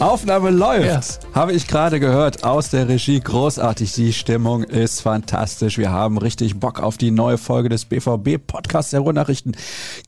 [0.00, 1.22] Aufnahme läuft.
[1.22, 1.34] Ja.
[1.34, 3.20] Habe ich gerade gehört aus der Regie.
[3.20, 3.92] Großartig.
[3.92, 5.78] Die Stimmung ist fantastisch.
[5.78, 9.56] Wir haben richtig Bock auf die neue Folge des BVB Podcasts der Ruhrnachrichten.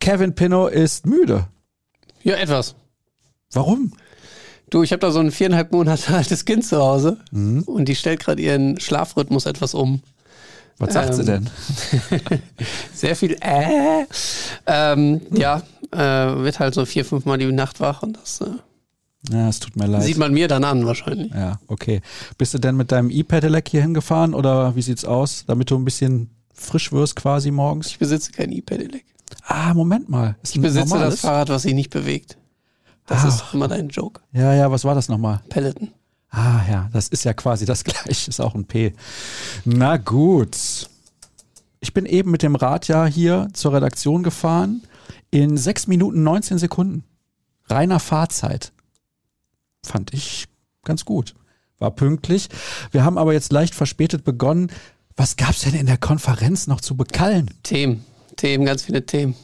[0.00, 1.46] Kevin Pinnow ist müde.
[2.22, 2.75] Ja, etwas.
[3.53, 3.93] Warum?
[4.71, 7.62] Du, ich habe da so ein viereinhalb Monate altes Kind zu Hause mhm.
[7.62, 10.03] und die stellt gerade ihren Schlafrhythmus etwas um.
[10.79, 11.50] Was sagt ähm, sie denn?
[12.93, 14.04] sehr viel äh.
[14.67, 15.96] Ähm, ja, äh,
[16.43, 18.43] wird halt so vier, fünf Mal die Nacht wach und das.
[18.43, 18.50] Äh,
[19.30, 20.03] ja, es tut mir leid.
[20.03, 21.32] Sieht man mir dann an wahrscheinlich.
[21.32, 22.00] Ja, okay.
[22.39, 25.84] Bist du denn mit deinem E-Pedelec hier hingefahren oder wie sieht's aus, damit du ein
[25.84, 27.89] bisschen frisch wirst quasi morgens?
[27.89, 29.04] Ich besitze kein E-Pedelec.
[29.46, 30.36] Ah, Moment mal.
[30.43, 31.14] ich besitze normales?
[31.14, 32.36] das Fahrrad, was sich nicht bewegt.
[33.06, 33.28] Das Ach.
[33.28, 34.20] ist doch immer dein Joke.
[34.33, 35.41] Ja, ja, was war das nochmal?
[35.48, 35.91] Peloton.
[36.31, 38.92] Ah ja, das ist ja quasi das gleiche, ist auch ein P.
[39.64, 40.89] Na gut.
[41.81, 44.83] Ich bin eben mit dem Rad ja hier zur Redaktion gefahren
[45.31, 47.05] in 6 Minuten 19 Sekunden.
[47.69, 48.73] Reiner Fahrzeit.
[49.87, 50.47] Fand ich
[50.84, 51.34] ganz gut.
[51.79, 52.48] War pünktlich.
[52.91, 54.70] Wir haben aber jetzt leicht verspätet begonnen.
[55.17, 57.51] Was gab es denn in der Konferenz noch zu bekallen?
[57.62, 58.05] Themen.
[58.37, 59.34] Themen, ganz viele Themen.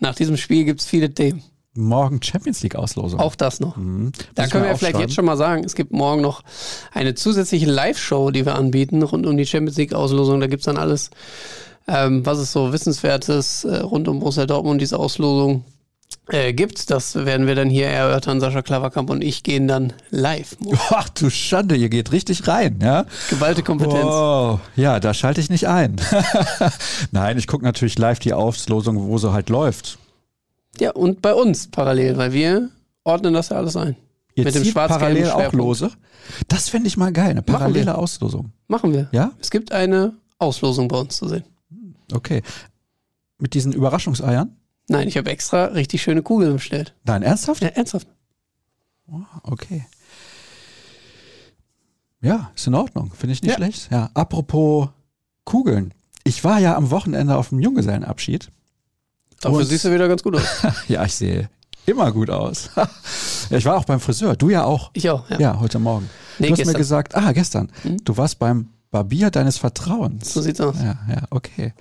[0.00, 1.42] Nach diesem Spiel gibt es viele Themen
[1.74, 3.20] morgen Champions League Auslosung.
[3.20, 3.76] Auch das noch.
[3.76, 4.12] Mhm.
[4.34, 6.42] Da können wir vielleicht jetzt schon mal sagen, es gibt morgen noch
[6.92, 10.40] eine zusätzliche Live-Show, die wir anbieten rund um die Champions League Auslosung.
[10.40, 11.10] Da gibt es dann alles,
[11.88, 15.64] ähm, was es so Wissenswertes äh, rund um Borussia Dortmund, diese Auslosung
[16.28, 16.90] äh, gibt.
[16.90, 18.40] Das werden wir dann hier erörtern.
[18.40, 20.56] Sascha Klaverkamp und ich gehen dann live.
[20.90, 23.04] Ach du Schande, ihr geht richtig rein, ja?
[23.30, 24.04] Geballte Kompetenz.
[24.04, 25.96] Oh, ja, da schalte ich nicht ein.
[27.10, 29.98] Nein, ich gucke natürlich live die Auslosung, wo sie halt läuft.
[30.78, 32.70] Ja, und bei uns parallel, weil wir
[33.04, 33.96] ordnen das ja alles ein.
[34.34, 35.90] Ihr mit dem parallel auch lose?
[36.48, 38.52] Das fände ich mal geil, eine parallele Machen Auslosung.
[38.66, 39.08] Machen wir.
[39.12, 39.32] Ja?
[39.40, 41.44] Es gibt eine Auslosung bei uns zu sehen.
[42.12, 42.42] Okay.
[43.38, 44.56] Mit diesen Überraschungseiern?
[44.88, 46.94] Nein, ich habe extra richtig schöne Kugeln bestellt.
[47.04, 47.62] Nein, ernsthaft?
[47.62, 48.06] Ja, ernsthaft.
[49.06, 49.86] Oh, okay.
[52.20, 53.12] Ja, ist in Ordnung.
[53.14, 53.56] Finde ich nicht ja.
[53.56, 53.90] schlecht.
[53.90, 54.88] Ja, apropos
[55.44, 55.92] Kugeln.
[56.24, 58.50] Ich war ja am Wochenende auf dem Junggesellenabschied
[59.40, 60.44] Dafür und, siehst du wieder ganz gut aus.
[60.88, 61.50] ja, ich sehe
[61.86, 62.70] immer gut aus.
[62.76, 62.88] ja,
[63.58, 64.36] ich war auch beim Friseur.
[64.36, 64.90] Du ja auch.
[64.94, 65.38] Ich auch, ja.
[65.38, 66.08] Ja, heute Morgen.
[66.38, 66.72] Nee, du hast gestern.
[66.72, 67.70] mir gesagt, ah, gestern.
[67.82, 67.98] Hm?
[68.04, 70.32] Du warst beim Barbier deines Vertrauens.
[70.32, 70.76] So sieht's aus.
[70.78, 71.74] Ja, ja, okay.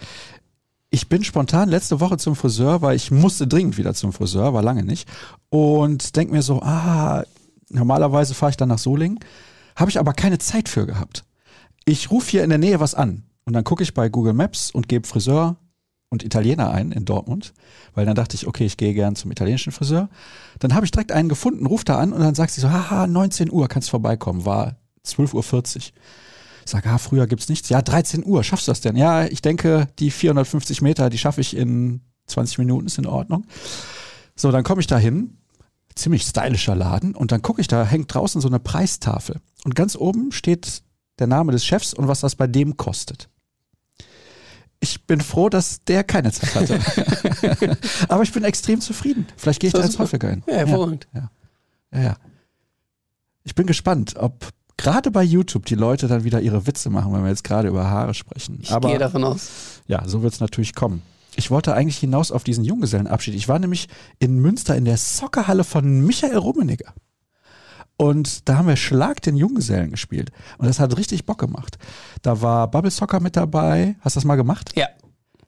[0.94, 4.62] Ich bin spontan letzte Woche zum Friseur, weil ich musste dringend wieder zum Friseur, war
[4.62, 5.10] lange nicht.
[5.50, 7.24] Und denk mir so, ah,
[7.70, 9.18] normalerweise fahre ich dann nach Solingen.
[9.76, 11.24] Habe ich aber keine Zeit für gehabt.
[11.86, 13.24] Ich rufe hier in der Nähe was an.
[13.44, 15.56] Und dann gucke ich bei Google Maps und gebe Friseur
[16.10, 17.56] und Italiener ein in Dortmund,
[17.96, 20.10] weil dann dachte ich, okay, ich gehe gern zum italienischen Friseur.
[20.60, 23.08] Dann habe ich direkt einen gefunden, ruft da an und dann sagt sie so, haha,
[23.08, 24.76] 19 Uhr kannst vorbeikommen, war
[25.08, 25.82] 12.40 Uhr.
[26.66, 27.70] Ich sage, ah, früher gibt's nichts.
[27.70, 28.96] Ja, 13 Uhr, schaffst du das denn?
[28.96, 33.46] Ja, ich denke, die 450 Meter, die schaffe ich in 20 Minuten, ist in Ordnung.
[34.36, 35.38] So, dann komme ich da hin,
[35.96, 39.40] ziemlich stylischer Laden, und dann gucke ich, da hängt draußen so eine Preistafel.
[39.64, 40.84] Und ganz oben steht
[41.20, 43.30] der Name des Chefs und was das bei dem kostet
[44.84, 47.78] ich bin froh, dass der keine Zeit hatte.
[48.10, 49.26] Aber ich bin extrem zufrieden.
[49.38, 50.44] Vielleicht gehe ich da jetzt häufiger hin.
[50.46, 51.08] Ja, hervorragend.
[51.14, 51.32] Ja,
[51.94, 52.02] ja.
[52.02, 52.18] ja,
[53.46, 54.50] Ich bin gespannt, ob
[54.84, 57.90] gerade bei YouTube die Leute dann wieder ihre Witze machen, wenn wir jetzt gerade über
[57.90, 58.60] Haare sprechen.
[58.62, 59.50] Ich Aber, gehe davon aus.
[59.88, 61.02] Ja, so wird es natürlich kommen.
[61.36, 63.34] Ich wollte eigentlich hinaus auf diesen Junggesellenabschied.
[63.34, 63.88] Ich war nämlich
[64.20, 66.94] in Münster in der Soccerhalle von Michael Rummeniger.
[67.96, 70.32] Und da haben wir Schlag den Junggesellen gespielt.
[70.58, 71.78] Und das hat richtig Bock gemacht.
[72.22, 73.96] Da war Bubble Soccer mit dabei.
[74.02, 74.74] Hast du das mal gemacht?
[74.76, 74.88] Ja.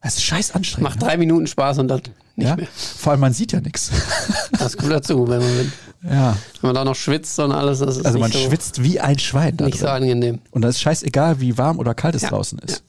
[0.05, 0.83] Das ist scheiß anstrengend.
[0.83, 1.99] Macht drei Minuten Spaß und dann
[2.35, 2.55] nicht ja?
[2.55, 2.67] mehr.
[2.67, 3.89] Vor allem, man sieht ja nichts.
[4.59, 5.73] Das kommt dazu, wenn man,
[6.03, 6.37] ja.
[6.61, 7.79] wenn man da noch schwitzt und alles.
[7.79, 9.57] Das ist also man so schwitzt wie ein Schwein.
[9.57, 9.87] Da nicht drin.
[9.87, 10.39] so angenehm.
[10.51, 12.29] Und da ist scheißegal, wie warm oder kalt es ja.
[12.29, 12.83] draußen ist.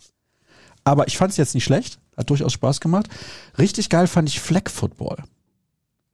[0.84, 1.98] Aber ich fand es jetzt nicht schlecht.
[2.18, 3.08] Hat durchaus Spaß gemacht.
[3.58, 5.16] Richtig geil fand ich Flag Football.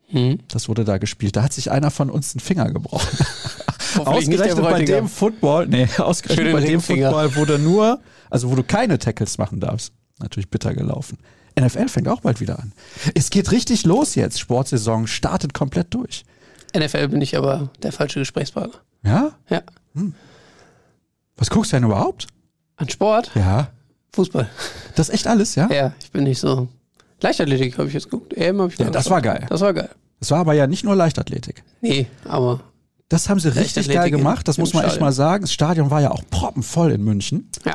[0.07, 0.39] Hm.
[0.47, 1.35] Das wurde da gespielt.
[1.35, 3.19] Da hat sich einer von uns einen Finger gebrochen.
[4.05, 8.00] ausgerechnet bei dem Football, nee, ausgerechnet bei dem Football, wo du nur,
[8.31, 9.93] also wo du keine Tackles machen darfst.
[10.23, 11.19] Natürlich bitter gelaufen.
[11.59, 12.73] NFL fängt auch bald wieder an.
[13.15, 14.41] Es geht richtig los jetzt.
[14.41, 16.25] Sportsaison startet komplett durch.
[16.77, 18.81] NFL bin ich aber der falsche Gesprächspartner.
[19.05, 19.33] Ja?
[19.51, 19.63] Ja.
[19.95, 20.15] Hm.
[21.37, 22.27] Was guckst du denn überhaupt?
[22.77, 23.31] An Sport?
[23.35, 23.71] Ja.
[24.15, 24.49] Fußball.
[24.95, 25.69] Das ist echt alles, ja?
[25.71, 26.69] Ja, ich bin nicht so.
[27.21, 28.33] Leichtathletik habe ich jetzt geguckt.
[28.35, 29.47] EM habe ich Ja, das war geil.
[29.49, 29.91] Das war geil.
[30.21, 31.63] Das war aber ja nicht nur Leichtathletik.
[31.81, 32.61] Nee, aber.
[33.09, 35.43] Das haben sie richtig geil gemacht, das muss man echt mal sagen.
[35.43, 37.51] Das Stadion war ja auch proppenvoll in München.
[37.65, 37.75] Ja.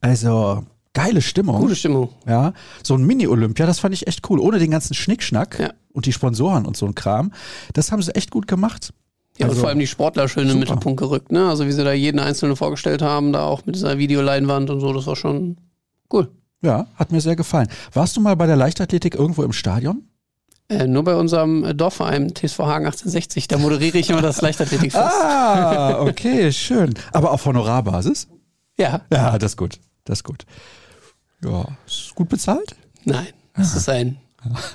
[0.00, 0.64] Also
[0.98, 1.60] geile Stimmung.
[1.60, 2.10] Gute Stimmung.
[2.26, 2.52] Ja.
[2.82, 4.40] So ein Mini-Olympia, das fand ich echt cool.
[4.40, 5.70] Ohne den ganzen Schnickschnack ja.
[5.92, 7.32] und die Sponsoren und so ein Kram.
[7.72, 8.92] Das haben sie echt gut gemacht.
[9.38, 10.54] Ja, also, und vor allem die Sportler schön super.
[10.54, 11.48] im Mittelpunkt gerückt, ne?
[11.48, 14.92] Also wie sie da jeden Einzelnen vorgestellt haben, da auch mit dieser Videoleinwand und so,
[14.92, 15.56] das war schon
[16.12, 16.28] cool.
[16.60, 17.68] Ja, hat mir sehr gefallen.
[17.92, 20.02] Warst du mal bei der Leichtathletik irgendwo im Stadion?
[20.68, 23.46] Äh, nur bei unserem Dorfverein TSV Hagen 1860.
[23.46, 24.96] Da moderiere ich immer das Leichtathletikfest.
[24.96, 26.94] Ah, okay, schön.
[27.12, 28.26] Aber auf Honorarbasis?
[28.76, 29.02] Ja.
[29.12, 29.78] Ja, das ist gut.
[30.04, 30.44] Das ist gut.
[31.44, 32.76] Ja, ist gut bezahlt?
[33.04, 34.18] Nein, das ist ein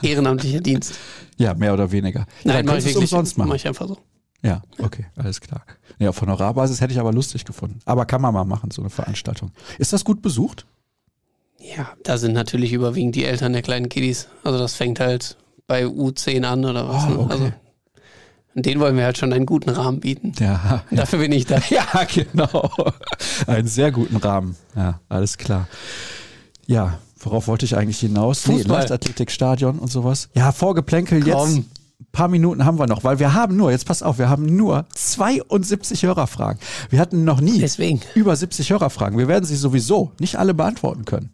[0.02, 0.96] ehrenamtlicher Dienst.
[1.38, 2.26] Ja, mehr oder weniger.
[2.44, 3.50] Nein, ja, mach ich wirklich, umsonst machen.
[3.50, 3.98] Mach ich einfach so.
[4.42, 5.66] Ja, okay, alles klar.
[6.00, 7.80] Ja, auf Honorarbasis hätte ich aber lustig gefunden.
[7.86, 9.52] Aber kann man mal machen, so eine Veranstaltung.
[9.78, 10.66] Ist das gut besucht?
[11.60, 14.28] Ja, da sind natürlich überwiegend die Eltern der kleinen Kiddies.
[14.44, 17.06] Also das fängt halt bei U10 an oder was.
[17.06, 17.32] Oh, okay.
[17.32, 17.52] Also
[18.56, 20.34] den wollen wir halt schon einen guten Rahmen bieten.
[20.40, 20.98] Ja, ja.
[20.98, 21.60] Dafür bin ich da.
[21.70, 22.70] Ja, genau.
[23.48, 24.58] Einen sehr guten Rahmen.
[24.76, 25.68] Ja, alles klar.
[26.66, 28.42] Ja, worauf wollte ich eigentlich hinaus?
[28.42, 28.80] Fußball.
[28.80, 30.30] Leichtathletikstadion und sowas.
[30.34, 31.36] Ja, Vorgeplänkel jetzt.
[31.36, 31.66] Komm.
[32.00, 34.46] Ein paar Minuten haben wir noch, weil wir haben nur, jetzt pass auf, wir haben
[34.46, 36.60] nur 72 Hörerfragen.
[36.90, 38.02] Wir hatten noch nie Deswegen.
[38.14, 39.18] über 70 Hörerfragen.
[39.18, 41.32] Wir werden sie sowieso nicht alle beantworten können.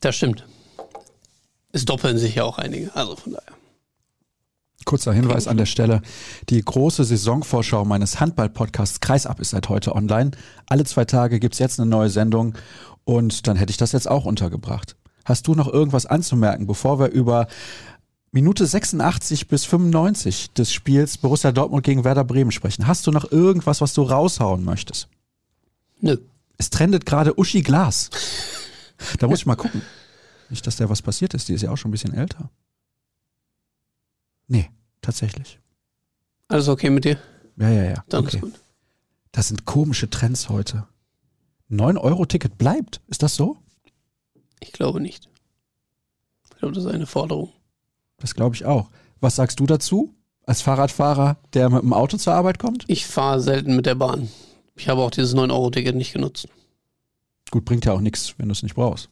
[0.00, 0.46] Das stimmt.
[1.72, 2.94] Es doppeln sich ja auch einige.
[2.94, 3.52] Also von daher.
[4.84, 6.02] Kurzer Hinweis an der Stelle.
[6.50, 10.32] Die große Saisonvorschau meines Handball-Podcasts Kreisab ist seit heute online.
[10.66, 12.54] Alle zwei Tage gibt's jetzt eine neue Sendung
[13.04, 14.96] und dann hätte ich das jetzt auch untergebracht.
[15.24, 17.46] Hast du noch irgendwas anzumerken, bevor wir über
[18.30, 22.86] Minute 86 bis 95 des Spiels Borussia Dortmund gegen Werder Bremen sprechen?
[22.86, 25.08] Hast du noch irgendwas, was du raushauen möchtest?
[26.00, 26.18] Nö.
[26.58, 28.10] Es trendet gerade Uschi Glas.
[29.18, 29.82] Da muss ich mal gucken.
[30.50, 31.48] Nicht, dass da was passiert ist.
[31.48, 32.50] Die ist ja auch schon ein bisschen älter.
[34.46, 35.58] Nee, tatsächlich.
[36.48, 37.18] Alles okay mit dir?
[37.56, 38.04] Ja, ja, ja.
[38.08, 38.36] Dann okay.
[38.36, 38.60] ist gut.
[39.32, 40.86] Das sind komische Trends heute.
[41.80, 43.00] 9-Euro-Ticket bleibt.
[43.08, 43.56] Ist das so?
[44.60, 45.28] Ich glaube nicht.
[46.44, 47.52] Ich glaube, das ist eine Forderung.
[48.18, 48.90] Das glaube ich auch.
[49.20, 50.14] Was sagst du dazu?
[50.46, 52.84] Als Fahrradfahrer, der mit dem Auto zur Arbeit kommt?
[52.88, 54.28] Ich fahre selten mit der Bahn.
[54.76, 56.48] Ich habe auch dieses 9-Euro-Ticket nicht genutzt.
[57.50, 59.08] Gut, bringt ja auch nichts, wenn du es nicht brauchst.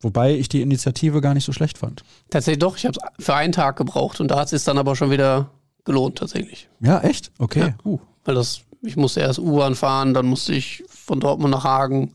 [0.00, 2.04] Wobei ich die Initiative gar nicht so schlecht fand.
[2.30, 4.78] Tatsächlich doch, ich habe es für einen Tag gebraucht und da hat es sich dann
[4.78, 5.50] aber schon wieder
[5.84, 6.68] gelohnt tatsächlich.
[6.80, 7.32] Ja, echt?
[7.38, 7.60] Okay.
[7.60, 7.74] Ja.
[7.84, 7.98] Uh.
[8.24, 12.12] Weil das, ich musste erst U-Bahn fahren, dann musste ich von Dortmund nach Hagen.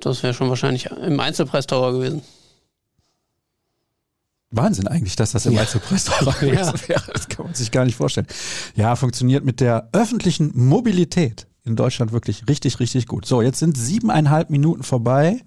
[0.00, 2.22] Das wäre schon wahrscheinlich im Einzelpreis teurer gewesen.
[4.52, 5.60] Wahnsinn eigentlich, dass das im Ja.
[5.60, 6.48] Einzelpreis teurer Ja.
[6.50, 7.12] gewesen wäre.
[7.12, 8.26] Das kann man sich gar nicht vorstellen.
[8.74, 13.26] Ja, funktioniert mit der öffentlichen Mobilität in Deutschland wirklich richtig, richtig gut.
[13.26, 15.40] So, jetzt sind siebeneinhalb Minuten vorbei.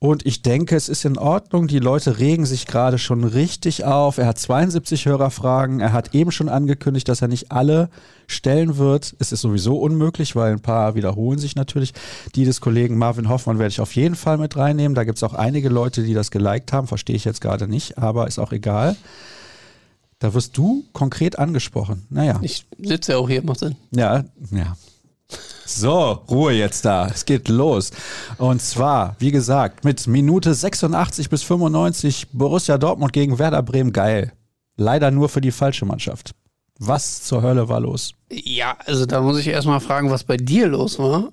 [0.00, 1.66] Und ich denke, es ist in Ordnung.
[1.66, 4.18] Die Leute regen sich gerade schon richtig auf.
[4.18, 5.80] Er hat 72 Hörerfragen.
[5.80, 7.90] Er hat eben schon angekündigt, dass er nicht alle
[8.28, 9.16] stellen wird.
[9.18, 11.94] Es ist sowieso unmöglich, weil ein paar wiederholen sich natürlich.
[12.36, 14.94] Die des Kollegen Marvin Hoffmann werde ich auf jeden Fall mit reinnehmen.
[14.94, 16.86] Da gibt es auch einige Leute, die das geliked haben.
[16.86, 18.94] Verstehe ich jetzt gerade nicht, aber ist auch egal.
[20.20, 22.06] Da wirst du konkret angesprochen.
[22.08, 22.38] Naja.
[22.42, 23.74] Ich sitze ja auch hier, macht Sinn.
[23.90, 24.76] Ja, ja.
[25.66, 27.08] So, Ruhe jetzt da.
[27.08, 27.90] Es geht los.
[28.38, 33.92] Und zwar, wie gesagt, mit Minute 86 bis 95 Borussia Dortmund gegen Werder Bremen.
[33.92, 34.32] Geil.
[34.76, 36.32] Leider nur für die falsche Mannschaft.
[36.78, 38.14] Was zur Hölle war los?
[38.30, 41.32] Ja, also da muss ich erstmal fragen, was bei dir los war.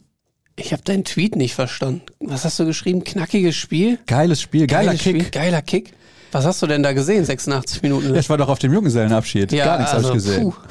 [0.58, 2.04] Ich habe deinen Tweet nicht verstanden.
[2.20, 3.04] Was hast du geschrieben?
[3.04, 4.00] Knackiges Spiel?
[4.08, 5.16] Geiles Spiel, geiler Geiles Kick.
[5.22, 5.32] Spiel?
[5.32, 5.94] Geiler Kick?
[6.36, 8.20] Was hast du denn da gesehen, 86 Minuten lang?
[8.20, 9.52] Ich war doch auf dem Junggesellenabschied.
[9.52, 10.54] Gar nichts also, habe ich gesehen.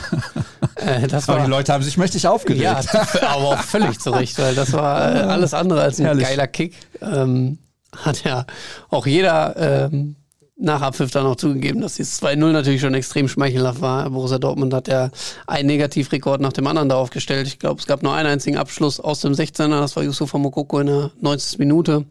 [0.77, 2.63] Äh, das Aber war, die Leute haben sich mächtig aufgeregt.
[2.65, 2.81] ja,
[3.29, 6.27] aber auch völlig zurecht, weil das war äh, alles andere als ein Herrlich.
[6.27, 6.75] geiler Kick.
[7.01, 7.59] Ähm,
[7.97, 8.45] hat ja
[8.91, 10.17] auch jeder ähm,
[10.57, 14.11] nach Abpfiff dann auch zugegeben, dass dieses 2-0 natürlich schon extrem schmeichelhaft war.
[14.11, 15.11] Borussia Dortmund hat ja
[15.47, 17.47] einen Negativrekord nach dem anderen da aufgestellt.
[17.47, 20.81] Ich glaube, es gab nur einen einzigen Abschluss aus dem 16er, das war Yusufa Mokoko
[20.81, 21.61] in der 90.
[21.61, 22.05] Minute.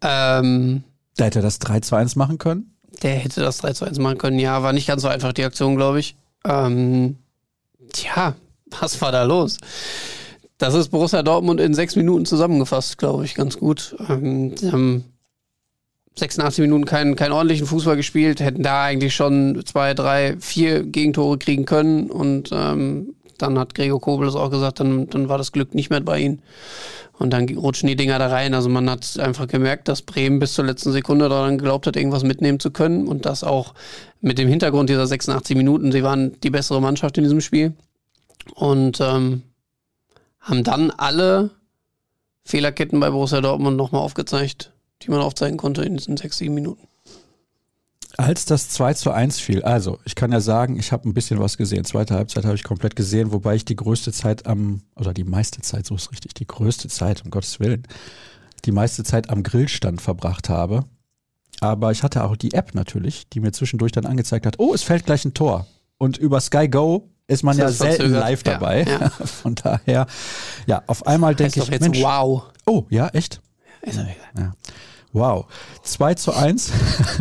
[0.00, 0.84] Ähm,
[1.16, 2.76] Da hätte er das 3-2-1 machen können.
[3.02, 4.38] der hätte das 3-2-1 machen können.
[4.38, 6.16] Ja, war nicht ganz so einfach die Aktion, glaube ich.
[6.44, 7.16] Ähm,
[7.92, 8.34] tja,
[8.80, 9.58] was war da los?
[10.58, 13.96] Das ist Borussia Dortmund in sechs Minuten zusammengefasst, glaube ich, ganz gut.
[14.08, 15.04] Ähm, haben
[16.18, 21.36] 86 Minuten keinen, keinen ordentlichen Fußball gespielt, hätten da eigentlich schon zwei, drei, vier Gegentore
[21.36, 22.10] kriegen können.
[22.10, 25.90] Und ähm, dann hat Gregor Kobel es auch gesagt, dann, dann war das Glück nicht
[25.90, 26.42] mehr bei ihnen.
[27.18, 28.52] Und dann rutschen die Dinger da rein.
[28.52, 32.24] Also man hat einfach gemerkt, dass Bremen bis zur letzten Sekunde daran geglaubt hat, irgendwas
[32.24, 33.08] mitnehmen zu können.
[33.08, 33.74] Und das auch
[34.20, 35.92] mit dem Hintergrund dieser 86 Minuten.
[35.92, 37.74] Sie waren die bessere Mannschaft in diesem Spiel.
[38.54, 39.42] Und ähm,
[40.40, 41.50] haben dann alle
[42.44, 46.86] Fehlerketten bei Borussia Dortmund nochmal aufgezeigt, die man aufzeigen konnte in diesen sechs, sieben Minuten.
[48.18, 51.38] Als das 2 zu 1 fiel, also ich kann ja sagen, ich habe ein bisschen
[51.38, 51.84] was gesehen.
[51.84, 55.60] Zweite Halbzeit habe ich komplett gesehen, wobei ich die größte Zeit am, oder die meiste
[55.60, 57.86] Zeit, so ist richtig, die größte Zeit, um Gottes Willen,
[58.64, 60.84] die meiste Zeit am Grillstand verbracht habe.
[61.60, 64.82] Aber ich hatte auch die App natürlich, die mir zwischendurch dann angezeigt hat, oh, es
[64.82, 65.66] fällt gleich ein Tor.
[65.98, 68.84] Und über Sky Go ist man Ist ja das selten live Ja, dabei.
[68.84, 69.10] ja.
[69.24, 70.06] Von daher,
[70.66, 72.44] ja, auf einmal denke ich, jetzt Mensch, wow.
[72.66, 73.40] oh, ja, echt?
[73.84, 74.06] Ja.
[74.38, 74.52] Ja.
[75.16, 75.46] Wow.
[75.82, 76.72] 2 zu 1.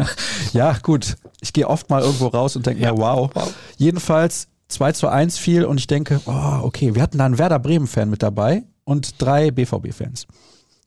[0.54, 1.16] ja, gut.
[1.40, 3.32] Ich gehe oft mal irgendwo raus und denke ja, mir, wow.
[3.34, 3.54] wow.
[3.78, 7.58] Jedenfalls 2 zu 1 fiel und ich denke, oh, okay, wir hatten da einen Werder
[7.58, 10.28] Bremen-Fan mit dabei und drei BVB-Fans.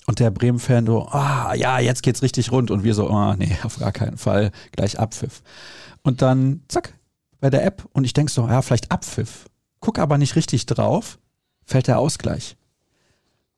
[0.07, 2.71] Und der Bremen-Fan so, ah, ja, jetzt geht's richtig rund.
[2.71, 4.50] Und wir so, ah, oh, nee, auf gar keinen Fall.
[4.73, 5.43] Gleich Abpfiff.
[6.03, 6.93] Und dann, zack,
[7.41, 7.88] bei der App.
[7.93, 9.47] Und ich denk so, ja, vielleicht Abpfiff.
[9.81, 11.19] Guck aber nicht richtig drauf,
[11.65, 12.59] fällt der Ausgleich.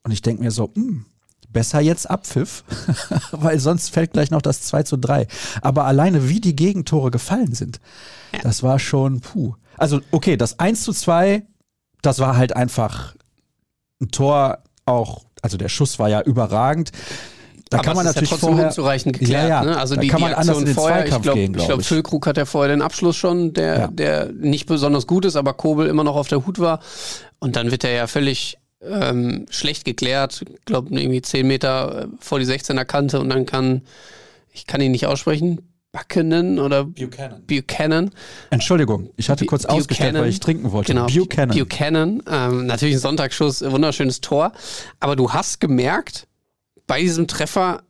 [0.04, 1.07] Und ich denk mir so, hm,
[1.52, 2.64] besser jetzt Abpfiff,
[3.33, 5.26] weil sonst fällt gleich noch das 2 zu 3.
[5.62, 7.80] Aber alleine wie die Gegentore gefallen sind,
[8.33, 8.40] ja.
[8.42, 9.54] das war schon, puh.
[9.76, 11.42] Also, okay, das 1 zu 2,
[12.02, 13.14] das war halt einfach
[14.00, 16.92] ein Tor auch, also der Schuss war ja überragend.
[17.71, 19.49] Da Aber kann man natürlich ja vorher, unzureichend geklärt.
[19.49, 19.64] Ja, ja.
[19.64, 19.78] Ne?
[19.78, 22.45] Also da die, kann man die Aktion vorher, ich glaube, glaub, glaub, Füllkrug hat ja
[22.45, 23.87] vorher den Abschluss schon, der, ja.
[23.87, 26.80] der nicht besonders gut ist, aber Kobel immer noch auf der Hut war.
[27.38, 30.42] Und dann wird er ja völlig ähm, schlecht geklärt.
[30.49, 33.82] Ich glaube, irgendwie 10 Meter äh, vor die 16er Kante und dann kann,
[34.52, 35.60] ich kann ihn nicht aussprechen,
[35.92, 37.42] Buchanan oder Buchanan.
[37.46, 38.10] Buchanan.
[38.50, 39.80] Entschuldigung, ich hatte kurz Buchanan.
[39.80, 40.92] ausgestellt, weil ich trinken wollte.
[40.92, 41.56] Genau, Buchanan.
[41.56, 42.22] Buchanan.
[42.30, 44.52] Ähm, natürlich ein Sonntagsschuss, wunderschönes Tor.
[45.00, 46.28] Aber du hast gemerkt,
[46.87, 47.82] bei diesem Treffer,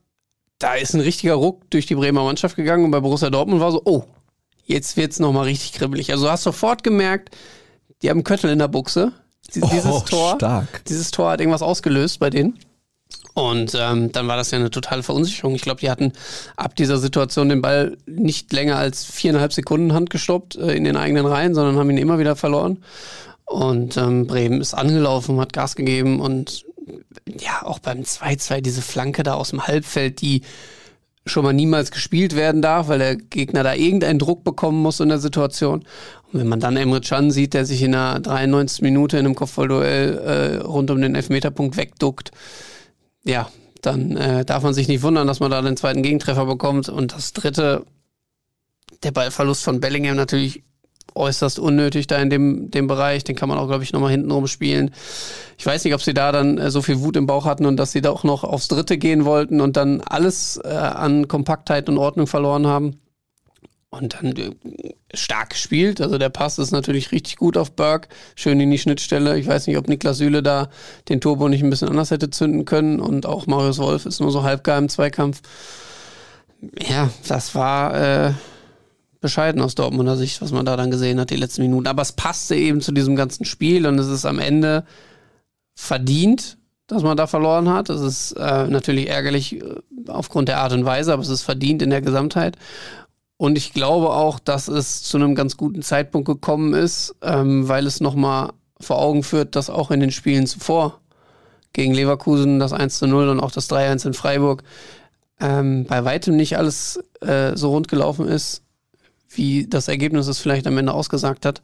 [0.59, 3.73] da ist ein richtiger Ruck durch die Bremer Mannschaft gegangen und bei Borussia Dortmund war
[3.73, 4.04] so, oh,
[4.64, 6.11] jetzt wird es nochmal richtig kribbelig.
[6.11, 7.37] Also du hast sofort gemerkt,
[8.02, 9.12] die haben einen Köttel in der Buchse
[9.54, 10.85] dieses oh, Tor, stark.
[10.87, 12.59] dieses Tor hat irgendwas ausgelöst bei denen.
[13.35, 15.54] Und ähm, dann war das ja eine totale Verunsicherung.
[15.54, 16.12] Ich glaube, die hatten
[16.56, 21.26] ab dieser Situation den Ball nicht länger als viereinhalb Sekunden handgestoppt äh, in den eigenen
[21.26, 22.82] Reihen, sondern haben ihn immer wieder verloren.
[23.44, 26.64] Und ähm, Bremen ist angelaufen, hat Gas gegeben und
[27.26, 30.42] ja, auch beim 2-2 diese Flanke da aus dem Halbfeld, die
[31.26, 35.08] schon mal niemals gespielt werden darf, weil der Gegner da irgendeinen Druck bekommen muss in
[35.08, 35.84] der Situation.
[36.32, 38.82] Und wenn man dann Emre Can sieht, der sich in der 93.
[38.82, 42.30] Minute in einem Kopfballduell äh, rund um den Elfmeterpunkt wegduckt,
[43.24, 43.50] ja,
[43.82, 46.88] dann äh, darf man sich nicht wundern, dass man da den zweiten Gegentreffer bekommt.
[46.88, 47.84] Und das dritte,
[49.02, 50.62] der Ballverlust von Bellingham natürlich
[51.14, 53.25] äußerst unnötig da in dem, dem Bereich.
[53.25, 54.90] Den kann man auch, glaube ich, nochmal hintenrum spielen.
[55.59, 57.76] Ich weiß nicht, ob sie da dann äh, so viel Wut im Bauch hatten und
[57.76, 61.88] dass sie da auch noch aufs Dritte gehen wollten und dann alles äh, an Kompaktheit
[61.88, 63.00] und Ordnung verloren haben.
[63.93, 64.52] Und dann äh,
[65.12, 66.00] stark gespielt.
[66.00, 68.09] Also der Pass ist natürlich richtig gut auf Burke.
[68.37, 69.38] Schön in die Schnittstelle.
[69.38, 70.71] Ich weiß nicht, ob Niklas Süle da
[71.09, 73.00] den Turbo nicht ein bisschen anders hätte zünden können.
[73.00, 75.43] Und auch Marius Wolf ist nur so halbgar im Zweikampf.
[76.88, 78.33] Ja, das war äh,
[79.20, 81.86] bescheiden aus Dortmunder Sicht, was man da dann gesehen hat, die letzten Minuten.
[81.86, 84.84] Aber es passte eben zu diesem ganzen Spiel und es ist am Ende
[85.74, 87.90] verdient, dass man da verloren hat.
[87.90, 89.74] Es ist äh, natürlich ärgerlich äh,
[90.08, 92.56] aufgrund der Art und Weise, aber es ist verdient in der Gesamtheit.
[93.36, 97.86] Und ich glaube auch, dass es zu einem ganz guten Zeitpunkt gekommen ist, ähm, weil
[97.86, 98.50] es nochmal
[98.80, 101.00] vor Augen führt, dass auch in den Spielen zuvor
[101.72, 104.62] gegen Leverkusen das 1 zu 0 und auch das 3-1 in Freiburg
[105.40, 108.62] ähm, bei weitem nicht alles äh, so rund gelaufen ist,
[109.30, 111.62] wie das Ergebnis es vielleicht am Ende ausgesagt hat.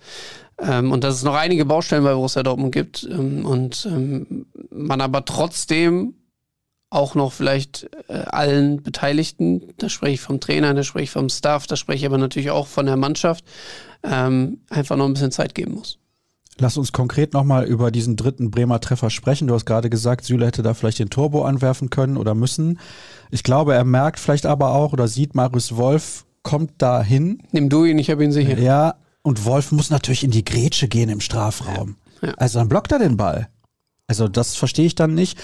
[0.59, 5.01] Ähm, und dass es noch einige Baustellen bei Borussia Dortmund gibt ähm, und ähm, man
[5.01, 6.15] aber trotzdem
[6.89, 11.29] auch noch vielleicht äh, allen Beteiligten, da spreche ich vom Trainer, da spreche ich vom
[11.29, 13.45] Staff, da spreche ich aber natürlich auch von der Mannschaft,
[14.03, 15.99] ähm, einfach noch ein bisschen Zeit geben muss.
[16.59, 19.47] Lass uns konkret nochmal über diesen dritten Bremer Treffer sprechen.
[19.47, 22.79] Du hast gerade gesagt, Süle hätte da vielleicht den Turbo anwerfen können oder müssen.
[23.31, 27.43] Ich glaube, er merkt vielleicht aber auch oder sieht, Marius Wolf kommt da hin.
[27.51, 28.57] Nimm du ihn, ich habe ihn sicher.
[28.57, 31.97] Ja, und Wolf muss natürlich in die Grätsche gehen im Strafraum.
[32.23, 32.35] Ja.
[32.37, 33.49] Also dann blockt er den Ball.
[34.07, 35.37] Also das verstehe ich dann nicht.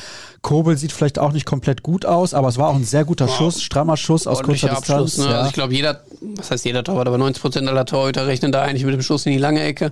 [0.42, 3.26] Kobel sieht vielleicht auch nicht komplett gut aus, aber es war auch ein sehr guter
[3.26, 3.36] wow.
[3.36, 5.18] Schuss, strammer Schuss aus kurzer Distanz.
[5.18, 5.24] Ne?
[5.24, 5.30] Ja.
[5.38, 6.04] Also ich glaube, jeder,
[6.36, 9.26] was heißt jeder Torwart, aber 90 Prozent aller Torhüter rechnen da eigentlich mit dem Schuss
[9.26, 9.90] in die lange Ecke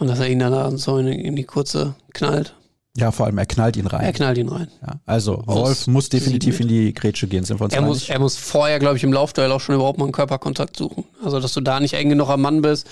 [0.00, 2.55] und dass er ihn dann so in, in die kurze knallt.
[2.96, 4.00] Ja, vor allem, er knallt ihn rein.
[4.00, 4.68] Er knallt ihn rein.
[4.80, 8.08] Ja, also, Aus Wolf muss definitiv in die Grätsche gehen, sind wir uns er muss,
[8.08, 11.04] er muss vorher, glaube ich, im Laufduell auch schon überhaupt mal einen Körperkontakt suchen.
[11.22, 12.86] Also, dass du da nicht eng genug am Mann bist.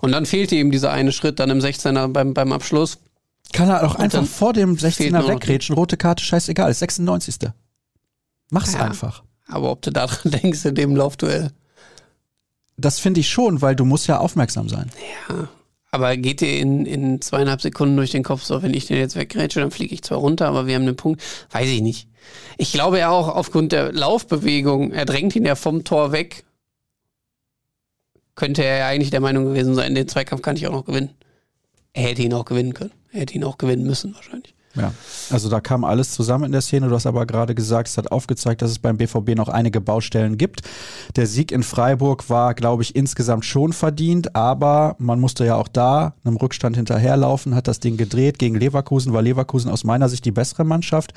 [0.00, 2.98] Und dann fehlte ihm dieser eine Schritt dann im 16er beim, beim Abschluss.
[3.52, 7.50] Kann er auch einfach vor dem 16er weggrätschen, rote Karte, scheißegal, ist 96.
[8.50, 9.22] Mach's ja, einfach.
[9.46, 11.50] Aber ob du daran denkst in dem Laufduell?
[12.76, 14.90] Das finde ich schon, weil du musst ja aufmerksam sein.
[15.28, 15.48] Ja,
[15.90, 19.16] aber geht dir in, in zweieinhalb Sekunden durch den Kopf so, wenn ich den jetzt
[19.16, 21.22] weggrätsche, dann fliege ich zwar runter, aber wir haben einen Punkt.
[21.50, 22.08] Weiß ich nicht.
[22.58, 26.44] Ich glaube ja auch aufgrund der Laufbewegung, er drängt ihn ja vom Tor weg.
[28.36, 31.10] Könnte er ja eigentlich der Meinung gewesen sein, den Zweikampf kann ich auch noch gewinnen.
[31.92, 32.92] Er hätte ihn auch gewinnen können.
[33.12, 34.54] Er hätte ihn auch gewinnen müssen, wahrscheinlich.
[34.76, 34.94] Ja,
[35.30, 36.88] also da kam alles zusammen in der Szene.
[36.88, 40.38] Du hast aber gerade gesagt, es hat aufgezeigt, dass es beim BVB noch einige Baustellen
[40.38, 40.60] gibt.
[41.16, 45.66] Der Sieg in Freiburg war, glaube ich, insgesamt schon verdient, aber man musste ja auch
[45.66, 50.24] da einem Rückstand hinterherlaufen, hat das Ding gedreht gegen Leverkusen, war Leverkusen aus meiner Sicht
[50.24, 51.14] die bessere Mannschaft.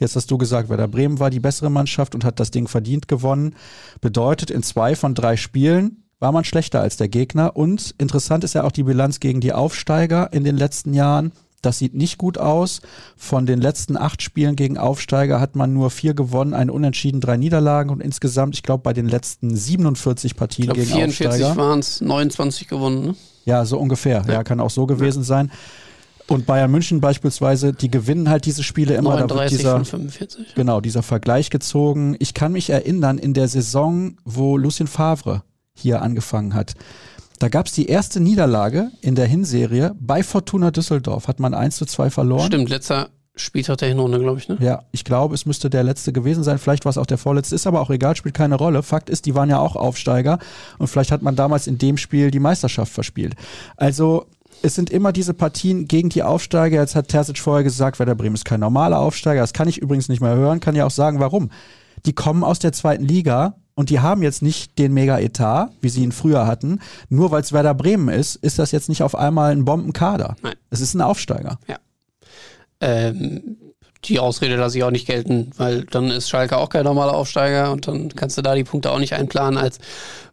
[0.00, 3.06] Jetzt hast du gesagt, Werder Bremen war die bessere Mannschaft und hat das Ding verdient
[3.06, 3.54] gewonnen.
[4.00, 7.56] Bedeutet, in zwei von drei Spielen war man schlechter als der Gegner.
[7.56, 11.32] Und interessant ist ja auch die Bilanz gegen die Aufsteiger in den letzten Jahren.
[11.62, 12.80] Das sieht nicht gut aus.
[13.16, 17.36] Von den letzten acht Spielen gegen Aufsteiger hat man nur vier gewonnen, ein Unentschieden, drei
[17.36, 21.54] Niederlagen und insgesamt, ich glaube, bei den letzten 47 Partien ich glaub, gegen 44 Aufsteiger.
[21.54, 23.06] 44 waren es, 29 gewonnen.
[23.06, 23.14] Ne?
[23.44, 24.22] Ja, so ungefähr.
[24.26, 24.34] Ja.
[24.34, 25.24] ja, kann auch so gewesen ja.
[25.24, 25.50] sein.
[26.28, 29.10] Und Bayern München beispielsweise, die gewinnen halt diese Spiele immer.
[29.10, 30.54] 39 dieser, von 45.
[30.56, 32.16] Genau, dieser Vergleich gezogen.
[32.18, 36.74] Ich kann mich erinnern, in der Saison, wo Lucien Favre hier angefangen hat,
[37.38, 41.28] da gab es die erste Niederlage in der Hinserie bei Fortuna Düsseldorf.
[41.28, 42.46] Hat man 1 zu 2 verloren.
[42.46, 44.56] Stimmt, letzter Spieltag der Hinrunde, glaube ich, ne?
[44.60, 46.58] Ja, ich glaube, es müsste der letzte gewesen sein.
[46.58, 47.54] Vielleicht war es auch der vorletzte.
[47.54, 48.82] Ist aber auch egal, spielt keine Rolle.
[48.82, 50.38] Fakt ist, die waren ja auch Aufsteiger
[50.78, 53.34] und vielleicht hat man damals in dem Spiel die Meisterschaft verspielt.
[53.76, 54.26] Also,
[54.62, 56.80] es sind immer diese Partien gegen die Aufsteiger.
[56.80, 59.42] Jetzt hat Terzic vorher gesagt, Werder Bremen ist kein normaler Aufsteiger.
[59.42, 61.50] Das kann ich übrigens nicht mehr hören, kann ja auch sagen, warum.
[62.06, 66.02] Die kommen aus der zweiten Liga und die haben jetzt nicht den Mega-Etat, wie sie
[66.02, 66.80] ihn früher hatten.
[67.08, 70.34] Nur weil es Werder Bremen ist, ist das jetzt nicht auf einmal ein Bombenkader.
[70.42, 70.54] Nein.
[70.70, 71.58] Es ist ein Aufsteiger.
[71.68, 71.76] Ja.
[72.80, 73.58] Ähm,
[74.04, 77.72] die Ausrede lasse ich auch nicht gelten, weil dann ist Schalke auch kein normaler Aufsteiger
[77.72, 79.58] und dann kannst du da die Punkte auch nicht einplanen.
[79.58, 79.78] Als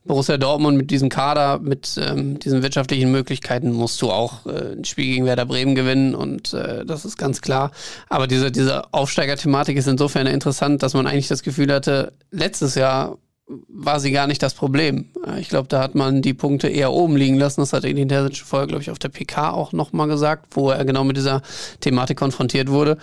[0.05, 4.85] Borussia Dortmund mit diesem Kader, mit ähm, diesen wirtschaftlichen Möglichkeiten musst du auch äh, ein
[4.85, 7.71] Spiel gegen Werder Bremen gewinnen und äh, das ist ganz klar.
[8.09, 13.17] Aber diese, diese Aufsteiger-Thematik ist insofern interessant, dass man eigentlich das Gefühl hatte, letztes Jahr
[13.47, 15.11] war sie gar nicht das Problem.
[15.37, 17.61] Ich glaube, da hat man die Punkte eher oben liegen lassen.
[17.61, 20.85] Das hat Edin Terzic vorher, glaube ich, auf der PK auch nochmal gesagt, wo er
[20.85, 21.41] genau mit dieser
[21.81, 22.97] Thematik konfrontiert wurde.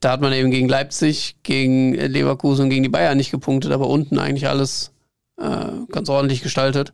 [0.00, 3.88] Da hat man eben gegen Leipzig, gegen Leverkusen und gegen die Bayern nicht gepunktet, aber
[3.88, 4.92] unten eigentlich alles
[5.38, 6.92] äh, ganz ordentlich gestaltet.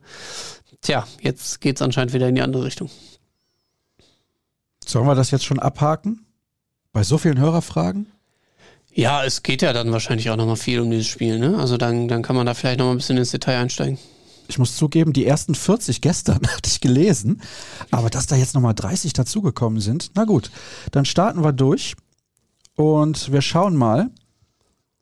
[0.81, 2.89] Tja, jetzt geht es anscheinend wieder in die andere Richtung.
[4.85, 6.25] Sollen wir das jetzt schon abhaken?
[6.93, 8.07] Bei so vielen Hörerfragen?
[8.97, 11.57] Ja, es geht ja dann wahrscheinlich auch nochmal viel um dieses Spiel, ne?
[11.57, 13.99] Also dann, dann kann man da vielleicht nochmal ein bisschen ins Detail einsteigen.
[14.47, 17.41] Ich muss zugeben, die ersten 40 gestern hatte ich gelesen,
[17.91, 20.49] aber dass da jetzt nochmal 30 dazugekommen sind, na gut,
[20.91, 21.95] dann starten wir durch
[22.75, 24.09] und wir schauen mal,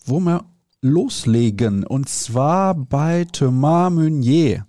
[0.06, 0.43] wo wir
[0.82, 1.86] loslegen.
[1.86, 4.65] Und zwar bei Thomas Meunier.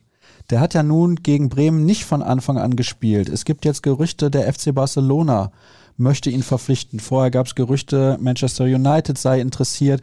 [0.51, 3.31] Der hat ja nun gegen Bremen nicht von Anfang an gespielt.
[3.31, 5.51] Es gibt jetzt Gerüchte, der FC Barcelona
[5.97, 7.01] möchte ihn verpflichten.
[7.01, 10.01] Vorher gab es Gerüchte, Manchester United sei interessiert.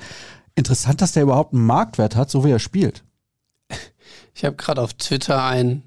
[0.56, 3.04] Interessant, dass der überhaupt einen Marktwert hat, so wie er spielt.
[4.34, 5.84] Ich habe gerade auf Twitter ein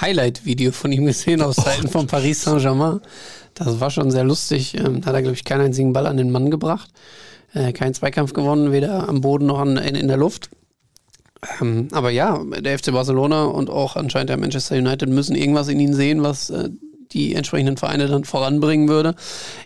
[0.00, 3.00] Highlight-Video von ihm gesehen aus Seiten von Paris Saint-Germain.
[3.54, 4.74] Das war schon sehr lustig.
[4.74, 6.90] Ähm, da hat er, glaube ich, keinen einzigen Ball an den Mann gebracht.
[7.52, 10.50] Äh, keinen Zweikampf gewonnen, weder am Boden noch an, in, in der Luft.
[11.60, 15.78] Ähm, aber ja, der FC Barcelona und auch anscheinend der Manchester United müssen irgendwas in
[15.78, 16.70] ihn sehen, was äh,
[17.12, 19.14] die entsprechenden Vereine dann voranbringen würde.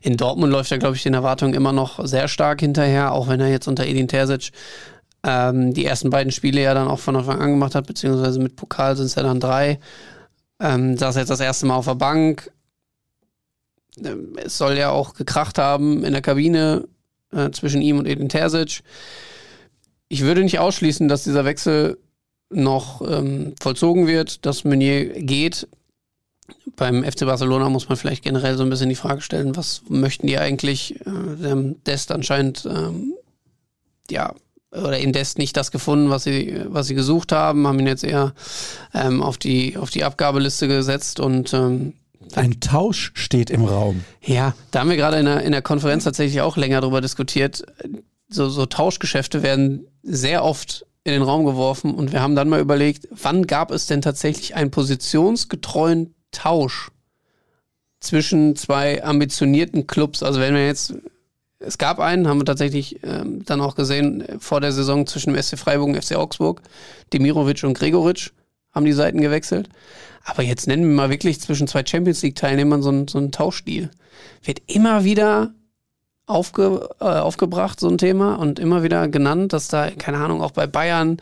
[0.03, 3.40] In Dortmund läuft er, glaube ich, den Erwartungen immer noch sehr stark hinterher, auch wenn
[3.40, 4.53] er jetzt unter Edin Terzic
[5.24, 8.57] ähm, die ersten beiden Spiele ja dann auch von Anfang an gemacht hat, beziehungsweise mit
[8.57, 9.79] Pokal sind es ja dann drei.
[10.61, 12.51] Ähm, saß jetzt das erste Mal auf der Bank.
[14.05, 16.87] Ähm, es soll ja auch gekracht haben in der Kabine
[17.33, 18.83] äh, zwischen ihm und Edin Terzic.
[20.09, 21.98] Ich würde nicht ausschließen, dass dieser Wechsel
[22.51, 25.68] noch ähm, vollzogen wird, dass Meunier geht
[26.76, 30.26] beim FC Barcelona muss man vielleicht generell so ein bisschen die Frage stellen, was möchten
[30.26, 31.00] die eigentlich?
[31.00, 33.14] Äh, Dest anscheinend, ähm,
[34.11, 34.34] ja,
[34.70, 38.04] oder in Dest nicht das gefunden, was sie, was sie gesucht haben, haben ihn jetzt
[38.04, 38.34] eher
[38.94, 41.94] ähm, auf, die, auf die Abgabeliste gesetzt und ähm,
[42.34, 44.04] ein Tausch steht im Raum.
[44.22, 47.64] Ja, da haben wir gerade in der, in der Konferenz tatsächlich auch länger drüber diskutiert.
[48.28, 52.61] So, so Tauschgeschäfte werden sehr oft in den Raum geworfen und wir haben dann mal
[52.61, 56.90] überlegt, wann gab es denn tatsächlich einen positionsgetreuen Tausch
[58.00, 60.22] zwischen zwei ambitionierten Clubs.
[60.22, 60.94] Also wenn wir jetzt,
[61.58, 65.42] es gab einen, haben wir tatsächlich ähm, dann auch gesehen, vor der Saison zwischen dem
[65.42, 66.62] SC Freiburg und FC Augsburg,
[67.12, 68.30] Demirovic und Gregoritsch
[68.72, 69.68] haben die Seiten gewechselt.
[70.24, 73.90] Aber jetzt nennen wir mal wirklich zwischen zwei Champions League-Teilnehmern so, so einen Tauschstil.
[74.44, 75.52] Wird immer wieder
[76.26, 80.50] aufge, äh, aufgebracht, so ein Thema, und immer wieder genannt, dass da, keine Ahnung, auch
[80.50, 81.16] bei Bayern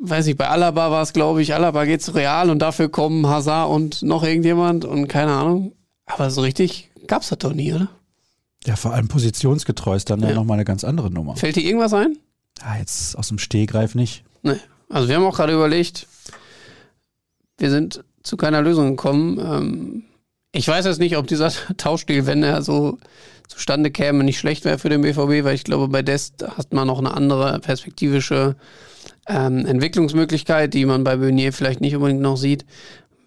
[0.00, 3.26] weiß ich, bei Alaba war es, glaube ich, Alaba geht zu Real und dafür kommen
[3.26, 5.72] Hazard und noch irgendjemand und keine Ahnung.
[6.06, 7.88] Aber so richtig gab es das doch nie, oder?
[8.66, 11.36] Ja, vor allem positionsgetreu ist dann ja, ja nochmal eine ganz andere Nummer.
[11.36, 12.18] Fällt dir irgendwas ein?
[12.60, 14.24] Ja, jetzt aus dem Stehgreif nicht.
[14.42, 14.56] Nee.
[14.88, 16.06] Also wir haben auch gerade überlegt,
[17.58, 19.38] wir sind zu keiner Lösung gekommen.
[19.38, 20.02] Ähm,
[20.52, 22.98] Ich weiß jetzt nicht, ob dieser Tauschstil, wenn er so
[23.48, 26.86] zustande käme, nicht schlecht wäre für den BVB, weil ich glaube, bei Dest hat man
[26.86, 28.56] noch eine andere perspektivische
[29.28, 32.64] ähm, Entwicklungsmöglichkeit, die man bei Beunier vielleicht nicht unbedingt noch sieht,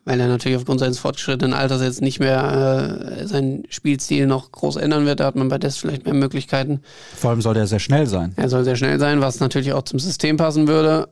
[0.06, 4.76] weil er natürlich aufgrund seines fortgeschrittenen Alters jetzt nicht mehr äh, seinen Spielstil noch groß
[4.76, 5.20] ändern wird.
[5.20, 6.82] Da hat man bei Dest vielleicht mehr Möglichkeiten.
[7.16, 8.34] Vor allem soll der sehr schnell sein.
[8.36, 11.08] Er soll sehr schnell sein, was natürlich auch zum System passen würde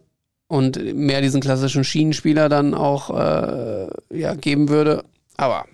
[0.48, 5.06] und mehr diesen klassischen Schienenspieler dann auch äh, ja, geben würde.
[5.38, 5.66] Aber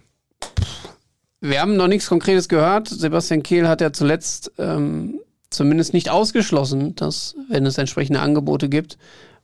[1.41, 2.87] wir haben noch nichts Konkretes gehört.
[2.87, 5.19] Sebastian Kehl hat ja zuletzt ähm,
[5.57, 8.97] zumindest nicht ausgeschlossen, dass, wenn es entsprechende Angebote gibt,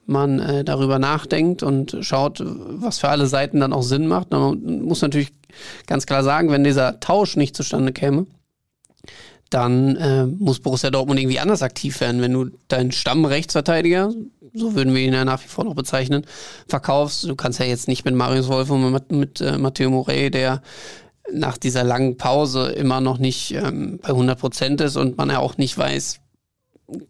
[0.05, 4.31] man äh, darüber nachdenkt und schaut, was für alle Seiten dann auch Sinn macht.
[4.31, 5.33] Man muss natürlich
[5.87, 8.25] ganz klar sagen, wenn dieser Tausch nicht zustande käme,
[9.49, 12.21] dann äh, muss Borussia Dortmund irgendwie anders aktiv werden.
[12.21, 14.11] Wenn du deinen Stammrechtsverteidiger,
[14.53, 16.25] so würden wir ihn ja nach wie vor noch bezeichnen,
[16.67, 20.31] verkaufst, du kannst ja jetzt nicht mit Marius Wolf und mit, mit äh, Matteo Morey,
[20.31, 20.61] der
[21.31, 25.39] nach dieser langen Pause immer noch nicht ähm, bei 100 Prozent ist und man ja
[25.39, 26.19] auch nicht weiß,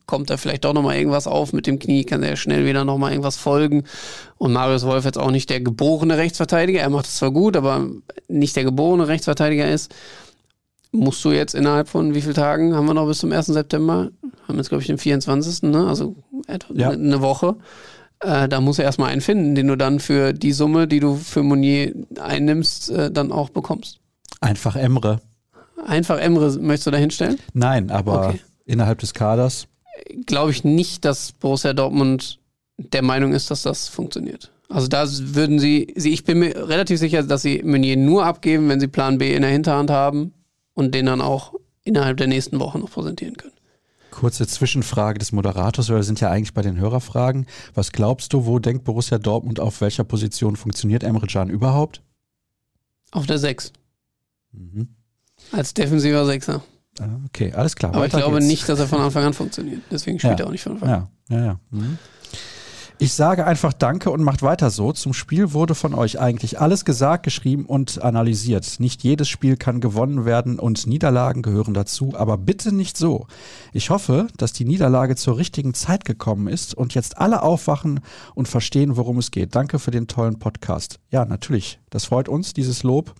[0.05, 3.11] kommt da vielleicht doch nochmal irgendwas auf mit dem Knie, kann er schnell wieder nochmal
[3.11, 3.83] irgendwas folgen.
[4.37, 7.87] Und Marius Wolf jetzt auch nicht der geborene Rechtsverteidiger, er macht es zwar gut, aber
[8.27, 9.93] nicht der geborene Rechtsverteidiger ist.
[10.91, 13.47] Musst du jetzt innerhalb von wie vielen Tagen haben wir noch bis zum 1.
[13.47, 14.11] September?
[14.47, 15.63] Haben jetzt, glaube ich, den 24.
[15.63, 15.87] Ne?
[15.87, 16.15] Also
[16.71, 16.91] ja.
[16.91, 17.55] eine Woche.
[18.19, 21.15] Äh, da muss er erstmal einen finden, den du dann für die Summe, die du
[21.15, 24.02] für Monier einnimmst, äh, dann auch bekommst.
[24.43, 25.21] Einfach Emre.
[25.85, 27.39] Einfach Emre möchtest du da hinstellen?
[27.53, 28.41] Nein, aber okay.
[28.65, 29.67] innerhalb des Kaders.
[30.25, 32.39] Glaube ich nicht, dass Borussia Dortmund
[32.77, 34.51] der Meinung ist, dass das funktioniert.
[34.69, 38.69] Also da würden sie, sie, ich bin mir relativ sicher, dass sie Meunier nur abgeben,
[38.69, 40.33] wenn sie Plan B in der Hinterhand haben
[40.73, 41.53] und den dann auch
[41.83, 43.53] innerhalb der nächsten Woche noch präsentieren können.
[44.09, 47.47] Kurze Zwischenfrage des Moderators, weil wir sind ja eigentlich bei den Hörerfragen.
[47.73, 52.01] Was glaubst du, wo denkt Borussia Dortmund, auf welcher Position funktioniert Emre Can überhaupt?
[53.11, 53.73] Auf der 6.
[54.53, 54.87] Mhm.
[55.51, 56.63] Als defensiver Sechser.
[56.99, 57.93] Ah, okay, alles klar.
[57.93, 58.47] Aber ich glaube geht's.
[58.47, 59.81] nicht, dass er von Anfang an funktioniert.
[59.91, 60.45] Deswegen spielt ja.
[60.45, 61.07] er auch nicht von Anfang an.
[61.29, 61.59] Ja, ja, ja.
[61.71, 61.97] Mhm.
[62.99, 64.93] Ich sage einfach Danke und macht weiter so.
[64.93, 68.79] Zum Spiel wurde von euch eigentlich alles gesagt, geschrieben und analysiert.
[68.79, 73.27] Nicht jedes Spiel kann gewonnen werden und Niederlagen gehören dazu, aber bitte nicht so.
[73.73, 77.99] Ich hoffe, dass die Niederlage zur richtigen Zeit gekommen ist und jetzt alle aufwachen
[78.35, 79.55] und verstehen, worum es geht.
[79.55, 80.99] Danke für den tollen Podcast.
[81.09, 81.79] Ja, natürlich.
[81.89, 83.15] Das freut uns, dieses Lob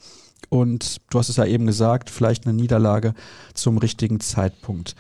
[0.49, 3.13] und du hast es ja eben gesagt, vielleicht eine Niederlage
[3.53, 4.95] zum richtigen Zeitpunkt.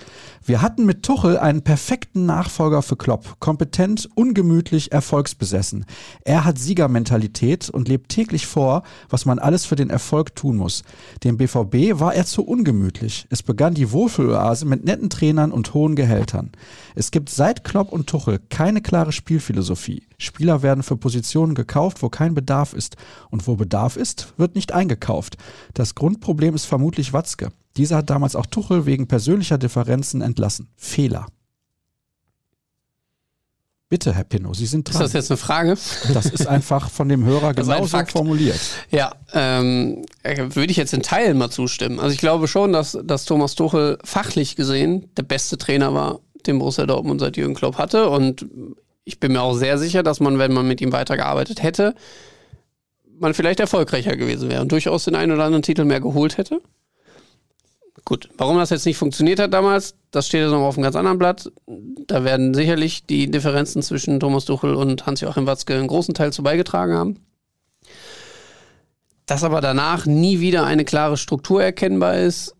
[0.45, 3.39] Wir hatten mit Tuchel einen perfekten Nachfolger für Klopp.
[3.39, 5.85] Kompetent, ungemütlich, erfolgsbesessen.
[6.23, 10.83] Er hat Siegermentalität und lebt täglich vor, was man alles für den Erfolg tun muss.
[11.23, 13.25] Dem BVB war er zu ungemütlich.
[13.29, 16.51] Es begann die Wohlfühloase mit netten Trainern und hohen Gehältern.
[16.95, 20.03] Es gibt seit Klopp und Tuchel keine klare Spielphilosophie.
[20.23, 22.95] Spieler werden für Positionen gekauft, wo kein Bedarf ist.
[23.29, 25.37] Und wo Bedarf ist, wird nicht eingekauft.
[25.73, 27.51] Das Grundproblem ist vermutlich Watzke.
[27.77, 30.69] Dieser hat damals auch Tuchel wegen persönlicher Differenzen entlassen.
[30.75, 31.27] Fehler.
[33.93, 34.95] Bitte, Herr Pinno, Sie sind dran.
[34.95, 35.77] Ist das jetzt eine Frage?
[36.15, 38.59] Das ist einfach von dem Hörer genauso formuliert.
[38.89, 41.99] Ja, ähm, würde ich jetzt in Teilen mal zustimmen.
[41.99, 46.57] Also ich glaube schon, dass, dass Thomas Tuchel fachlich gesehen der beste Trainer war, den
[46.57, 48.09] Borussia Dortmund seit Jürgen Klopp hatte.
[48.09, 48.47] Und
[49.05, 51.95] ich bin mir auch sehr sicher, dass man, wenn man mit ihm weitergearbeitet hätte,
[53.19, 56.61] man vielleicht erfolgreicher gewesen wäre und durchaus den einen oder anderen Titel mehr geholt hätte.
[58.05, 60.95] Gut, warum das jetzt nicht funktioniert hat damals, das steht jetzt noch auf einem ganz
[60.95, 61.51] anderen Blatt.
[62.07, 66.43] Da werden sicherlich die Differenzen zwischen Thomas Duchel und Hans-Joachim Watzke einen großen Teil zu
[66.43, 67.19] beigetragen haben.
[69.25, 72.55] Dass aber danach nie wieder eine klare Struktur erkennbar ist,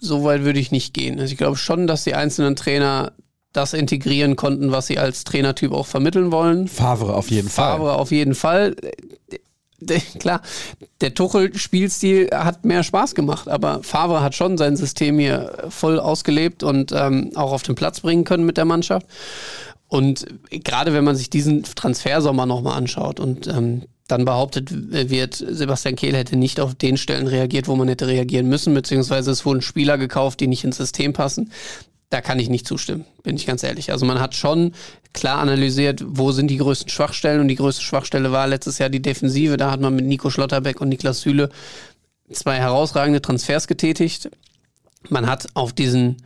[0.00, 1.18] so weit würde ich nicht gehen.
[1.18, 3.12] Also ich glaube schon, dass die einzelnen Trainer
[3.52, 6.68] das integrieren konnten, was sie als Trainertyp auch vermitteln wollen.
[6.68, 7.78] Favre auf jeden Fall.
[7.78, 8.76] Favre auf jeden Fall
[10.18, 10.42] klar,
[11.00, 16.62] der Tuchel-Spielstil hat mehr Spaß gemacht, aber Favre hat schon sein System hier voll ausgelebt
[16.62, 19.06] und ähm, auch auf den Platz bringen können mit der Mannschaft.
[19.86, 25.96] Und gerade wenn man sich diesen Transfersommer nochmal anschaut und ähm, dann behauptet wird, Sebastian
[25.96, 29.62] Kehl hätte nicht auf den Stellen reagiert, wo man hätte reagieren müssen, beziehungsweise es wurden
[29.62, 31.50] Spieler gekauft, die nicht ins System passen
[32.10, 33.92] da kann ich nicht zustimmen, bin ich ganz ehrlich.
[33.92, 34.72] Also man hat schon
[35.12, 39.02] klar analysiert, wo sind die größten Schwachstellen und die größte Schwachstelle war letztes Jahr die
[39.02, 39.56] Defensive.
[39.56, 41.50] Da hat man mit Nico Schlotterbeck und Niklas Süle
[42.32, 44.30] zwei herausragende Transfers getätigt.
[45.08, 46.16] Man hat auf diesen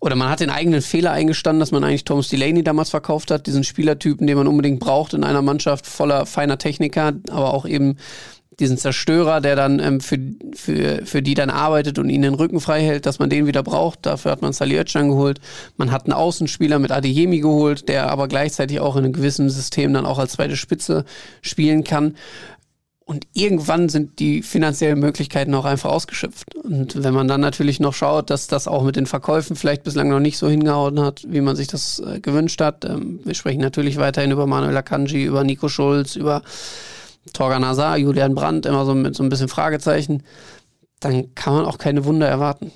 [0.00, 3.46] oder man hat den eigenen Fehler eingestanden, dass man eigentlich Thomas Delaney damals verkauft hat,
[3.46, 7.96] diesen Spielertypen, den man unbedingt braucht in einer Mannschaft voller feiner Techniker, aber auch eben
[8.60, 10.18] diesen Zerstörer, der dann ähm, für,
[10.54, 13.62] für, für die dann arbeitet und ihnen den Rücken frei hält, dass man den wieder
[13.62, 14.06] braucht.
[14.06, 15.40] Dafür hat man Sali Özcan geholt.
[15.76, 19.92] Man hat einen Außenspieler mit Adeyemi geholt, der aber gleichzeitig auch in einem gewissen System
[19.92, 21.04] dann auch als zweite Spitze
[21.42, 22.14] spielen kann.
[23.06, 26.54] Und irgendwann sind die finanziellen Möglichkeiten auch einfach ausgeschöpft.
[26.54, 30.08] Und wenn man dann natürlich noch schaut, dass das auch mit den Verkäufen vielleicht bislang
[30.08, 32.86] noch nicht so hingehauen hat, wie man sich das äh, gewünscht hat.
[32.86, 36.42] Ähm, wir sprechen natürlich weiterhin über Manuel Akanji, über Nico Schulz, über
[37.32, 40.22] Torgan Hazard, Julian Brandt, immer so mit so ein bisschen Fragezeichen.
[41.00, 42.72] Dann kann man auch keine Wunder erwarten.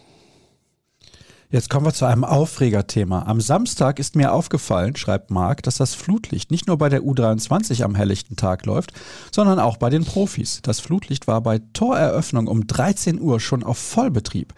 [1.50, 3.22] Jetzt kommen wir zu einem Aufregerthema.
[3.22, 7.82] Am Samstag ist mir aufgefallen, schreibt Marc, dass das Flutlicht nicht nur bei der U23
[7.84, 8.92] am helllichten Tag läuft,
[9.32, 10.60] sondern auch bei den Profis.
[10.60, 14.52] Das Flutlicht war bei Toreröffnung um 13 Uhr schon auf Vollbetrieb.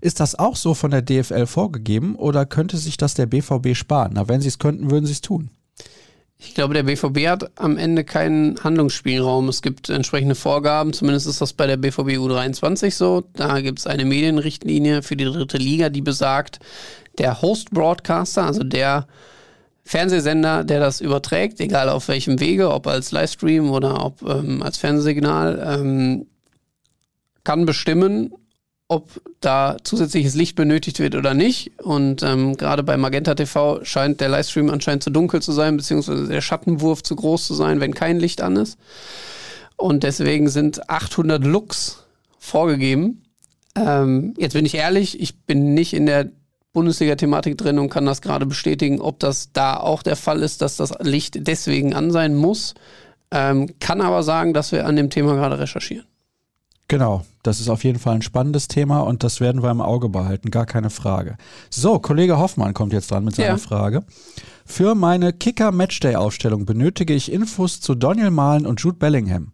[0.00, 4.10] Ist das auch so von der DFL vorgegeben oder könnte sich das der BVB sparen?
[4.14, 5.50] Na, wenn sie es könnten, würden sie es tun.
[6.44, 9.48] Ich glaube, der BVB hat am Ende keinen Handlungsspielraum.
[9.48, 13.22] Es gibt entsprechende Vorgaben, zumindest ist das bei der BVB U23 so.
[13.34, 16.58] Da gibt es eine Medienrichtlinie für die dritte Liga, die besagt,
[17.18, 19.06] der Host-Broadcaster, also der
[19.84, 24.78] Fernsehsender, der das überträgt, egal auf welchem Wege, ob als Livestream oder ob ähm, als
[24.78, 26.26] Fernsehsignal, ähm,
[27.44, 28.32] kann bestimmen,
[28.92, 31.72] ob da zusätzliches Licht benötigt wird oder nicht.
[31.80, 36.26] Und ähm, gerade bei Magenta TV scheint der Livestream anscheinend zu dunkel zu sein, beziehungsweise
[36.26, 38.78] der Schattenwurf zu groß zu sein, wenn kein Licht an ist.
[39.76, 42.04] Und deswegen sind 800 Lux
[42.38, 43.22] vorgegeben.
[43.74, 46.28] Ähm, jetzt bin ich ehrlich, ich bin nicht in der
[46.74, 50.76] Bundesliga-Thematik drin und kann das gerade bestätigen, ob das da auch der Fall ist, dass
[50.76, 52.74] das Licht deswegen an sein muss.
[53.30, 56.06] Ähm, kann aber sagen, dass wir an dem Thema gerade recherchieren.
[56.88, 60.08] Genau, das ist auf jeden Fall ein spannendes Thema und das werden wir im Auge
[60.08, 61.36] behalten, gar keine Frage.
[61.70, 63.56] So, Kollege Hoffmann kommt jetzt dran mit seiner ja.
[63.58, 64.04] Frage.
[64.64, 69.52] Für meine Kicker-Matchday-Aufstellung benötige ich Infos zu Daniel Mahlen und Jude Bellingham.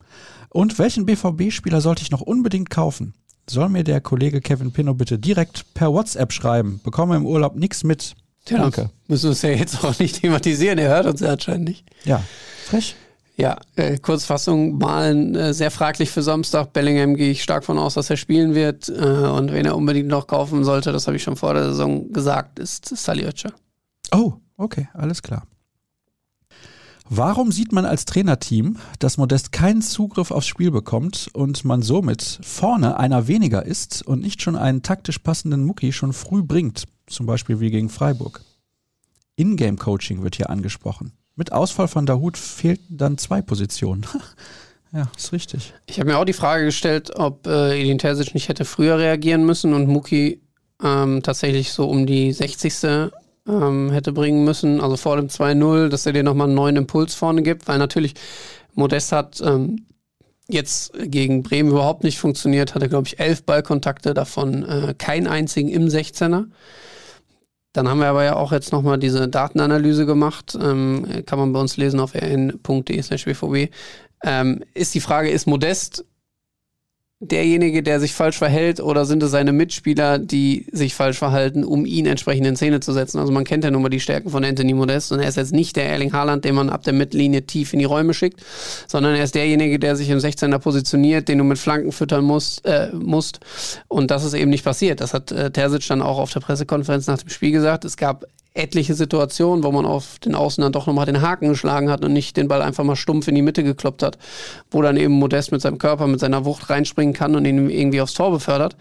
[0.51, 3.14] Und welchen BVB-Spieler sollte ich noch unbedingt kaufen?
[3.48, 6.81] Soll mir der Kollege Kevin Pino bitte direkt per WhatsApp schreiben?
[6.85, 8.14] Bekomme im Urlaub nichts mit.
[8.44, 8.90] Tja, Danke.
[9.07, 11.85] Müssen wir es ja jetzt auch nicht thematisieren, er hört uns ja anscheinend nicht.
[12.05, 12.22] Ja,
[12.66, 12.96] frech.
[13.40, 16.72] Ja, äh, Kurzfassung, Malen äh, sehr fraglich für Samstag.
[16.72, 18.88] Bellingham gehe ich stark von aus, dass er spielen wird.
[18.88, 22.12] Äh, und wen er unbedingt noch kaufen sollte, das habe ich schon vor der Saison
[22.12, 23.53] gesagt, ist Oetscher.
[24.12, 25.46] Oh, okay, alles klar.
[27.09, 32.40] Warum sieht man als Trainerteam, dass Modest keinen Zugriff aufs Spiel bekommt und man somit
[32.42, 37.27] vorne einer weniger ist und nicht schon einen taktisch passenden Mucki schon früh bringt, zum
[37.27, 38.42] Beispiel wie gegen Freiburg?
[39.37, 41.12] Ingame-Coaching wird hier angesprochen.
[41.38, 44.05] Mit Ausfall von Dahut fehlten dann zwei Positionen.
[44.92, 45.72] ja, ist richtig.
[45.87, 49.46] Ich habe mir auch die Frage gestellt, ob äh, Edin Terzic nicht hätte früher reagieren
[49.46, 50.40] müssen und Muki
[50.83, 53.11] ähm, tatsächlich so um die 60.
[53.46, 57.14] Ähm, hätte bringen müssen, also vor dem 2-0, dass er dir nochmal einen neuen Impuls
[57.14, 58.14] vorne gibt, weil natürlich
[58.74, 59.87] Modest hat ähm,
[60.48, 65.68] jetzt gegen Bremen überhaupt nicht funktioniert, hatte, glaube ich, elf Ballkontakte, davon äh, keinen einzigen
[65.68, 66.46] im 16er.
[67.79, 70.59] Dann haben wir aber ja auch jetzt nochmal diese Datenanalyse gemacht.
[70.61, 73.71] Ähm, kann man bei uns lesen auf rn.de slash bvb.
[74.25, 76.05] Ähm, ist die Frage, ist Modest
[77.20, 81.85] derjenige, der sich falsch verhält oder sind es seine Mitspieler, die sich falsch verhalten, um
[81.85, 83.18] ihn entsprechend in Szene zu setzen?
[83.18, 85.52] Also man kennt ja nun mal die Stärken von Anthony Modest und er ist jetzt
[85.52, 88.40] nicht der Erling Haaland, den man ab der Mittellinie tief in die Räume schickt,
[88.87, 92.64] sondern er ist derjenige, der sich im 16er positioniert, den du mit Flanken füttern musst,
[92.64, 93.40] äh, musst.
[93.88, 95.00] und das ist eben nicht passiert.
[95.00, 97.85] Das hat äh, Terzic dann auch auf der Pressekonferenz nach dem Spiel gesagt.
[97.85, 101.90] Es gab etliche Situationen, wo man auf den Außen dann doch nochmal den Haken geschlagen
[101.90, 104.18] hat und nicht den Ball einfach mal stumpf in die Mitte gekloppt hat,
[104.70, 108.00] wo dann eben Modest mit seinem Körper, mit seiner Wucht reinspringen kann und ihn irgendwie
[108.00, 108.76] aufs Tor befördert.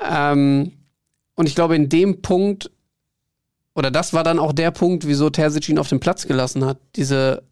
[0.00, 0.72] Ähm,
[1.36, 2.70] und ich glaube, in dem Punkt,
[3.74, 6.78] oder das war dann auch der Punkt, wieso Terzic ihn auf den Platz gelassen hat.
[6.96, 7.42] Diese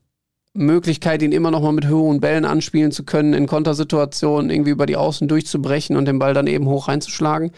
[0.55, 4.87] Möglichkeit, ihn immer noch mal mit hohen Bällen anspielen zu können, in Kontersituationen irgendwie über
[4.87, 7.53] die Außen durchzubrechen und den Ball dann eben hoch reinzuschlagen.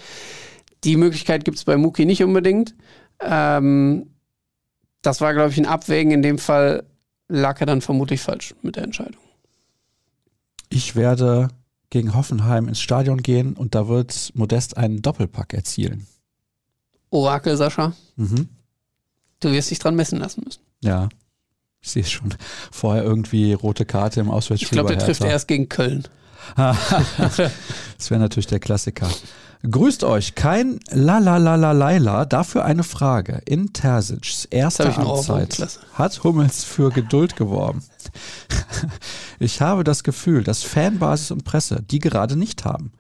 [0.84, 2.74] Die Möglichkeit gibt es bei Muki nicht unbedingt.
[3.20, 4.10] Ähm,
[5.02, 6.12] das war, glaube ich, ein Abwägen.
[6.12, 6.84] In dem Fall
[7.28, 9.20] lag er dann vermutlich falsch mit der Entscheidung.
[10.70, 11.48] Ich werde
[11.90, 16.06] gegen Hoffenheim ins Stadion gehen und da wird Modest einen Doppelpack erzielen.
[17.10, 17.92] Orakel, Sascha.
[18.16, 18.48] Mhm.
[19.40, 20.62] Du wirst dich dran messen lassen müssen.
[20.80, 21.08] Ja.
[21.80, 22.34] Ich sehe es schon.
[22.72, 24.66] Vorher irgendwie rote Karte im Auswärtsspiel.
[24.66, 26.04] Ich glaube, der trifft erst gegen Köln.
[26.56, 29.08] das wäre natürlich der Klassiker.
[29.68, 33.40] Grüßt euch, kein La La La La Laila, dafür eine Frage.
[33.46, 37.82] In Tersic's erster Amtszeit hat Hummels für Geduld geworben.
[39.38, 42.92] ich habe das Gefühl, dass Fanbasis und Presse die gerade nicht haben.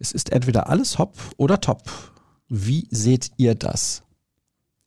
[0.00, 1.82] Es ist entweder alles hopp oder top.
[2.48, 4.02] Wie seht ihr das?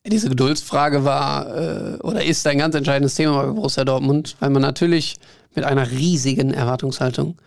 [0.05, 4.61] Diese Geduldsfrage war äh, oder ist ein ganz entscheidendes Thema bei Borussia Dortmund, weil man
[4.61, 5.17] natürlich
[5.55, 7.37] mit einer riesigen Erwartungshaltung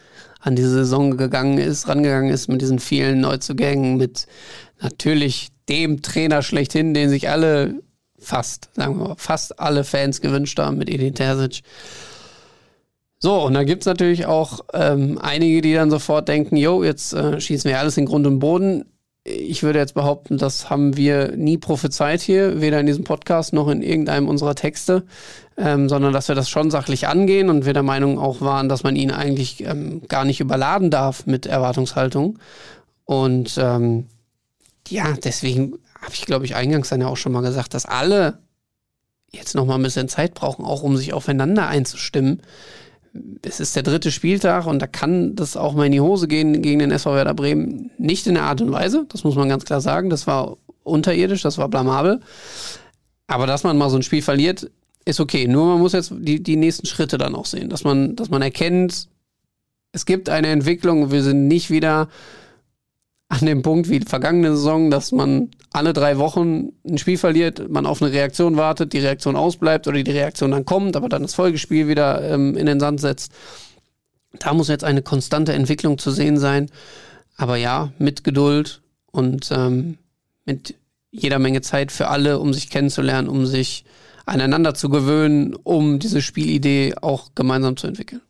[0.40, 4.26] an diese Saison gegangen ist, rangegangen ist mit diesen vielen Neuzugängen, mit
[4.80, 7.80] natürlich dem Trainer schlechthin, den sich alle
[8.18, 11.62] fast, sagen wir mal, fast alle Fans gewünscht haben mit Edin Terzic.
[13.18, 17.12] So, und da gibt es natürlich auch ähm, einige, die dann sofort denken, jo, jetzt
[17.12, 18.86] äh, schießen wir alles in Grund und Boden.
[19.22, 23.68] Ich würde jetzt behaupten, das haben wir nie prophezeit hier, weder in diesem Podcast noch
[23.68, 25.04] in irgendeinem unserer Texte,
[25.58, 28.82] ähm, sondern dass wir das schon sachlich angehen und wir der Meinung auch waren, dass
[28.82, 32.38] man ihn eigentlich ähm, gar nicht überladen darf mit Erwartungshaltung.
[33.04, 34.06] Und ähm,
[34.88, 38.38] ja, deswegen habe ich, glaube ich, eingangs dann ja auch schon mal gesagt, dass alle
[39.30, 42.40] jetzt noch mal ein bisschen Zeit brauchen, auch um sich aufeinander einzustimmen
[43.42, 46.62] es ist der dritte Spieltag und da kann das auch mal in die Hose gehen
[46.62, 47.90] gegen den SV Werder Bremen.
[47.98, 50.10] Nicht in der Art und Weise, das muss man ganz klar sagen.
[50.10, 52.20] Das war unterirdisch, das war blamabel.
[53.26, 54.70] Aber dass man mal so ein Spiel verliert,
[55.04, 55.46] ist okay.
[55.46, 58.42] Nur man muss jetzt die, die nächsten Schritte dann auch sehen, dass man, dass man
[58.42, 59.08] erkennt,
[59.92, 62.08] es gibt eine Entwicklung, wir sind nicht wieder
[63.30, 67.70] an dem Punkt wie die vergangene Saison, dass man alle drei Wochen ein Spiel verliert,
[67.70, 71.22] man auf eine Reaktion wartet, die Reaktion ausbleibt oder die Reaktion dann kommt, aber dann
[71.22, 73.32] das Folgespiel wieder ähm, in den Sand setzt.
[74.40, 76.70] Da muss jetzt eine konstante Entwicklung zu sehen sein.
[77.36, 79.96] Aber ja, mit Geduld und ähm,
[80.44, 80.74] mit
[81.12, 83.84] jeder Menge Zeit für alle, um sich kennenzulernen, um sich
[84.26, 88.22] aneinander zu gewöhnen, um diese Spielidee auch gemeinsam zu entwickeln.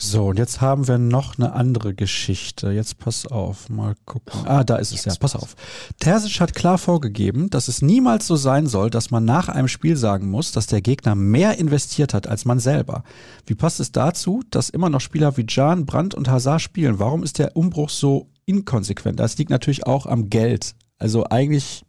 [0.00, 2.70] So, und jetzt haben wir noch eine andere Geschichte.
[2.70, 4.46] Jetzt pass auf, mal gucken.
[4.46, 5.12] Ah, da ist es ja.
[5.18, 5.56] Pass auf.
[5.98, 9.96] Terzic hat klar vorgegeben, dass es niemals so sein soll, dass man nach einem Spiel
[9.96, 13.02] sagen muss, dass der Gegner mehr investiert hat als man selber.
[13.44, 17.00] Wie passt es dazu, dass immer noch Spieler wie Jan, Brandt und Hazard spielen?
[17.00, 19.18] Warum ist der Umbruch so inkonsequent?
[19.18, 20.76] Das liegt natürlich auch am Geld.
[20.98, 21.84] Also eigentlich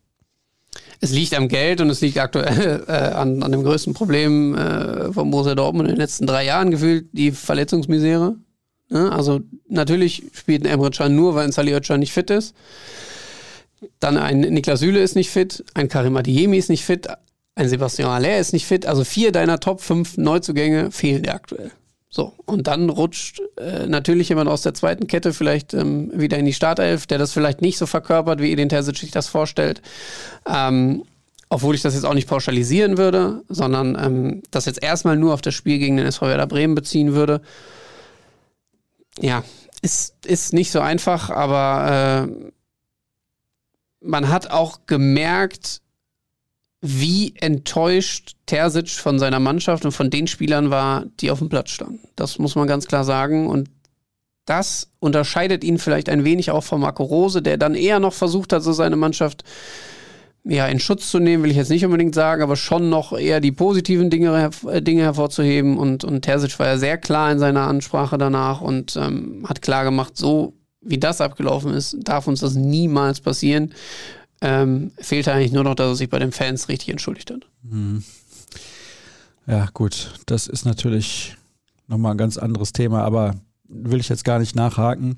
[1.01, 5.13] es liegt am Geld und es liegt aktuell äh, an, an dem größten Problem äh,
[5.13, 8.35] von Borussia Dortmund in den letzten drei Jahren gefühlt, die Verletzungsmisere.
[8.89, 9.11] Ne?
[9.11, 12.53] Also natürlich spielt ein Emre Can nur, weil ein Salih nicht fit ist.
[13.99, 17.07] Dann ein Niklas Süle ist nicht fit, ein Karim Adiemi ist nicht fit,
[17.55, 18.85] ein Sebastian Aller ist nicht fit.
[18.85, 21.71] Also vier deiner Top 5 Neuzugänge fehlen dir aktuell.
[22.11, 26.45] So, und dann rutscht äh, natürlich jemand aus der zweiten Kette vielleicht ähm, wieder in
[26.45, 29.83] die Startelf, der das vielleicht nicht so verkörpert, wie Edin Terzic sich das vorstellt.
[30.47, 31.03] Ähm,
[31.49, 35.41] obwohl ich das jetzt auch nicht pauschalisieren würde, sondern ähm, das jetzt erstmal nur auf
[35.41, 37.41] das Spiel gegen den SV Werder Bremen beziehen würde.
[39.19, 39.43] Ja,
[39.81, 42.51] ist, ist nicht so einfach, aber äh,
[44.01, 45.81] man hat auch gemerkt,
[46.81, 51.71] wie enttäuscht Terzic von seiner Mannschaft und von den Spielern war, die auf dem Platz
[51.71, 51.99] standen.
[52.15, 53.47] Das muss man ganz klar sagen.
[53.47, 53.69] Und
[54.45, 58.53] das unterscheidet ihn vielleicht ein wenig auch von Marco Rose, der dann eher noch versucht
[58.53, 59.43] hat, so seine Mannschaft
[60.45, 63.41] ja, in Schutz zu nehmen, will ich jetzt nicht unbedingt sagen, aber schon noch eher
[63.41, 65.77] die positiven Dinge, äh, Dinge hervorzuheben.
[65.77, 69.83] Und, und Terzic war ja sehr klar in seiner Ansprache danach und ähm, hat klar
[69.83, 73.73] gemacht, so wie das abgelaufen ist, darf uns das niemals passieren
[74.41, 77.47] ähm, fehlte eigentlich nur noch, dass er sich bei den Fans richtig entschuldigt hat.
[77.63, 78.03] Mhm.
[79.47, 81.35] Ja, gut, das ist natürlich
[81.87, 83.35] nochmal ein ganz anderes Thema, aber
[83.69, 85.15] will ich jetzt gar nicht nachhaken.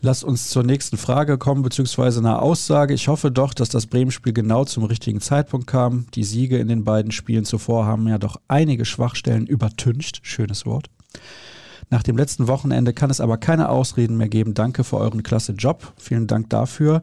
[0.00, 2.94] Lass uns zur nächsten Frage kommen, beziehungsweise einer Aussage.
[2.94, 6.06] Ich hoffe doch, dass das Bremen-Spiel genau zum richtigen Zeitpunkt kam.
[6.14, 10.20] Die Siege in den beiden Spielen zuvor haben ja doch einige Schwachstellen übertüncht.
[10.22, 10.90] Schönes Wort.
[11.90, 14.54] Nach dem letzten Wochenende kann es aber keine Ausreden mehr geben.
[14.54, 15.92] Danke für euren klasse Job.
[15.96, 17.02] Vielen Dank dafür.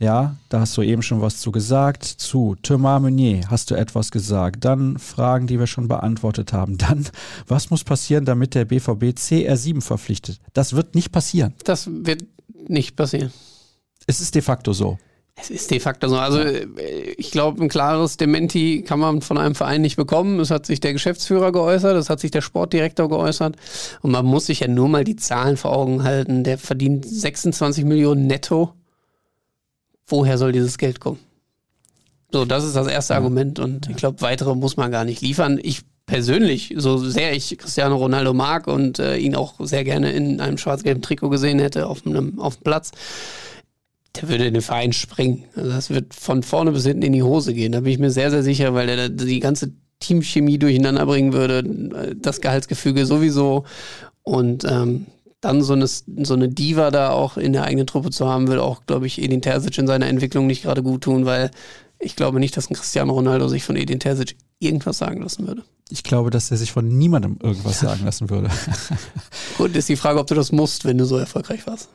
[0.00, 2.04] Ja, da hast du eben schon was zu gesagt.
[2.04, 4.64] Zu Thomas Meunier hast du etwas gesagt.
[4.64, 6.78] Dann Fragen, die wir schon beantwortet haben.
[6.78, 7.06] Dann,
[7.46, 10.40] was muss passieren, damit der BVB CR7 verpflichtet?
[10.52, 11.54] Das wird nicht passieren.
[11.64, 12.24] Das wird
[12.68, 13.32] nicht passieren.
[14.06, 14.98] Es ist de facto so.
[15.36, 16.16] Es ist de facto so.
[16.16, 16.40] Also
[17.16, 20.38] ich glaube, ein klares Dementi kann man von einem Verein nicht bekommen.
[20.40, 23.56] Es hat sich der Geschäftsführer geäußert, es hat sich der Sportdirektor geäußert.
[24.02, 26.44] Und man muss sich ja nur mal die Zahlen vor Augen halten.
[26.44, 28.74] Der verdient 26 Millionen netto
[30.06, 31.18] woher soll dieses Geld kommen?
[32.32, 33.14] So, das ist das erste.
[33.14, 35.60] Argument und ich glaube, weitere muss man gar nicht liefern.
[35.62, 40.40] Ich persönlich, so sehr ich Cristiano Ronaldo mag und äh, ihn auch sehr gerne in
[40.40, 42.90] einem schwarz-gelben Trikot gesehen hätte auf einem auf dem Platz,
[44.16, 45.44] der würde in den Verein springen.
[45.54, 47.72] Also das wird von vorne bis hinten in die Hose gehen.
[47.72, 52.14] Da bin ich mir sehr, sehr sicher, weil er die ganze Teamchemie durcheinander bringen würde,
[52.16, 53.64] das Gehaltsgefüge sowieso.
[54.22, 55.06] Und ähm,
[55.44, 58.58] dann so eine, so eine Diva da auch in der eigenen Truppe zu haben, will
[58.58, 61.50] auch, glaube ich, Edin Terzic in seiner Entwicklung nicht gerade gut tun, weil
[61.98, 65.62] ich glaube nicht, dass ein Cristiano Ronaldo sich von Edin Terzic irgendwas sagen lassen würde.
[65.90, 68.50] Ich glaube, dass er sich von niemandem irgendwas sagen lassen würde.
[69.58, 71.88] Gut, ist die Frage, ob du das musst, wenn du so erfolgreich warst.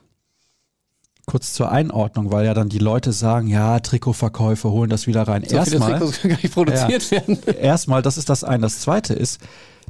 [1.25, 5.43] Kurz zur Einordnung, weil ja dann die Leute sagen, ja, Trikotverkäufe holen das wieder rein.
[5.47, 7.39] So erstmal, Trikots gar nicht produziert ja, werden.
[7.59, 8.61] Erstmal, das ist das eine.
[8.61, 9.39] Das zweite ist,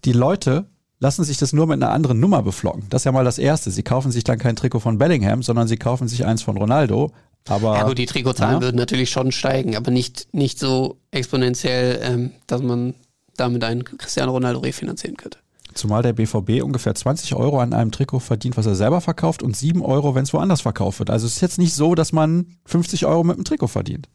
[0.05, 0.65] die Leute
[0.99, 2.83] lassen sich das nur mit einer anderen Nummer beflocken.
[2.89, 3.71] Das ist ja mal das Erste.
[3.71, 7.11] Sie kaufen sich dann kein Trikot von Bellingham, sondern sie kaufen sich eins von Ronaldo.
[7.47, 8.61] Aber, ja gut, die Trikotzahlen ja.
[8.61, 12.93] würden natürlich schon steigen, aber nicht, nicht so exponentiell, ähm, dass man
[13.37, 15.39] damit einen Cristiano Ronaldo refinanzieren könnte.
[15.73, 19.55] Zumal der BVB ungefähr 20 Euro an einem Trikot verdient, was er selber verkauft und
[19.55, 21.09] 7 Euro, wenn es woanders verkauft wird.
[21.09, 24.09] Also es ist jetzt nicht so, dass man 50 Euro mit dem Trikot verdient.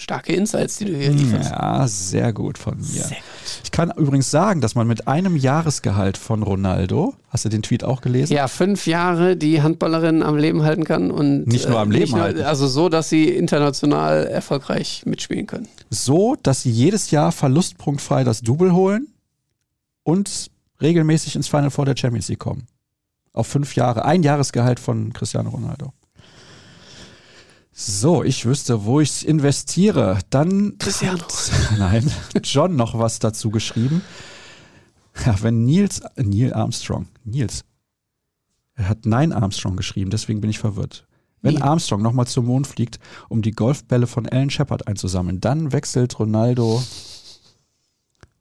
[0.00, 1.50] Starke Insights, die du hier lieferst.
[1.50, 2.84] Ja, sehr gut von mir.
[2.84, 3.60] Sehr gut.
[3.64, 7.82] Ich kann übrigens sagen, dass man mit einem Jahresgehalt von Ronaldo, hast du den Tweet
[7.82, 8.32] auch gelesen?
[8.32, 12.12] Ja, fünf Jahre die Handballerin am Leben halten kann und nicht nur am äh, Leben
[12.12, 12.42] nur, halten.
[12.42, 15.66] Also so, dass sie international erfolgreich mitspielen können.
[15.90, 19.08] So, dass sie jedes Jahr verlustpunktfrei das Double holen
[20.04, 22.68] und regelmäßig ins Final Four der Champions League kommen.
[23.32, 24.04] Auf fünf Jahre.
[24.04, 25.92] Ein Jahresgehalt von Cristiano Ronaldo.
[27.80, 30.18] So, ich wüsste, wo ich investiere.
[30.30, 31.22] Dann Cristiano.
[31.22, 32.10] Hat, nein,
[32.42, 34.02] John noch was dazu geschrieben.
[35.24, 37.64] Ja, wenn Nils, Neil Armstrong, Nils,
[38.74, 41.06] er hat Nein Armstrong geschrieben, deswegen bin ich verwirrt.
[41.40, 41.60] Wenn nee.
[41.60, 42.98] Armstrong nochmal zum Mond fliegt,
[43.28, 46.82] um die Golfbälle von Alan Shepard einzusammeln, dann wechselt Ronaldo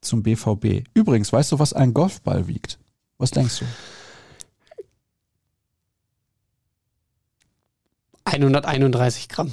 [0.01, 0.87] zum BVB.
[0.95, 2.79] Übrigens, weißt du, was ein Golfball wiegt?
[3.19, 3.65] Was denkst du?
[8.27, 9.51] 131 Gramm.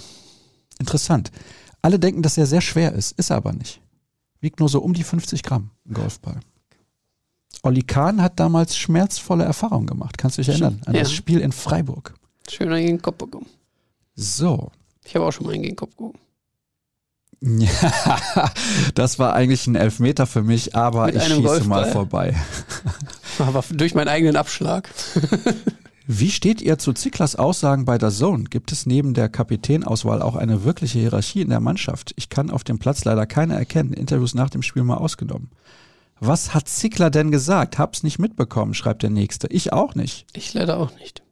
[0.79, 1.31] Interessant.
[1.83, 3.81] Alle denken, dass er sehr schwer ist, ist er aber nicht.
[4.41, 6.41] Wiegt nur so um die 50 Gramm, ein Golfball.
[7.63, 10.19] Olli Kahn hat damals schmerzvolle Erfahrungen gemacht.
[10.19, 10.81] Kannst du dich erinnern?
[10.87, 11.01] An ja.
[11.01, 12.15] das Spiel in Freiburg.
[12.49, 13.47] Schön einen gegen den Kopf bekommen.
[14.15, 14.71] So.
[15.05, 16.19] Ich habe auch schon mal einen gegen den Kopf bekommen.
[17.47, 18.51] Ja,
[18.95, 21.83] das war eigentlich ein Elfmeter für mich, aber Mit ich schieße Golfball.
[21.83, 22.35] mal vorbei.
[23.39, 24.89] Aber durch meinen eigenen Abschlag.
[26.07, 28.45] Wie steht ihr zu Zicklers Aussagen bei der Zone?
[28.45, 32.13] Gibt es neben der Kapitänauswahl auch eine wirkliche Hierarchie in der Mannschaft?
[32.17, 33.95] Ich kann auf dem Platz leider keine erkennen.
[33.95, 35.51] Interviews nach dem Spiel mal ausgenommen.
[36.21, 37.79] Was hat Zickler denn gesagt?
[37.79, 39.47] Hab's nicht mitbekommen, schreibt der Nächste.
[39.49, 40.27] Ich auch nicht.
[40.35, 41.23] Ich leider auch nicht.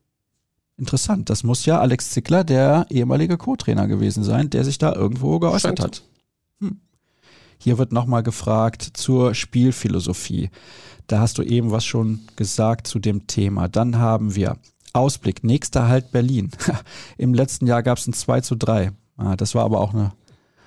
[0.79, 1.29] Interessant.
[1.29, 5.79] Das muss ja Alex Zickler, der ehemalige Co-Trainer gewesen sein, der sich da irgendwo geäußert
[5.79, 5.81] Scheint.
[5.81, 6.03] hat.
[6.61, 6.81] Hm.
[7.59, 10.51] Hier wird nochmal gefragt zur Spielphilosophie.
[11.07, 13.69] Da hast du eben was schon gesagt zu dem Thema.
[13.69, 14.57] Dann haben wir
[14.93, 16.51] Ausblick, nächster Halt Berlin.
[17.19, 18.93] Im letzten Jahr gab es ein 2 zu 3.
[19.17, 20.13] Ah, das war aber auch eine.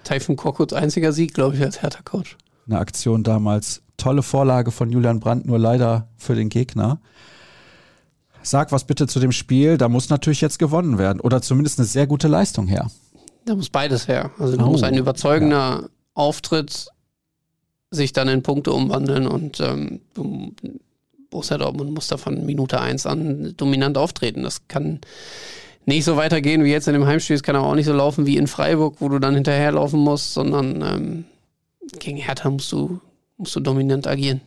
[0.04, 2.38] Taifun Korkuts einziger Sieg, glaube ich, als Hertha-Coach.
[2.68, 3.82] Eine Aktion damals.
[3.98, 7.00] Tolle Vorlage von Julian Brandt, nur leider für den Gegner.
[8.42, 9.78] Sag was bitte zu dem Spiel.
[9.78, 11.20] Da muss natürlich jetzt gewonnen werden.
[11.20, 12.92] Oder zumindest eine sehr gute Leistung her.
[13.46, 14.32] Da muss beides her.
[14.38, 15.90] Also da oh, muss ein überzeugender ja.
[16.14, 16.88] Auftritt
[17.96, 20.02] sich dann in Punkte umwandeln und ähm,
[21.30, 24.44] Borussia Dortmund muss da von Minute 1 an dominant auftreten.
[24.44, 25.02] Das kann
[25.86, 27.36] nicht so weitergehen wie jetzt in dem Heimspiel.
[27.36, 30.34] Es kann aber auch nicht so laufen wie in Freiburg, wo du dann hinterherlaufen musst,
[30.34, 31.26] sondern ähm,
[32.00, 33.00] gegen Hertha musst du,
[33.38, 34.42] musst du dominant agieren.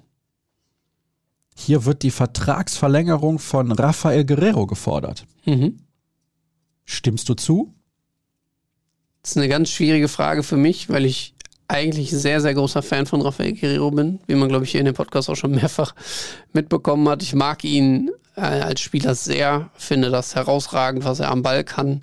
[1.56, 5.26] Hier wird die Vertragsverlängerung von Rafael Guerrero gefordert.
[5.44, 5.78] Mhm.
[6.84, 7.74] Stimmst du zu?
[9.22, 11.34] Das ist eine ganz schwierige Frage für mich, weil ich
[11.68, 14.86] eigentlich sehr, sehr großer Fan von Rafael Guerrero bin, wie man, glaube ich, hier in
[14.86, 15.94] dem Podcast auch schon mehrfach
[16.52, 17.22] mitbekommen hat.
[17.22, 22.02] Ich mag ihn äh, als Spieler sehr, finde das herausragend, was er am Ball kann.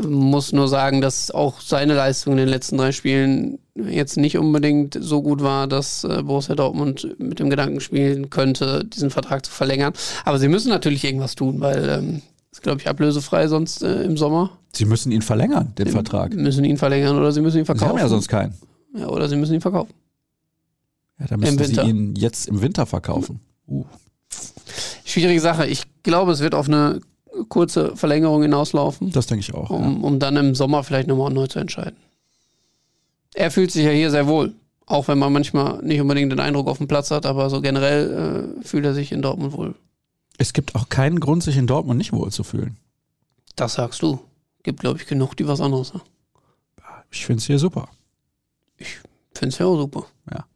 [0.00, 4.96] Muss nur sagen, dass auch seine Leistung in den letzten drei Spielen jetzt nicht unbedingt
[4.98, 9.52] so gut war, dass äh, Borussia Dortmund mit dem Gedanken spielen könnte, diesen Vertrag zu
[9.52, 9.92] verlängern.
[10.24, 12.22] Aber sie müssen natürlich irgendwas tun, weil ähm,
[12.52, 14.58] ist, glaube ich, ablösefrei sonst äh, im Sommer.
[14.72, 16.34] Sie müssen ihn verlängern, den sie Vertrag.
[16.34, 17.88] müssen ihn verlängern oder sie müssen ihn verkaufen.
[17.88, 18.54] Sie haben ja sonst keinen.
[18.96, 19.92] Ja, oder sie müssen ihn verkaufen.
[21.18, 23.40] Ja, dann müssen sie ihn jetzt im Winter verkaufen.
[23.68, 23.84] Uh.
[25.04, 25.66] Schwierige Sache.
[25.66, 27.00] Ich glaube, es wird auf eine
[27.48, 29.10] kurze Verlängerung hinauslaufen.
[29.12, 29.70] Das denke ich auch.
[29.70, 30.06] Um, ja.
[30.06, 31.96] um dann im Sommer vielleicht nochmal neu zu entscheiden.
[33.34, 34.54] Er fühlt sich ja hier sehr wohl.
[34.86, 38.56] Auch wenn man manchmal nicht unbedingt den Eindruck auf dem Platz hat, aber so generell
[38.60, 39.74] äh, fühlt er sich in Dortmund wohl.
[40.40, 42.78] Es gibt auch keinen Grund, sich in Dortmund nicht wohl zu fühlen.
[43.56, 44.20] Das sagst du.
[44.62, 46.04] Gibt, glaube ich, genug, die was anderes sagen.
[47.10, 47.90] Ich finde es hier super.
[48.78, 49.00] Ich
[49.34, 50.06] finde es ja auch super.
[50.32, 50.46] Ja.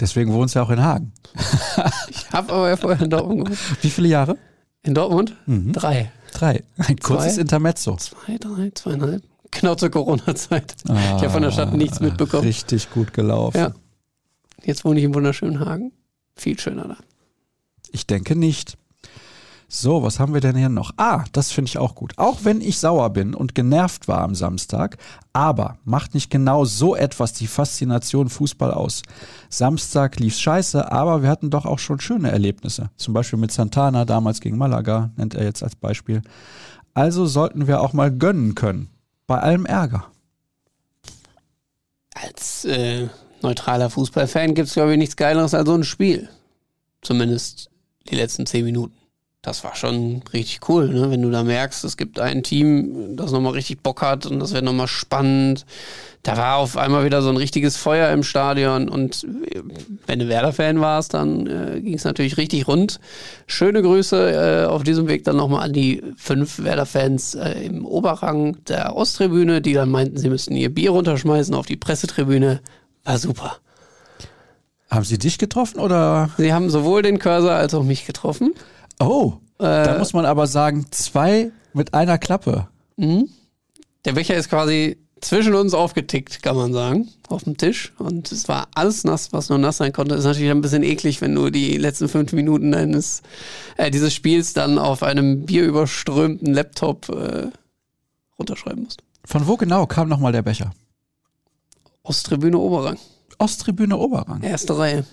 [0.00, 1.12] Deswegen wohnst du ja auch in Hagen.
[2.08, 3.82] ich habe aber ja vorher in Dortmund gewohnt.
[3.82, 4.38] Wie viele Jahre?
[4.82, 5.36] In Dortmund?
[5.44, 5.74] Mhm.
[5.74, 6.10] Drei.
[6.32, 6.64] Drei.
[6.78, 7.96] Ein kurzes zwei, Intermezzo.
[7.96, 9.22] Zwei, drei, zweieinhalb.
[9.50, 10.74] Genau zur Corona-Zeit.
[10.88, 12.44] Ah, ich habe von der Stadt nichts mitbekommen.
[12.44, 13.58] Richtig gut gelaufen.
[13.58, 13.74] Ja.
[14.64, 15.92] Jetzt wohne ich im wunderschönen Hagen.
[16.34, 16.96] Viel schöner da.
[17.92, 18.78] Ich denke nicht.
[19.68, 20.92] So, was haben wir denn hier noch?
[20.96, 22.12] Ah, das finde ich auch gut.
[22.18, 24.96] Auch wenn ich sauer bin und genervt war am Samstag,
[25.32, 29.02] aber macht nicht genau so etwas die Faszination Fußball aus.
[29.50, 32.90] Samstag lief's scheiße, aber wir hatten doch auch schon schöne Erlebnisse.
[32.96, 36.22] Zum Beispiel mit Santana damals gegen Malaga, nennt er jetzt als Beispiel.
[36.94, 38.88] Also sollten wir auch mal gönnen können.
[39.26, 40.06] Bei allem Ärger.
[42.14, 43.08] Als äh,
[43.42, 46.28] neutraler Fußballfan gibt es, glaube ich, nichts Geileres als so ein Spiel.
[47.02, 47.68] Zumindest
[48.08, 48.95] die letzten zehn Minuten
[49.46, 51.08] das war schon richtig cool, ne?
[51.08, 54.52] wenn du da merkst, es gibt ein Team, das nochmal richtig Bock hat und das
[54.52, 55.64] wird nochmal spannend.
[56.24, 59.62] Da war auf einmal wieder so ein richtiges Feuer im Stadion und äh,
[60.08, 62.98] wenn du Werder-Fan warst, dann äh, ging es natürlich richtig rund.
[63.46, 68.56] Schöne Grüße äh, auf diesem Weg dann nochmal an die fünf Werder-Fans äh, im Oberrang
[68.64, 72.62] der Osttribüne, die dann meinten, sie müssten ihr Bier runterschmeißen auf die Pressetribüne.
[73.04, 73.58] War super.
[74.90, 76.30] Haben sie dich getroffen oder?
[76.36, 78.52] Sie haben sowohl den Cursor als auch mich getroffen.
[78.98, 82.68] Oh, äh, da muss man aber sagen, zwei mit einer Klappe.
[82.96, 83.28] Mhm.
[84.04, 87.92] Der Becher ist quasi zwischen uns aufgetickt, kann man sagen, auf dem Tisch.
[87.98, 90.14] Und es war alles nass, was nur nass sein konnte.
[90.14, 93.22] Ist natürlich ein bisschen eklig, wenn du die letzten fünf Minuten eines,
[93.76, 97.48] äh, dieses Spiels dann auf einem bierüberströmten Laptop äh,
[98.38, 99.02] runterschreiben musst.
[99.24, 100.72] Von wo genau kam nochmal der Becher?
[102.02, 102.98] Osttribüne Oberrang.
[103.38, 104.42] Osttribüne Oberrang.
[104.42, 105.04] Erste Reihe.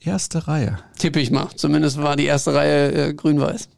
[0.00, 0.78] Erste Reihe.
[0.98, 1.48] Tippe ich mal.
[1.54, 3.68] Zumindest war die erste Reihe äh, grün-weiß.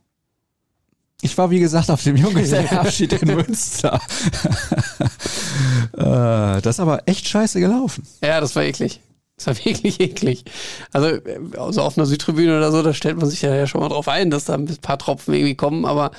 [1.24, 3.94] Ich war, wie gesagt, auf dem Junggesellenabschied in Münster.
[5.96, 8.06] äh, das ist aber echt scheiße gelaufen.
[8.22, 9.00] Ja, das war eklig.
[9.36, 10.44] Das war wirklich eklig.
[10.92, 11.18] Also,
[11.56, 14.30] also auf einer Südtribüne oder so, da stellt man sich ja schon mal drauf ein,
[14.30, 16.12] dass da ein paar Tropfen irgendwie kommen, aber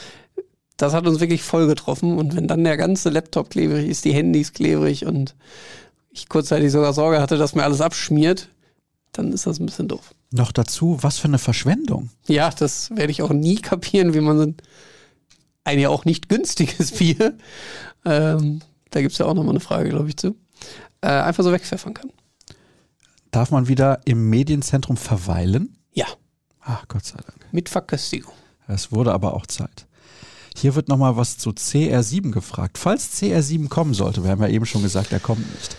[0.77, 2.17] das hat uns wirklich voll getroffen.
[2.17, 5.35] Und wenn dann der ganze Laptop klebrig ist, die Handys klebrig und
[6.11, 8.49] ich kurzzeitig sogar Sorge hatte, dass mir alles abschmiert,
[9.13, 10.13] dann ist das ein bisschen doof.
[10.31, 12.09] Noch dazu, was für eine Verschwendung.
[12.27, 14.53] Ja, das werde ich auch nie kapieren, wie man so
[15.63, 17.37] ein ja auch nicht günstiges Bier,
[18.05, 18.61] ähm,
[18.91, 20.35] da gibt es ja auch nochmal eine Frage, glaube ich, zu,
[21.01, 22.11] äh, einfach so wegpfeffern kann.
[23.31, 25.77] Darf man wieder im Medienzentrum verweilen?
[25.93, 26.05] Ja.
[26.61, 27.47] Ach, Gott sei Dank.
[27.51, 28.33] Mit Verköstigung.
[28.67, 29.87] Es wurde aber auch Zeit.
[30.55, 32.77] Hier wird nochmal was zu CR7 gefragt.
[32.77, 35.75] Falls CR7 kommen sollte, wir haben ja eben schon gesagt, er kommt nicht,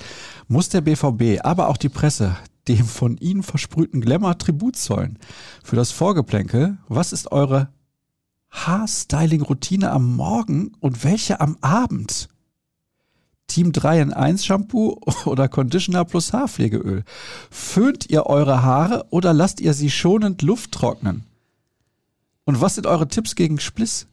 [0.48, 2.36] muss der BVB, aber auch die Presse
[2.68, 5.18] dem von Ihnen versprühten Glamour Tribut zollen.
[5.62, 7.68] Für das Vorgeplänkel, was ist eure
[8.50, 12.28] Haarstyling-Routine am Morgen und welche am Abend?
[13.46, 17.04] Team 3 in 1 Shampoo oder Conditioner plus Haarpflegeöl?
[17.50, 21.24] Föhnt ihr eure Haare oder lasst ihr sie schonend Luft trocknen?
[22.44, 24.06] Und was sind eure Tipps gegen Spliss?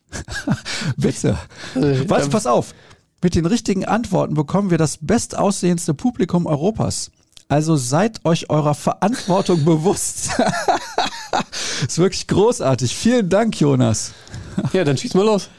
[0.97, 1.37] Bitte.
[1.75, 2.73] Also, was, pass auf.
[3.21, 7.11] Mit den richtigen Antworten bekommen wir das bestaussehendste Publikum Europas.
[7.51, 10.29] Also seid euch eurer Verantwortung bewusst.
[11.85, 12.95] ist wirklich großartig.
[12.95, 14.13] Vielen Dank, Jonas.
[14.71, 15.49] Ja, dann schieß mal los.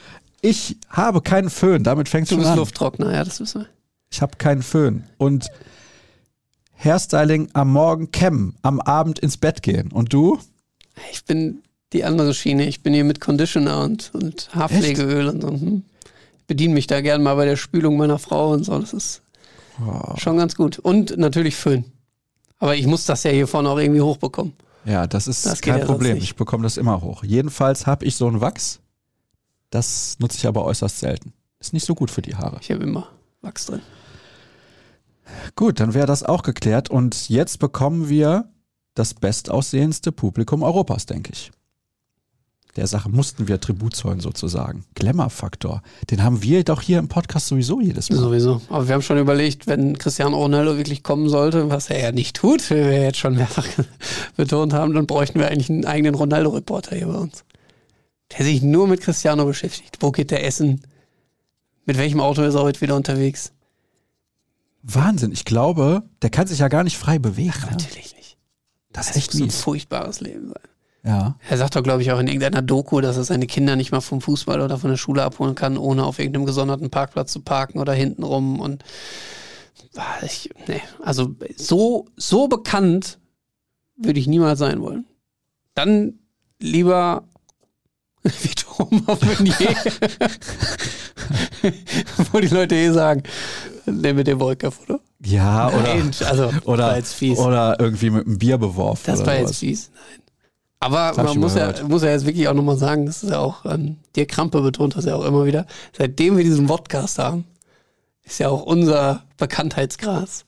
[0.41, 2.45] Ich habe keinen Föhn, damit fängt schon an.
[2.45, 3.69] Du bist Lufttrockner, ja, das wissen wir.
[4.11, 5.05] Ich habe keinen Föhn.
[5.19, 5.49] Und
[6.83, 9.93] Hairstyling am Morgen kämmen, am Abend ins Bett gehen.
[9.93, 10.39] Und du?
[11.13, 11.63] Ich bin
[11.93, 12.67] die andere Schiene.
[12.67, 15.35] Ich bin hier mit Conditioner und, und Haarpflegeöl Echt?
[15.35, 15.49] und so.
[15.51, 15.83] Hm.
[16.39, 18.79] Ich bediene mich da gerne mal bei der Spülung meiner Frau und so.
[18.79, 19.21] Das ist
[19.81, 20.17] Oh.
[20.17, 20.79] Schon ganz gut.
[20.79, 21.85] Und natürlich Föhn.
[22.59, 24.53] Aber ich muss das ja hier vorne auch irgendwie hochbekommen.
[24.85, 26.17] Ja, das ist das kein ja Problem.
[26.17, 27.25] Ich bekomme das immer hoch.
[27.25, 28.81] Jedenfalls habe ich so ein Wachs.
[29.71, 31.33] Das nutze ich aber äußerst selten.
[31.61, 32.59] Ist nicht so gut für die Haare.
[32.61, 33.09] Ich habe immer
[33.41, 33.81] Wachs drin.
[35.57, 36.91] Gut, dann wäre das auch geklärt.
[36.91, 38.51] Und jetzt bekommen wir
[38.95, 41.53] das bestaussehendste Publikum Europas, denke ich
[42.77, 44.85] der Sache mussten wir Tribut zollen sozusagen.
[44.95, 45.83] Glamour-Faktor.
[46.11, 48.17] Den haben wir doch hier im Podcast sowieso jedes Mal.
[48.19, 48.63] Sowieso.
[48.71, 52.35] Aber wir haben schon überlegt, wenn Cristiano Ronaldo wirklich kommen sollte, was er ja nicht
[52.35, 53.67] tut, wie wir jetzt schon mehrfach
[54.37, 57.45] betont haben, dann bräuchten wir eigentlich einen eigenen Ronaldo-Reporter hier bei uns.
[58.37, 59.99] Der sich nur mit Cristiano beschäftigt.
[60.01, 60.81] Wo geht der essen?
[61.85, 63.53] Mit welchem Auto ist er heute wieder unterwegs?
[64.83, 65.33] Wahnsinn.
[65.33, 67.53] Ich glaube, der kann sich ja gar nicht frei bewegen.
[67.55, 68.39] Ach, natürlich nicht.
[68.93, 70.72] Das, das ist echt muss ein furchtbares Leben sein.
[71.05, 71.37] Ja.
[71.49, 74.01] Er sagt doch, glaube ich, auch in irgendeiner Doku, dass er seine Kinder nicht mal
[74.01, 77.81] vom Fußball oder von der Schule abholen kann, ohne auf irgendeinem gesonderten Parkplatz zu parken
[77.81, 78.61] oder hintenrum.
[78.61, 78.85] Und
[80.23, 83.19] ich, nee, also so, so bekannt
[83.97, 85.07] würde ich niemals sein wollen.
[85.75, 86.21] Dann
[86.61, 87.25] lieber
[88.23, 89.55] wie Thomas Meunier.
[92.33, 93.25] Wo die Leute eh sagen,
[93.87, 95.01] nehmen wir den Wolker-Foto.
[95.25, 97.01] Ja, oder, Nein, also, oder,
[97.37, 99.05] oder irgendwie mit einem Bier beworfen.
[99.07, 99.91] Das war jetzt fies.
[99.95, 100.22] Nein.
[100.83, 103.65] Aber man muss ja, muss ja jetzt wirklich auch nochmal sagen, das ist ja auch,
[103.65, 105.65] ähm, dir Krampe betont das ja auch immer wieder,
[105.97, 107.45] seitdem wir diesen Podcast haben,
[108.25, 110.45] ist ja auch unser Bekanntheitsgrad,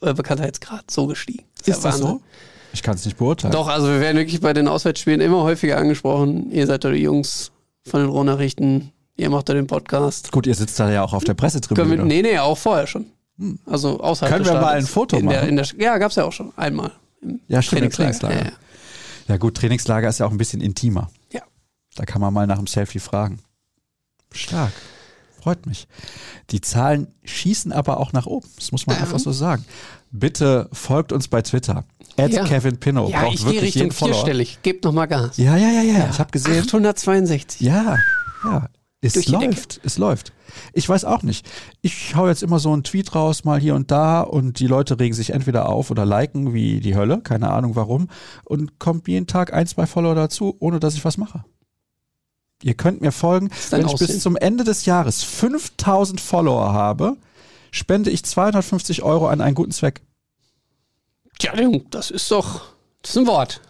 [0.00, 1.44] äh, Bekanntheitsgrad so gestiegen.
[1.60, 2.22] Ist, ist das so?
[2.72, 3.52] Ich kann es nicht beurteilen.
[3.52, 6.50] Doch, also wir werden wirklich bei den Auswärtsspielen immer häufiger angesprochen.
[6.50, 7.52] Ihr seid doch die Jungs
[7.86, 10.32] von den Rohnachrichten, ihr macht da den Podcast.
[10.32, 11.98] Gut, ihr sitzt da ja auch auf der Pressetribüne.
[11.98, 13.06] Wir, nee, nee, auch vorher schon.
[13.38, 13.58] Hm.
[13.66, 15.34] Also außerhalb Können wir mal ein Foto in machen?
[15.34, 16.92] Der, in der, ja, gab es ja auch schon einmal.
[17.48, 18.20] ja, stimmt, Trainingslager.
[18.20, 18.34] Trainingslager.
[18.36, 18.65] Ja, ja.
[19.26, 21.10] Ja gut, Trainingslager ist ja auch ein bisschen intimer.
[21.32, 21.42] Ja.
[21.94, 23.40] Da kann man mal nach dem Selfie fragen.
[24.32, 24.72] Stark.
[25.40, 25.86] Freut mich.
[26.50, 28.48] Die Zahlen schießen aber auch nach oben.
[28.56, 29.02] Das muss man ähm.
[29.02, 29.64] einfach so sagen.
[30.10, 31.84] Bitte folgt uns bei Twitter.
[32.16, 32.44] At ja.
[32.44, 33.10] Kevin Pinnow.
[33.10, 34.58] Ja, ich gehe Richtung vierstellig.
[34.62, 35.36] Gebt noch mal Gas.
[35.36, 35.98] Ja, ja, ja, ja.
[35.98, 36.08] ja.
[36.10, 36.62] Ich habe gesehen.
[36.62, 37.60] 862.
[37.60, 37.98] Ja,
[38.44, 38.68] ja.
[39.02, 40.32] Es läuft, es läuft.
[40.72, 41.46] Ich weiß auch nicht.
[41.82, 44.98] Ich hau jetzt immer so einen Tweet raus, mal hier und da, und die Leute
[44.98, 48.08] regen sich entweder auf oder liken wie die Hölle, keine Ahnung warum,
[48.44, 51.44] und kommt jeden Tag ein, zwei Follower dazu, ohne dass ich was mache.
[52.62, 53.50] Ihr könnt mir folgen.
[53.70, 54.06] Wenn ich Aussehen?
[54.06, 57.16] bis zum Ende des Jahres 5000 Follower habe,
[57.70, 60.00] spende ich 250 Euro an einen guten Zweck.
[61.38, 61.52] Tja,
[61.90, 62.62] das ist doch,
[63.02, 63.60] das ist ein Wort.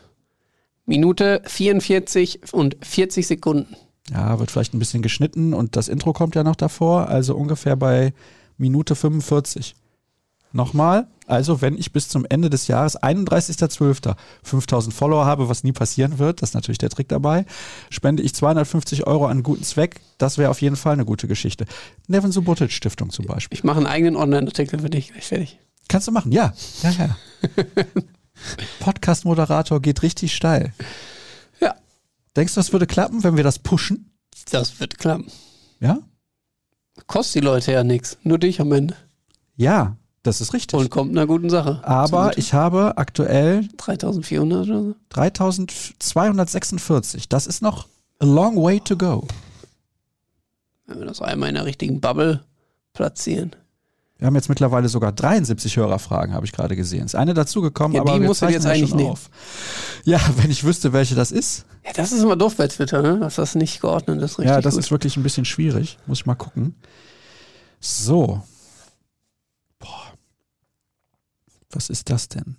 [0.84, 3.76] Minute 44 und 40 Sekunden.
[4.12, 7.76] Ja, wird vielleicht ein bisschen geschnitten und das Intro kommt ja noch davor, also ungefähr
[7.76, 8.12] bei
[8.56, 9.74] Minute 45.
[10.52, 15.72] Nochmal, also wenn ich bis zum Ende des Jahres, 31.12., 5000 Follower habe, was nie
[15.72, 17.44] passieren wird, das ist natürlich der Trick dabei,
[17.90, 20.00] spende ich 250 Euro an einen guten Zweck.
[20.18, 21.66] Das wäre auf jeden Fall eine gute Geschichte.
[22.06, 23.58] Nevin Subotic Stiftung zum Beispiel.
[23.58, 25.58] Ich mache einen eigenen Online-Artikel für dich, gleich fertig.
[25.88, 26.54] Kannst du machen, ja.
[26.82, 27.16] Ja, ja.
[28.80, 30.72] Podcast-Moderator geht richtig steil.
[32.36, 34.12] Denkst du, das würde klappen, wenn wir das pushen?
[34.50, 35.26] Das wird klappen.
[35.80, 35.98] Ja?
[37.06, 38.18] Kostet die Leute ja nichts.
[38.22, 38.94] Nur dich am Ende.
[39.56, 40.78] Ja, das ist richtig.
[40.78, 41.80] Und kommt einer guten Sache.
[41.84, 44.94] Aber ich habe aktuell 3400 oder so?
[45.10, 47.28] 3246.
[47.28, 47.86] Das ist noch
[48.18, 49.24] a long way to go.
[50.86, 52.44] Wenn wir das einmal in der richtigen Bubble
[52.92, 53.54] platzieren.
[54.18, 57.04] Wir haben jetzt mittlerweile sogar 73 Hörerfragen, habe ich gerade gesehen.
[57.04, 59.28] Ist eine dazugekommen, ja, aber wir muss jetzt eigentlich nicht auf.
[60.04, 61.66] Ja, wenn ich wüsste, welche das ist.
[61.86, 63.18] Ja, das ist immer doof bei Twitter, ne?
[63.20, 64.38] dass das nicht geordnet ist.
[64.38, 64.84] Richtig ja, das gut.
[64.84, 65.98] ist wirklich ein bisschen schwierig.
[66.06, 66.74] Muss ich mal gucken.
[67.80, 68.42] So,
[71.76, 72.56] Was ist das denn?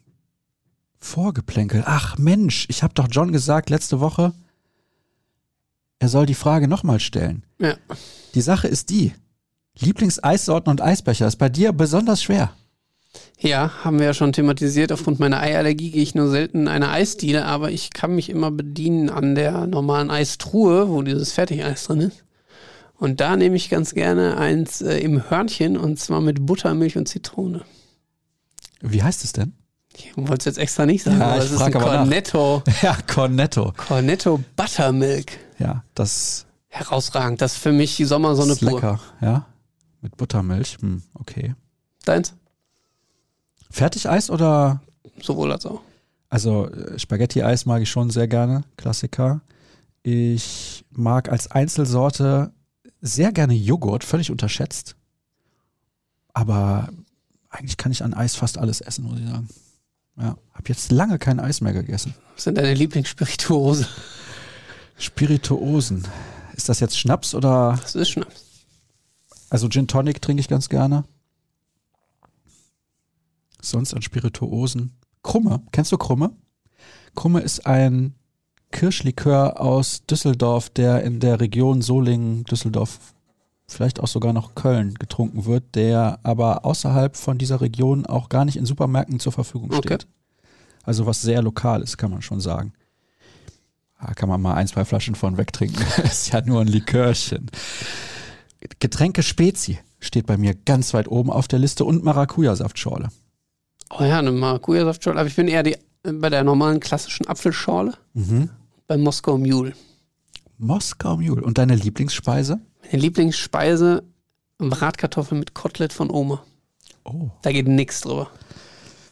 [0.99, 1.83] Vorgeplänkel.
[1.87, 4.33] Ach Mensch, ich habe doch John gesagt letzte Woche,
[5.97, 7.43] er soll die Frage nochmal stellen.
[7.59, 7.75] Ja.
[8.35, 9.13] Die Sache ist die,
[9.79, 12.53] Lieblingseissorten und Eisbecher ist bei dir besonders schwer.
[13.39, 14.91] Ja, haben wir ja schon thematisiert.
[14.91, 18.51] Aufgrund meiner Eiallergie gehe ich nur selten in eine Eisdiele, aber ich kann mich immer
[18.51, 22.23] bedienen an der normalen Eistruhe, wo dieses Fertigeis drin ist.
[22.95, 27.07] Und da nehme ich ganz gerne eins äh, im Hörnchen und zwar mit Buttermilch und
[27.07, 27.61] Zitrone.
[28.81, 29.53] Wie heißt es denn?
[29.95, 32.63] Ich wollte es jetzt extra nicht sagen, ja, aber das ist ein Cornetto.
[32.65, 32.81] Nach.
[32.83, 33.73] Ja, Cornetto.
[33.75, 35.31] Cornetto Buttermilk.
[35.59, 36.45] Ja, das.
[36.67, 37.41] Herausragend.
[37.41, 38.73] Das ist für mich die Sommersonne ist pur.
[38.73, 39.47] Lecker, ja.
[40.01, 40.77] Mit Buttermilch.
[40.81, 41.55] Hm, okay.
[42.05, 42.35] Deins?
[43.69, 44.81] Fertigeis oder?
[45.21, 45.81] Sowohl als auch.
[46.29, 48.63] Also äh, Spaghetti-Eis mag ich schon sehr gerne.
[48.75, 49.41] Klassiker.
[50.03, 52.51] Ich mag als Einzelsorte
[53.01, 54.95] sehr gerne Joghurt, völlig unterschätzt.
[56.33, 56.89] Aber
[57.49, 59.47] eigentlich kann ich an Eis fast alles essen, muss ich sagen.
[60.17, 62.13] Ja, habe jetzt lange kein Eis mehr gegessen.
[62.35, 63.87] Was sind deine Lieblingsspirituose?
[64.97, 66.07] Spirituosen.
[66.55, 67.77] Ist das jetzt Schnaps oder?
[67.81, 68.45] Das ist Schnaps.
[69.49, 71.05] Also Gin Tonic trinke ich ganz gerne.
[73.69, 74.97] Sonst an Spirituosen.
[75.23, 75.61] Krumme.
[75.71, 76.31] Kennst du Krumme?
[77.15, 78.15] Krumme ist ein
[78.71, 82.99] Kirschlikör aus Düsseldorf, der in der Region Solingen, Düsseldorf
[83.67, 88.45] vielleicht auch sogar noch Köln getrunken wird, der aber außerhalb von dieser Region auch gar
[88.45, 90.05] nicht in Supermärkten zur Verfügung steht.
[90.05, 90.05] Okay.
[90.83, 92.73] Also was sehr lokal ist, kann man schon sagen.
[93.99, 95.85] Da kann man mal ein, zwei Flaschen von wegtrinken.
[96.03, 97.49] ist ja nur ein Likörchen.
[98.79, 103.09] Getränke Spezi steht bei mir ganz weit oben auf der Liste und Maracuja-Saftschorle.
[103.89, 105.19] Oh ja, eine Maracuja-Saftschorle.
[105.19, 107.93] Aber ich bin eher die, bei der normalen klassischen Apfelschorle.
[108.13, 108.49] Mhm.
[108.87, 109.73] Bei Moskau Mule.
[110.57, 111.43] Moskau Mule.
[111.43, 112.59] Und deine Lieblingsspeise?
[112.83, 114.03] Meine Lieblingsspeise
[114.57, 116.43] Bratkartoffeln mit Kotelett von Oma.
[117.03, 117.29] Oh.
[117.41, 118.29] Da geht nichts drüber.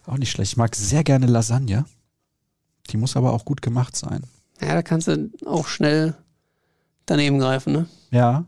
[0.05, 0.53] Auch nicht schlecht.
[0.53, 1.85] Ich mag sehr gerne Lasagne.
[2.89, 4.23] Die muss aber auch gut gemacht sein.
[4.61, 6.15] Ja, da kannst du auch schnell
[7.05, 7.87] daneben greifen, ne?
[8.11, 8.45] Ja.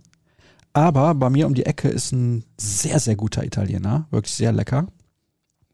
[0.74, 4.08] Aber bei mir um die Ecke ist ein sehr, sehr guter Italiener.
[4.12, 4.88] Wirklich sehr lecker.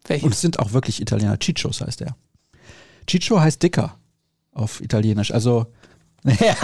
[0.06, 0.26] Welcher?
[0.26, 1.38] Und es sind auch wirklich Italiener.
[1.42, 2.16] Ciccios heißt er.
[3.10, 3.98] Ciccio heißt dicker
[4.52, 5.32] auf Italienisch.
[5.32, 5.68] Also
[6.40, 6.56] Ja,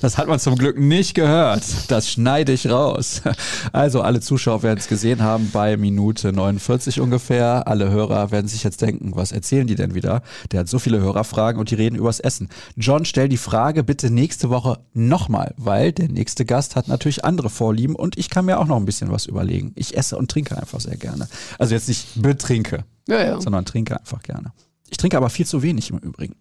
[0.00, 1.62] das hat man zum Glück nicht gehört.
[1.88, 3.22] Das schneide ich raus.
[3.72, 7.66] Also alle Zuschauer werden es gesehen haben bei Minute 49 ungefähr.
[7.66, 10.22] Alle Hörer werden sich jetzt denken, was erzählen die denn wieder?
[10.52, 12.48] Der hat so viele Hörerfragen und die reden übers Essen.
[12.76, 17.50] John, stell die Frage bitte nächste Woche nochmal, weil der nächste Gast hat natürlich andere
[17.50, 19.72] Vorlieben und ich kann mir auch noch ein bisschen was überlegen.
[19.76, 21.28] Ich esse und trinke einfach sehr gerne.
[21.58, 23.40] Also jetzt nicht betrinke, ja, ja.
[23.40, 24.52] sondern trinke einfach gerne.
[24.90, 26.34] Ich trinke aber viel zu wenig im Übrigen.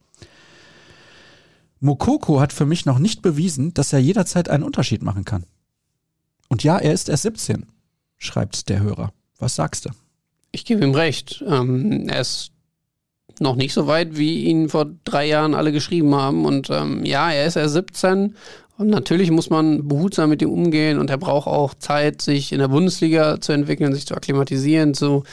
[1.80, 5.46] Mokoko hat für mich noch nicht bewiesen, dass er jederzeit einen Unterschied machen kann.
[6.50, 7.66] Und ja, er ist erst 17,
[8.18, 9.14] schreibt der Hörer.
[9.38, 9.90] Was sagst du?
[10.52, 11.44] Ich gebe ihm recht.
[11.48, 12.52] Ähm, er ist
[13.40, 16.46] noch nicht so weit, wie ihn vor drei Jahren alle geschrieben haben.
[16.46, 18.36] Und ähm, ja, er ist erst 17
[18.78, 22.60] Und natürlich muss man behutsam mit ihm umgehen und er braucht auch Zeit, sich in
[22.60, 25.24] der Bundesliga zu entwickeln, sich zu akklimatisieren, zu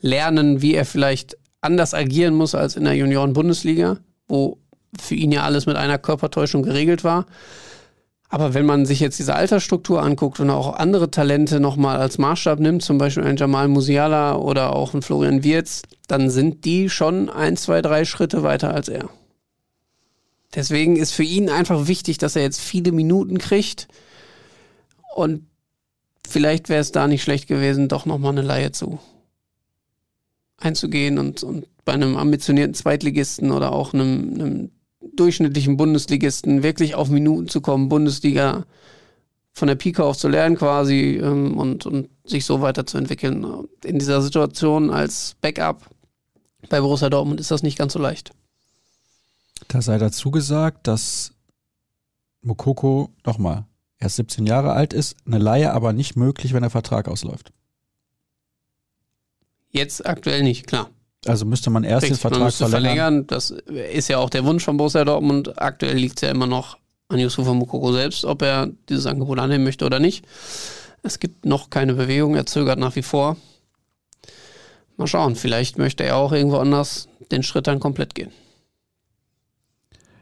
[0.00, 4.58] lernen, wie er vielleicht anders agieren muss als in der Junioren-Bundesliga, wo
[5.00, 7.26] für ihn ja alles mit einer Körpertäuschung geregelt war.
[8.28, 12.58] Aber wenn man sich jetzt diese Altersstruktur anguckt und auch andere Talente nochmal als Maßstab
[12.58, 17.30] nimmt, zum Beispiel ein Jamal Musiala oder auch ein Florian Wirz, dann sind die schon
[17.30, 19.08] ein, zwei, drei Schritte weiter als er.
[20.54, 23.88] Deswegen ist für ihn einfach wichtig, dass er jetzt viele Minuten kriegt.
[25.14, 25.46] Und
[26.26, 28.98] vielleicht wäre es da nicht schlecht gewesen, doch nochmal eine Laie zu
[30.58, 34.70] einzugehen und, und bei einem ambitionierten Zweitligisten oder auch einem, einem
[35.16, 38.64] durchschnittlichen Bundesligisten wirklich auf Minuten zu kommen, Bundesliga
[39.52, 43.66] von der Pike auf zu lernen quasi ähm, und, und sich so weiterzuentwickeln.
[43.84, 45.88] In dieser Situation als Backup
[46.68, 48.32] bei Borussia Dortmund ist das nicht ganz so leicht.
[49.68, 51.32] Da sei dazu gesagt, dass
[52.42, 53.64] Mokoko, nochmal,
[53.98, 57.52] erst 17 Jahre alt ist, eine Laie aber nicht möglich, wenn der Vertrag ausläuft.
[59.70, 60.90] Jetzt aktuell nicht, klar.
[61.28, 62.70] Also müsste man erst Richtig, den Vertrag verlängern.
[62.70, 63.26] verlängern.
[63.26, 65.60] Das ist ja auch der Wunsch von Borussia Dortmund.
[65.60, 69.64] Aktuell liegt es ja immer noch an Yusufa Mokoko selbst, ob er dieses Angebot annehmen
[69.64, 70.24] möchte oder nicht.
[71.02, 73.36] Es gibt noch keine Bewegung, er zögert nach wie vor.
[74.96, 78.30] Mal schauen, vielleicht möchte er auch irgendwo anders den Schritt dann komplett gehen.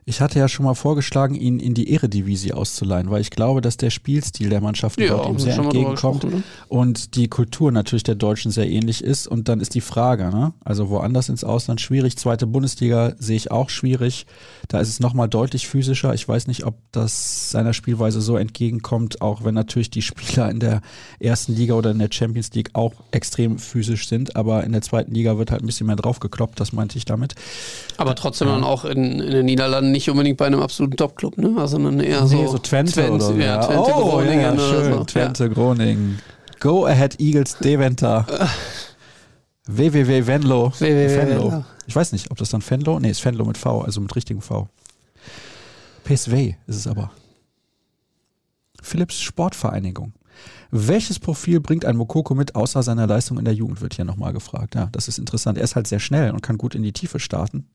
[0.06, 3.78] Ich hatte ja schon mal vorgeschlagen, ihn in die Eredivisie auszuleihen, weil ich glaube, dass
[3.78, 6.26] der Spielstil der Mannschaft ja, dort ihm sehr entgegenkommt
[6.68, 9.26] und die Kultur natürlich der Deutschen sehr ähnlich ist.
[9.26, 10.52] Und dann ist die Frage, ne?
[10.62, 12.18] also woanders ins Ausland schwierig.
[12.18, 14.26] Zweite Bundesliga sehe ich auch schwierig.
[14.68, 16.12] Da ist es nochmal deutlich physischer.
[16.12, 20.60] Ich weiß nicht, ob das seiner Spielweise so entgegenkommt, auch wenn natürlich die Spieler in
[20.60, 20.82] der
[21.18, 24.36] ersten Liga oder in der Champions League auch extrem physisch sind.
[24.36, 27.34] Aber in der zweiten Liga wird halt ein bisschen mehr draufgekloppt, das meinte ich damit.
[27.96, 28.54] Aber trotzdem ja.
[28.54, 31.54] dann auch in, in den Niederlanden nicht unbedingt bei einem absoluten Top-Club, ne?
[31.56, 33.34] Also sondern eher nee, so, so Twente, Twente oder so.
[33.34, 35.04] Ja, Twente oh, Groningen ja, schön, so.
[35.04, 35.50] Twente.
[35.50, 36.18] Groningen.
[36.60, 38.26] Go Ahead Eagles Deventer.
[39.66, 40.72] www Venlo.
[40.78, 41.64] Venlo.
[41.86, 43.00] Ich weiß nicht, ob das dann Venlo?
[43.00, 44.68] Nee, ist Venlo mit V, also mit richtigem V.
[46.04, 46.32] PSV
[46.66, 47.10] ist es aber.
[48.82, 50.12] Philips Sportvereinigung.
[50.70, 54.32] Welches Profil bringt ein Mokoko mit, außer seiner Leistung in der Jugend, wird hier nochmal
[54.32, 54.74] gefragt.
[54.74, 55.56] Ja, das ist interessant.
[55.56, 57.68] Er ist halt sehr schnell und kann gut in die Tiefe starten.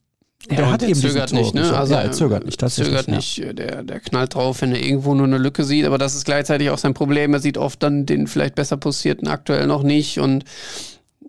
[0.48, 1.76] Ja, der hat eben zögert nicht, ne?
[1.76, 2.96] Also ja, er zögert nicht, tatsächlich.
[2.96, 6.14] Zögert nicht, der, der knallt drauf, wenn er irgendwo nur eine Lücke sieht, aber das
[6.14, 7.34] ist gleichzeitig auch sein Problem.
[7.34, 10.44] Er sieht oft dann den vielleicht besser posierten aktuell noch nicht und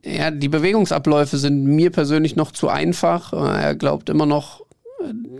[0.03, 3.34] ja, die Bewegungsabläufe sind mir persönlich noch zu einfach.
[3.34, 4.62] Er glaubt immer noch,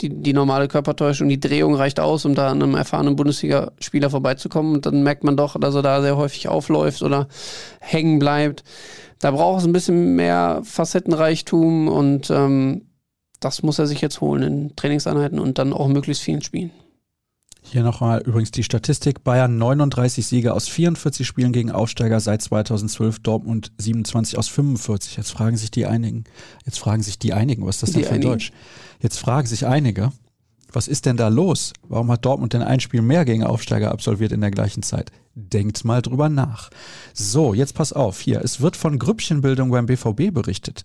[0.02, 4.74] die, die normale Körpertäuschung, die Drehung reicht aus, um da an einem erfahrenen Bundesligaspieler vorbeizukommen.
[4.74, 7.28] Und dann merkt man doch, dass er da sehr häufig aufläuft oder
[7.80, 8.64] hängen bleibt.
[9.20, 12.84] Da braucht es ein bisschen mehr Facettenreichtum und ähm,
[13.42, 16.72] das muss er sich jetzt holen in Trainingseinheiten und dann auch möglichst vielen Spielen.
[17.64, 19.24] Hier nochmal übrigens die Statistik.
[19.24, 25.18] Bayern 39 Siege aus 44 Spielen gegen Aufsteiger seit 2012, Dortmund 27 aus 45.
[25.18, 26.24] Jetzt fragen sich die einigen,
[26.66, 28.32] jetzt fragen sich die einigen, was ist das denn für einigen.
[28.32, 28.52] Deutsch?
[29.00, 30.12] Jetzt fragen sich einige,
[30.74, 31.74] was ist denn da los?
[31.88, 35.12] Warum hat Dortmund denn ein Spiel mehr gegen Aufsteiger absolviert in der gleichen Zeit?
[35.36, 36.70] Denkt mal drüber nach.
[37.14, 38.42] So, jetzt pass auf, hier.
[38.44, 40.84] Es wird von Grüppchenbildung beim BVB berichtet.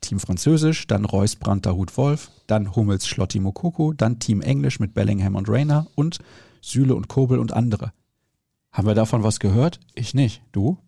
[0.00, 4.94] Team Französisch, dann Reus, Brandt, Hut, Wolf, dann Hummels, Schlotti, Mokoko, dann Team Englisch mit
[4.94, 6.18] Bellingham und Rayner und
[6.60, 7.92] Süle und Kobel und andere.
[8.72, 9.80] Haben wir davon was gehört?
[9.94, 10.42] Ich nicht.
[10.52, 10.78] Du?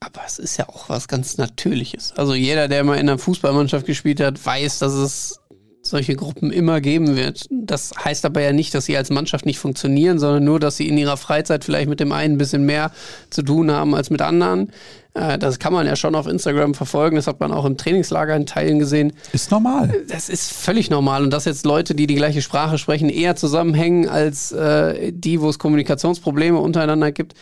[0.00, 2.12] Aber es ist ja auch was ganz Natürliches.
[2.16, 5.40] Also jeder, der mal in einer Fußballmannschaft gespielt hat, weiß, dass es
[5.82, 7.46] solche Gruppen immer geben wird.
[7.50, 10.88] Das heißt aber ja nicht, dass sie als Mannschaft nicht funktionieren, sondern nur, dass sie
[10.88, 12.92] in ihrer Freizeit vielleicht mit dem einen ein bisschen mehr
[13.30, 14.72] zu tun haben als mit anderen.
[15.18, 17.16] Äh, das kann man ja schon auf Instagram verfolgen.
[17.16, 19.12] Das hat man auch im Trainingslager in Teilen gesehen.
[19.32, 20.04] Ist normal.
[20.08, 21.22] Das ist völlig normal.
[21.22, 25.48] Und dass jetzt Leute, die die gleiche Sprache sprechen, eher zusammenhängen als äh, die, wo
[25.48, 27.34] es Kommunikationsprobleme untereinander gibt,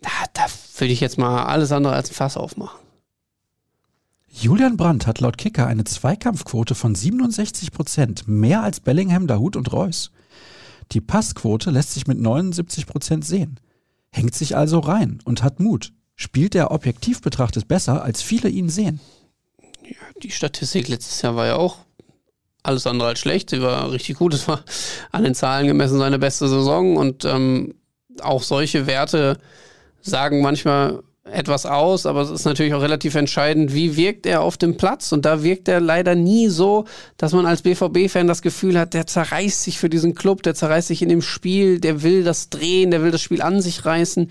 [0.00, 0.46] da, da
[0.78, 2.78] würde ich jetzt mal alles andere als ein Fass aufmachen.
[4.32, 9.72] Julian Brandt hat laut Kicker eine Zweikampfquote von 67 Prozent, mehr als Bellingham, Dahut und
[9.72, 10.12] Reus.
[10.92, 13.60] Die Passquote lässt sich mit 79 Prozent sehen.
[14.10, 15.92] Hängt sich also rein und hat Mut.
[16.20, 19.00] Spielt er objektiv betrachtet besser, als viele ihn sehen?
[19.82, 21.78] Ja, die Statistik letztes Jahr war ja auch
[22.62, 23.48] alles andere als schlecht.
[23.48, 24.34] Sie war richtig gut.
[24.34, 24.62] Es war
[25.12, 27.72] an den Zahlen gemessen seine beste Saison und ähm,
[28.20, 29.38] auch solche Werte
[30.02, 34.58] sagen manchmal etwas aus, aber es ist natürlich auch relativ entscheidend, wie wirkt er auf
[34.58, 35.12] dem Platz.
[35.12, 36.84] Und da wirkt er leider nie so,
[37.16, 40.88] dass man als BVB-Fan das Gefühl hat, der zerreißt sich für diesen Club, der zerreißt
[40.88, 44.30] sich in dem Spiel, der will das drehen, der will das Spiel an sich reißen.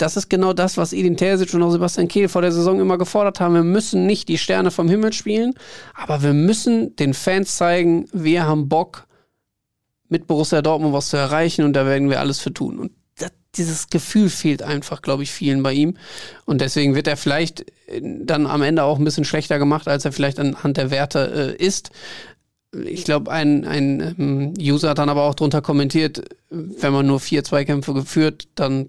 [0.00, 2.96] Das ist genau das, was Edin Terzic und auch Sebastian Kehl vor der Saison immer
[2.96, 3.54] gefordert haben.
[3.54, 5.54] Wir müssen nicht die Sterne vom Himmel spielen,
[5.94, 9.06] aber wir müssen den Fans zeigen, wir haben Bock,
[10.08, 12.78] mit Borussia Dortmund was zu erreichen und da werden wir alles für tun.
[12.78, 15.96] Und das, dieses Gefühl fehlt einfach, glaube ich, vielen bei ihm.
[16.46, 20.04] Und deswegen wird er vielleicht äh, dann am Ende auch ein bisschen schlechter gemacht, als
[20.04, 21.90] er vielleicht anhand der Werte äh, ist.
[22.72, 27.20] Ich glaube, ein, ein ähm, User hat dann aber auch drunter kommentiert, wenn man nur
[27.20, 28.88] vier Zweikämpfe geführt, dann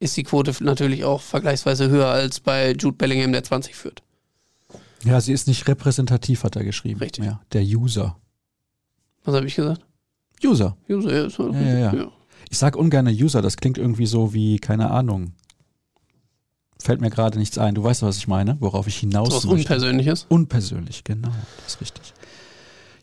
[0.00, 4.02] ist die Quote natürlich auch vergleichsweise höher als bei Jude Bellingham, der 20 führt.
[5.04, 7.00] Ja, sie ist nicht repräsentativ, hat er geschrieben.
[7.00, 7.24] Richtig.
[7.24, 8.16] Ja, der User.
[9.24, 9.84] Was habe ich gesagt?
[10.42, 10.76] User.
[10.88, 12.12] User, ja, so, ja, ja, ja.
[12.50, 15.34] Ich sag ungern User, das klingt irgendwie so wie, keine Ahnung.
[16.78, 17.74] Fällt mir gerade nichts ein.
[17.74, 19.74] Du weißt, was ich meine, worauf ich hinaus so was möchte.
[19.74, 20.26] Unpersönliches?
[20.30, 21.28] Unpersönlich, genau.
[21.64, 22.14] Das ist richtig.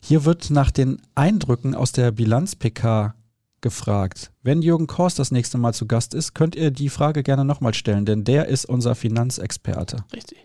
[0.02, 3.14] Hier wird nach den Eindrücken aus der Bilanz-PK
[3.60, 4.30] gefragt.
[4.42, 7.74] Wenn Jürgen Kors das nächste Mal zu Gast ist, könnt ihr die Frage gerne nochmal
[7.74, 10.04] stellen, denn der ist unser Finanzexperte.
[10.12, 10.38] Richtig.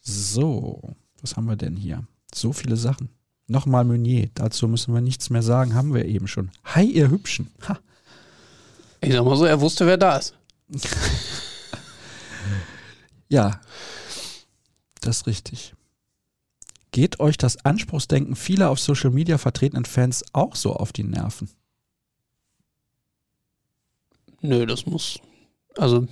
[0.00, 2.04] So, was haben wir denn hier?
[2.34, 3.10] So viele Sachen.
[3.46, 6.50] Nochmal Meunier, dazu müssen wir nichts mehr sagen, haben wir eben schon.
[6.64, 7.50] Hi, ihr Hübschen.
[7.68, 7.78] Ha.
[9.00, 10.34] Ich sag mal so, er wusste, wer da ist.
[13.28, 13.60] ja,
[15.00, 15.74] das ist richtig.
[16.92, 21.48] Geht euch das Anspruchsdenken vieler auf Social Media vertretenen Fans auch so auf die Nerven?
[24.40, 25.18] Nö, das muss.
[25.76, 26.06] Also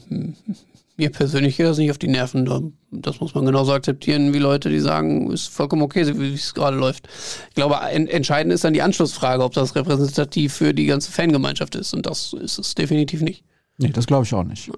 [0.99, 2.77] mir persönlich geht das nicht auf die Nerven.
[2.91, 6.77] Das muss man genauso akzeptieren wie Leute, die sagen, ist vollkommen okay, wie es gerade
[6.77, 7.09] läuft.
[7.49, 11.95] Ich glaube, entscheidend ist dann die Anschlussfrage, ob das repräsentativ für die ganze Fangemeinschaft ist.
[11.95, 13.45] Und das ist es definitiv nicht.
[13.79, 14.71] Nee, das glaube ich auch nicht.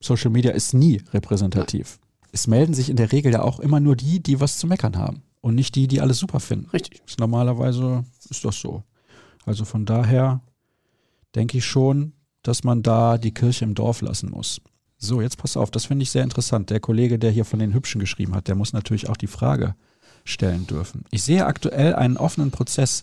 [0.00, 1.98] Social Media ist nie repräsentativ.
[2.00, 2.28] Ja.
[2.32, 4.96] Es melden sich in der Regel ja auch immer nur die, die was zu meckern
[4.96, 5.22] haben.
[5.42, 6.70] Und nicht die, die alles super finden.
[6.70, 7.02] Richtig.
[7.06, 8.82] Ist normalerweise ist das so.
[9.44, 10.40] Also von daher
[11.34, 12.14] denke ich schon,
[12.44, 14.60] dass man da die Kirche im Dorf lassen muss.
[14.98, 16.70] So, jetzt pass auf, das finde ich sehr interessant.
[16.70, 19.74] Der Kollege, der hier von den Hübschen geschrieben hat, der muss natürlich auch die Frage
[20.24, 21.04] stellen dürfen.
[21.10, 23.02] Ich sehe aktuell einen offenen Prozess,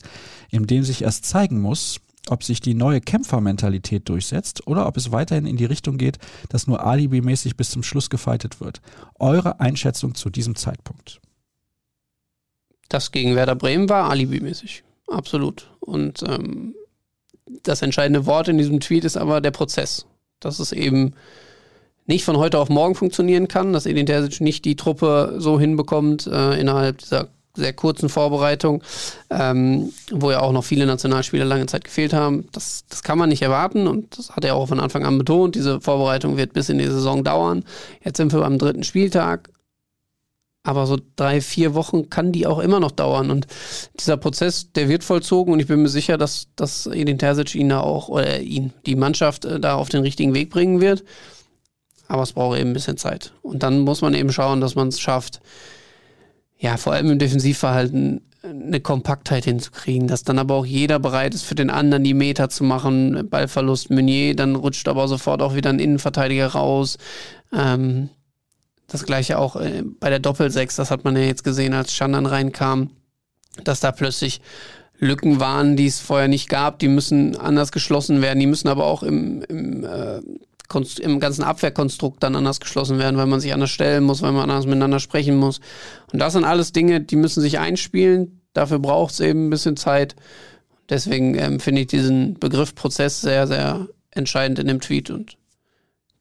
[0.50, 5.12] in dem sich erst zeigen muss, ob sich die neue Kämpfermentalität durchsetzt oder ob es
[5.12, 6.18] weiterhin in die Richtung geht,
[6.50, 8.82] dass nur alibimäßig bis zum Schluss gefeitet wird.
[9.20, 11.20] Eure Einschätzung zu diesem Zeitpunkt?
[12.90, 14.84] Das gegen Werder Bremen war alibimäßig.
[15.08, 15.72] Absolut.
[15.80, 16.76] Und ähm,
[17.64, 20.06] das entscheidende Wort in diesem Tweet ist aber der Prozess.
[20.40, 21.14] Das ist eben
[22.06, 26.28] nicht von heute auf morgen funktionieren kann, dass Edin Terzic nicht die Truppe so hinbekommt
[26.28, 28.82] äh, innerhalb dieser sehr kurzen Vorbereitung,
[29.30, 32.48] ähm, wo ja auch noch viele Nationalspieler lange Zeit gefehlt haben.
[32.54, 35.56] Das, das kann man nicht erwarten und das hat er auch von Anfang an betont.
[35.56, 37.64] Diese Vorbereitung wird bis in die Saison dauern.
[38.04, 39.50] Jetzt sind wir beim dritten Spieltag.
[40.64, 43.32] Aber so drei, vier Wochen kann die auch immer noch dauern.
[43.32, 43.48] Und
[44.00, 47.70] dieser Prozess, der wird vollzogen und ich bin mir sicher, dass, dass Edin Terzic ihn
[47.70, 51.04] da auch, oder ihn, die Mannschaft äh, da auf den richtigen Weg bringen wird
[52.12, 53.32] aber es braucht eben ein bisschen Zeit.
[53.42, 55.40] Und dann muss man eben schauen, dass man es schafft,
[56.60, 61.44] ja, vor allem im Defensivverhalten eine Kompaktheit hinzukriegen, dass dann aber auch jeder bereit ist,
[61.44, 63.30] für den anderen die Meter zu machen.
[63.30, 66.98] Ballverlust Meunier, dann rutscht aber sofort auch wieder ein Innenverteidiger raus.
[67.54, 68.10] Ähm,
[68.92, 72.26] das gleiche auch äh, bei der Doppelsechs, das hat man ja jetzt gesehen, als Schandern
[72.26, 72.92] reinkam,
[73.64, 74.42] dass da plötzlich
[75.00, 78.86] Lücken waren, die es vorher nicht gab, die müssen anders geschlossen werden, die müssen aber
[78.86, 80.22] auch im, im äh,
[81.02, 84.50] im ganzen Abwehrkonstrukt dann anders geschlossen werden, weil man sich anders stellen muss, weil man
[84.50, 85.60] anders miteinander sprechen muss.
[86.14, 88.40] Und das sind alles Dinge, die müssen sich einspielen.
[88.54, 90.16] Dafür braucht es eben ein bisschen Zeit.
[90.90, 95.36] Deswegen ähm, finde ich diesen Begriff Prozess sehr, sehr entscheidend in dem Tweet und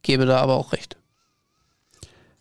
[0.03, 0.97] gebe da aber auch recht.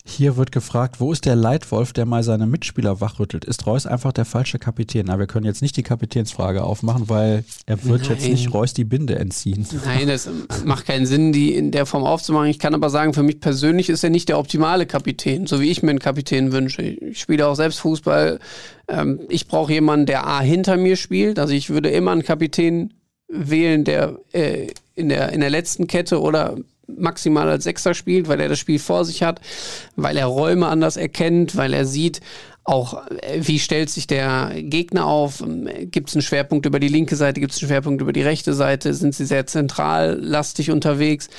[0.10, 3.46] Hier wird gefragt, wo ist der Leitwolf, der mal seine Mitspieler wachrüttelt?
[3.46, 5.06] Ist Reus einfach der falsche Kapitän?
[5.06, 8.12] Na, wir können jetzt nicht die Kapitänsfrage aufmachen, weil er wird Nein.
[8.12, 9.68] jetzt nicht Reus die Binde entziehen.
[9.86, 10.28] Nein, das
[10.66, 12.50] macht keinen Sinn, die in der Form aufzumachen.
[12.50, 15.70] Ich kann aber sagen, für mich persönlich ist er nicht der optimale Kapitän, so wie
[15.70, 16.82] ich mir einen Kapitän wünsche.
[16.82, 18.40] Ich spiele auch selbst Fußball.
[18.88, 21.38] Ähm, ich brauche jemanden, der A hinter mir spielt.
[21.38, 22.96] Also ich würde immer einen Kapitän
[23.28, 26.58] wählen, der äh, in der, in der letzten Kette oder
[26.98, 29.42] maximal als Sechser spielt, weil er das Spiel vor sich hat,
[29.96, 32.22] weil er Räume anders erkennt, weil er sieht,
[32.64, 35.44] auch äh, wie stellt sich der Gegner auf,
[35.82, 38.54] gibt es einen Schwerpunkt über die linke Seite, gibt es einen Schwerpunkt über die rechte
[38.54, 41.30] Seite, sind sie sehr zentrallastig unterwegs.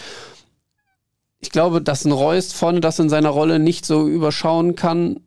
[1.40, 5.20] Ich glaube, dass ein Reus vorne das in seiner Rolle nicht so überschauen kann,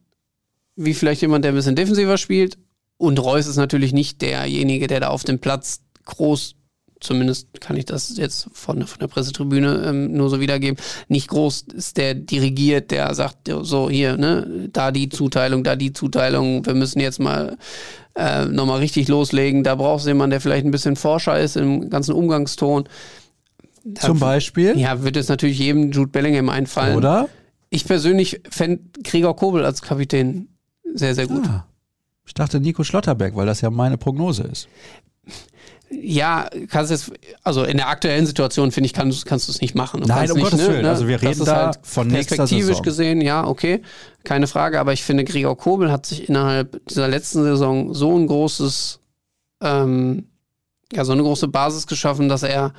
[0.76, 2.58] wie vielleicht jemand, der ein bisschen defensiver spielt.
[2.98, 6.56] Und Reus ist natürlich nicht derjenige, der da auf dem Platz groß
[7.04, 10.78] zumindest kann ich das jetzt von, von der Pressetribüne ähm, nur so wiedergeben,
[11.08, 15.94] nicht groß ist, der dirigiert, der sagt so hier, ne, da die Zuteilung, da die
[15.94, 17.58] Zuteilung, wir müssen jetzt mal
[18.16, 19.64] äh, nochmal richtig loslegen.
[19.64, 22.86] Da brauchst du jemanden, der vielleicht ein bisschen Forscher ist im ganzen Umgangston.
[23.84, 24.78] Da, Zum Beispiel?
[24.78, 26.96] Ja, wird jetzt natürlich jedem Jude Bellingham einfallen.
[26.96, 27.28] Oder?
[27.70, 30.48] Ich persönlich fände Gregor Kobel als Kapitän
[30.94, 31.46] sehr, sehr gut.
[31.48, 31.66] Ah.
[32.26, 34.70] Ich dachte Nico Schlotterberg, weil das ja meine Prognose ist
[36.02, 37.12] Ja, kannst jetzt,
[37.44, 40.02] also in der aktuellen Situation finde ich, kannst, kannst du es nicht machen.
[40.02, 40.82] Du Nein, um nicht, Gottes Willen.
[40.82, 40.90] Ne?
[40.90, 42.84] Also wir reden da halt von perspektivisch Saison.
[42.84, 43.82] gesehen, ja, okay,
[44.24, 44.80] keine Frage.
[44.80, 49.00] Aber ich finde, Gregor Kobel hat sich innerhalb dieser letzten Saison so ein großes,
[49.62, 50.28] ähm,
[50.92, 52.74] ja, so eine große Basis geschaffen, dass er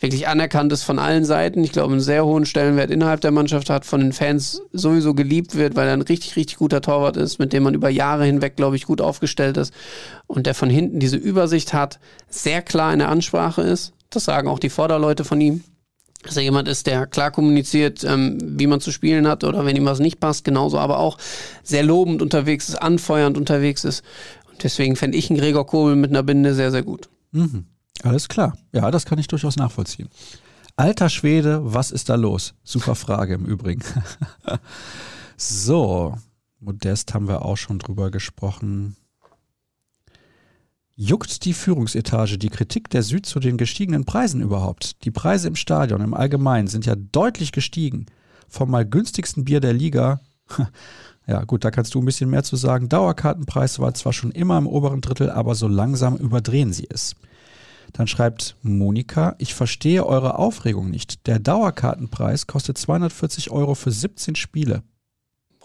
[0.00, 1.64] wirklich anerkannt ist von allen Seiten.
[1.64, 5.54] Ich glaube, einen sehr hohen Stellenwert innerhalb der Mannschaft hat, von den Fans sowieso geliebt
[5.54, 8.56] wird, weil er ein richtig, richtig guter Torwart ist, mit dem man über Jahre hinweg,
[8.56, 9.72] glaube ich, gut aufgestellt ist
[10.26, 13.92] und der von hinten diese Übersicht hat, sehr klar in der Ansprache ist.
[14.10, 15.64] Das sagen auch die Vorderleute von ihm.
[16.22, 19.76] Dass er jemand ist, der klar kommuniziert, ähm, wie man zu spielen hat oder wenn
[19.76, 21.18] ihm was nicht passt, genauso, aber auch
[21.62, 24.02] sehr lobend unterwegs ist, anfeuernd unterwegs ist.
[24.50, 27.08] Und deswegen fände ich einen Gregor Kobel mit einer Binde sehr, sehr gut.
[27.30, 27.66] Mhm.
[28.02, 28.56] Alles klar.
[28.72, 30.08] Ja, das kann ich durchaus nachvollziehen.
[30.76, 32.54] Alter Schwede, was ist da los?
[32.62, 33.82] Super Frage im Übrigen.
[35.36, 36.16] so,
[36.60, 38.96] Modest haben wir auch schon drüber gesprochen.
[40.94, 45.04] Juckt die Führungsetage die Kritik der Süd zu den gestiegenen Preisen überhaupt?
[45.04, 48.06] Die Preise im Stadion im Allgemeinen sind ja deutlich gestiegen.
[48.48, 50.20] Vom mal günstigsten Bier der Liga.
[51.28, 52.88] Ja, gut, da kannst du ein bisschen mehr zu sagen.
[52.88, 57.16] Dauerkartenpreis war zwar schon immer im oberen Drittel, aber so langsam überdrehen sie es.
[57.92, 61.26] Dann schreibt Monika, ich verstehe eure Aufregung nicht.
[61.26, 64.82] Der Dauerkartenpreis kostet 240 Euro für 17 Spiele.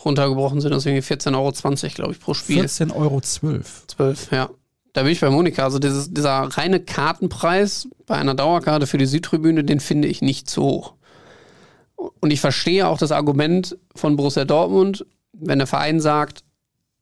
[0.04, 2.64] Runtergebrochen sind das irgendwie 14,20 Euro, glaube ich, pro Spiel.
[2.64, 3.22] 14,12 Euro.
[3.22, 4.50] 12, 12 ja.
[4.94, 5.64] Da bin ich bei Monika.
[5.64, 10.50] Also dieses, dieser reine Kartenpreis bei einer Dauerkarte für die Südtribüne, den finde ich nicht
[10.50, 10.94] zu hoch.
[11.96, 16.44] Und ich verstehe auch das Argument von Borussia Dortmund, wenn der Verein sagt,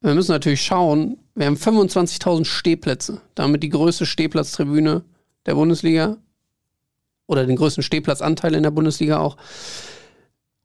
[0.01, 5.05] wir müssen natürlich schauen, wir haben 25.000 Stehplätze, damit die größte Stehplatztribüne
[5.45, 6.17] der Bundesliga
[7.27, 9.37] oder den größten Stehplatzanteil in der Bundesliga auch.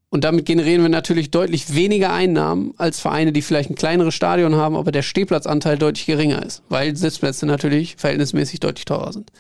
[0.09, 4.57] Und damit generieren wir natürlich deutlich weniger Einnahmen als Vereine, die vielleicht ein kleineres Stadion
[4.57, 9.31] haben, aber der Stehplatzanteil deutlich geringer ist, weil Sitzplätze natürlich verhältnismäßig deutlich teurer sind.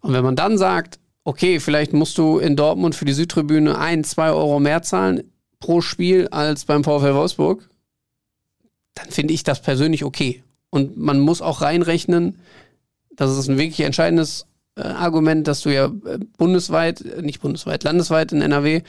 [0.00, 4.04] Und wenn man dann sagt, okay, vielleicht musst du in Dortmund für die Südtribüne ein,
[4.04, 7.68] zwei Euro mehr zahlen pro Spiel als beim VfL Wolfsburg,
[8.94, 10.44] dann finde ich das persönlich okay.
[10.72, 12.38] Und man muss auch reinrechnen,
[13.14, 17.84] das ist ein wirklich entscheidendes äh, Argument, dass du ja äh, bundesweit, äh, nicht bundesweit,
[17.84, 18.80] landesweit in NRW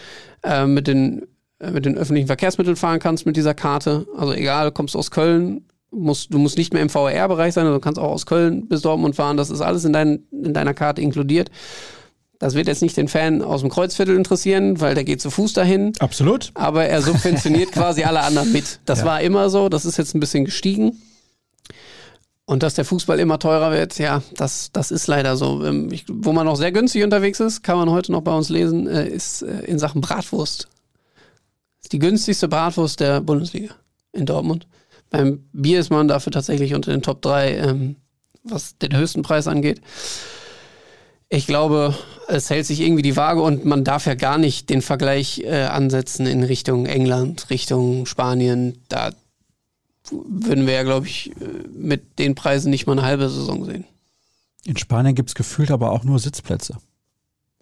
[0.43, 1.27] äh, mit, den,
[1.59, 4.07] äh, mit den öffentlichen Verkehrsmitteln fahren kannst mit dieser Karte.
[4.15, 7.79] Also egal, kommst du aus Köln, musst, du musst nicht mehr im VR-Bereich sein, du
[7.81, 9.35] kannst auch aus Köln bis Dortmund fahren.
[9.35, 11.51] Das ist alles in, dein, in deiner Karte inkludiert.
[12.39, 15.51] Das wird jetzt nicht den Fan aus dem Kreuzviertel interessieren, weil der geht zu Fuß
[15.51, 15.91] dahin.
[15.99, 16.51] Absolut.
[16.53, 18.79] Aber er subventioniert quasi alle anderen mit.
[18.85, 19.05] Das ja.
[19.05, 21.01] war immer so, das ist jetzt ein bisschen gestiegen.
[22.45, 25.63] Und dass der Fußball immer teurer wird, ja, das, das ist leider so.
[25.65, 28.49] Ähm, ich, wo man noch sehr günstig unterwegs ist, kann man heute noch bei uns
[28.49, 30.67] lesen, äh, ist äh, in Sachen Bratwurst.
[31.81, 33.73] Ist die günstigste Bratwurst der Bundesliga
[34.11, 34.67] in Dortmund.
[35.09, 37.95] Beim Bier ist man dafür tatsächlich unter den Top 3, ähm,
[38.43, 39.79] was den höchsten Preis angeht.
[41.29, 41.95] Ich glaube,
[42.27, 45.63] es hält sich irgendwie die Waage und man darf ja gar nicht den Vergleich äh,
[45.63, 48.83] ansetzen in Richtung England, Richtung Spanien.
[48.89, 49.11] Da
[50.11, 53.85] würden wir ja, glaube ich, äh, mit den Preisen nicht mal eine halbe Saison sehen.
[54.65, 56.77] In Spanien gibt es gefühlt aber auch nur Sitzplätze.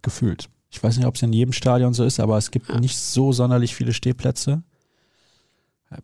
[0.02, 0.50] Gefühlt.
[0.70, 2.80] Ich weiß nicht, ob es in jedem Stadion so ist, aber es gibt ja.
[2.80, 4.64] nicht so sonderlich viele Stehplätze.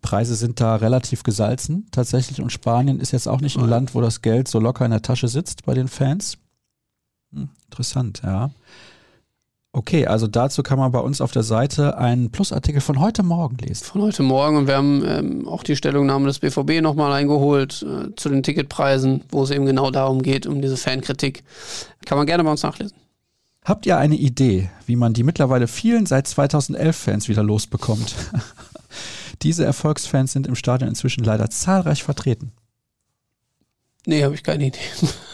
[0.01, 4.01] Preise sind da relativ gesalzen tatsächlich und Spanien ist jetzt auch nicht ein Land, wo
[4.01, 6.37] das Geld so locker in der Tasche sitzt bei den Fans.
[7.31, 8.51] Hm, interessant, ja.
[9.77, 13.57] Okay, also dazu kann man bei uns auf der Seite einen Plusartikel von heute Morgen
[13.57, 13.85] lesen.
[13.85, 18.15] Von heute Morgen und wir haben ähm, auch die Stellungnahme des BVB nochmal eingeholt äh,
[18.15, 21.43] zu den Ticketpreisen, wo es eben genau darum geht, um diese Fankritik.
[22.07, 22.97] Kann man gerne bei uns nachlesen.
[23.63, 28.15] Habt ihr eine Idee, wie man die mittlerweile vielen seit 2011 Fans wieder losbekommt?
[29.43, 32.51] Diese Erfolgsfans sind im Stadion inzwischen leider zahlreich vertreten.
[34.07, 34.79] Nee, habe ich keine Idee.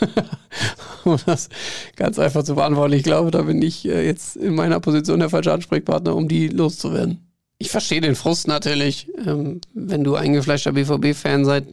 [1.03, 1.49] um das
[1.95, 2.93] ganz einfach zu beantworten.
[2.93, 6.47] Ich glaube, da bin ich äh, jetzt in meiner Position der falsche Ansprechpartner, um die
[6.47, 7.19] loszuwerden.
[7.59, 11.65] Ich verstehe den Frust natürlich, ähm, wenn du eingefleischter BVB-Fan seit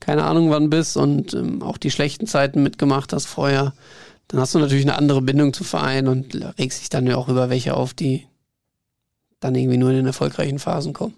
[0.00, 3.72] keine Ahnung wann bist und ähm, auch die schlechten Zeiten mitgemacht hast vorher,
[4.28, 7.28] dann hast du natürlich eine andere Bindung zu Verein und regst dich dann ja auch
[7.28, 8.26] über welche auf, die
[9.40, 11.14] dann irgendwie nur in den erfolgreichen Phasen kommen.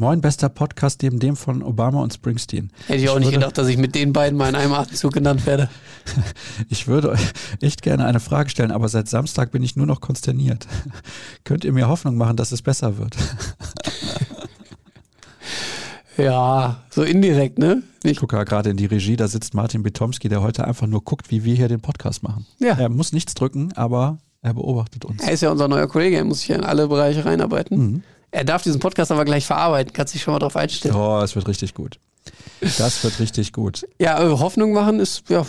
[0.00, 2.70] Moin, bester Podcast neben dem von Obama und Springsteen.
[2.86, 5.12] Hätte ich, ich auch nicht gedacht, dass ich mit den beiden mal in einem Atemzug
[5.12, 5.68] genannt werde.
[6.68, 10.00] ich würde euch echt gerne eine Frage stellen, aber seit Samstag bin ich nur noch
[10.00, 10.68] konsterniert.
[11.44, 13.16] Könnt ihr mir Hoffnung machen, dass es besser wird?
[16.16, 17.82] ja, so indirekt, ne?
[18.04, 21.32] Ich gucke gerade in die Regie, da sitzt Martin Betomski, der heute einfach nur guckt,
[21.32, 22.46] wie wir hier den Podcast machen.
[22.60, 22.78] Ja.
[22.78, 25.24] Er muss nichts drücken, aber er beobachtet uns.
[25.24, 27.78] Er ist ja unser neuer Kollege, er muss sich ja in alle Bereiche reinarbeiten.
[27.78, 28.02] Mhm.
[28.30, 30.94] Er darf diesen Podcast aber gleich verarbeiten, kann sich schon mal drauf einstellen.
[30.94, 31.98] Oh, es wird richtig gut.
[32.78, 33.86] Das wird richtig gut.
[33.98, 35.46] Ja, äh, Hoffnung machen ist, ja,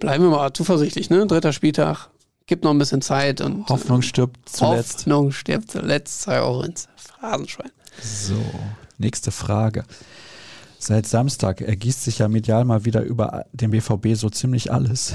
[0.00, 1.26] bleiben wir mal zuversichtlich, ne?
[1.26, 2.08] Dritter Spieltag,
[2.46, 3.68] gibt noch ein bisschen Zeit und.
[3.68, 5.00] Hoffnung stirbt zuletzt.
[5.00, 7.70] Hoffnung stirbt zuletzt, zwei Euro ins Phrasenschwein.
[8.02, 8.42] So,
[8.98, 9.84] nächste Frage.
[10.78, 15.14] Seit Samstag ergießt sich ja medial mal wieder über den BVB so ziemlich alles.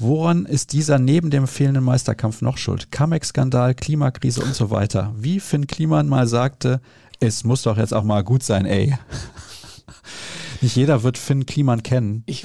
[0.00, 2.92] Woran ist dieser neben dem fehlenden Meisterkampf noch schuld?
[2.92, 5.12] Kamek-Skandal, Klimakrise und so weiter.
[5.16, 6.80] Wie Finn Kliman mal sagte,
[7.18, 8.96] es muss doch jetzt auch mal gut sein, ey.
[10.60, 12.22] Nicht jeder wird Finn Kliman kennen.
[12.26, 12.44] Ich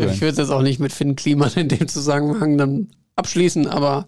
[0.00, 4.06] jetzt, würde es jetzt auch nicht mit Finn Kliman in dem Zusammenhang dann abschließen, aber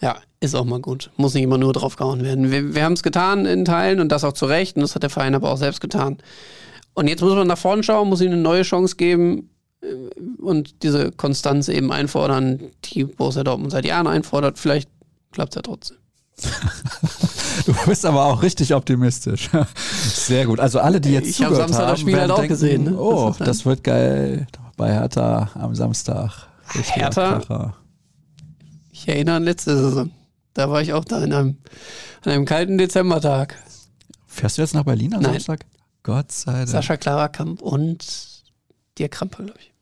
[0.00, 1.10] ja, ist auch mal gut.
[1.16, 2.52] Muss nicht immer nur draufgehauen werden.
[2.52, 5.02] Wir, wir haben es getan in Teilen und das auch zu Recht und das hat
[5.02, 6.18] der Verein aber auch selbst getan.
[6.92, 9.50] Und jetzt muss man nach vorne schauen, muss ihm eine neue Chance geben
[10.38, 14.58] und diese Konstanz eben einfordern, die Borussia Dortmund seit Jahren einfordert.
[14.58, 14.88] Vielleicht
[15.32, 15.98] klappt es ja trotzdem.
[17.66, 19.50] du bist aber auch richtig optimistisch.
[19.86, 20.60] Sehr gut.
[20.60, 22.84] Also alle, die jetzt ich zugehört hab Samstag haben, das Spiel halt auch denken, gesehen.
[22.84, 22.98] Ne?
[22.98, 26.48] Oh, das, das, wird geil bei Hertha am Samstag.
[26.74, 27.38] Richtig Hertha?
[27.38, 27.76] Kracher.
[28.90, 30.10] Ich erinnere an letzte Saison.
[30.54, 31.58] Da war ich auch da in einem,
[32.24, 33.56] an einem kalten Dezembertag.
[34.26, 35.32] Fährst du jetzt nach Berlin am Nein.
[35.34, 35.66] Samstag?
[36.02, 36.68] Gott sei Dank.
[36.68, 38.04] Sascha Klaverkamp und
[38.98, 39.73] Dirk Krampe, glaube ich.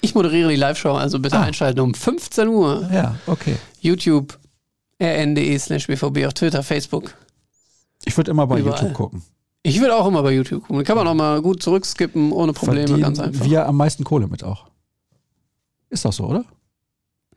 [0.00, 1.42] Ich moderiere die Live-Show, also bitte ah.
[1.42, 2.88] einschalten um 15 Uhr.
[2.92, 3.56] Ja, okay.
[3.80, 4.38] YouTube,
[5.02, 7.14] rn.de slash bvb, auf Twitter, Facebook.
[8.04, 8.78] Ich würde immer bei Überall.
[8.78, 9.22] YouTube gucken.
[9.62, 10.84] Ich würde auch immer bei YouTube gucken.
[10.84, 13.44] Kann man auch mal gut zurückskippen, ohne Probleme, Verdienen ganz einfach.
[13.44, 14.66] Wir am meisten Kohle mit auch.
[15.90, 16.44] Ist doch so, oder?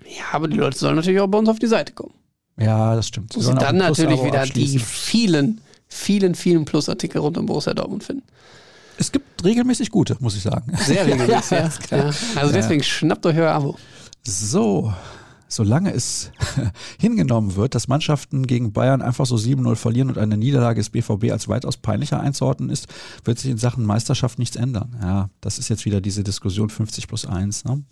[0.05, 2.13] Ja, aber die Leute sollen natürlich auch bei uns auf die Seite kommen.
[2.57, 3.33] Ja, das stimmt.
[3.33, 8.23] Sie dann natürlich wieder die vielen, vielen, vielen Plusartikel rund um Borussia Dortmund finden.
[9.01, 10.77] Es gibt regelmäßig gute, muss ich sagen.
[10.77, 11.49] Sehr regelmäßig,
[11.89, 12.11] ja, ja.
[12.35, 13.75] Also deswegen schnappt euch euer Abo.
[14.23, 14.93] So,
[15.47, 16.29] solange es
[16.99, 21.31] hingenommen wird, dass Mannschaften gegen Bayern einfach so 7-0 verlieren und eine Niederlage des BVB
[21.31, 22.85] als weitaus peinlicher einzuordnen ist,
[23.23, 24.95] wird sich in Sachen Meisterschaft nichts ändern.
[25.01, 27.65] Ja, das ist jetzt wieder diese Diskussion 50 plus 1.
[27.65, 27.83] Ne?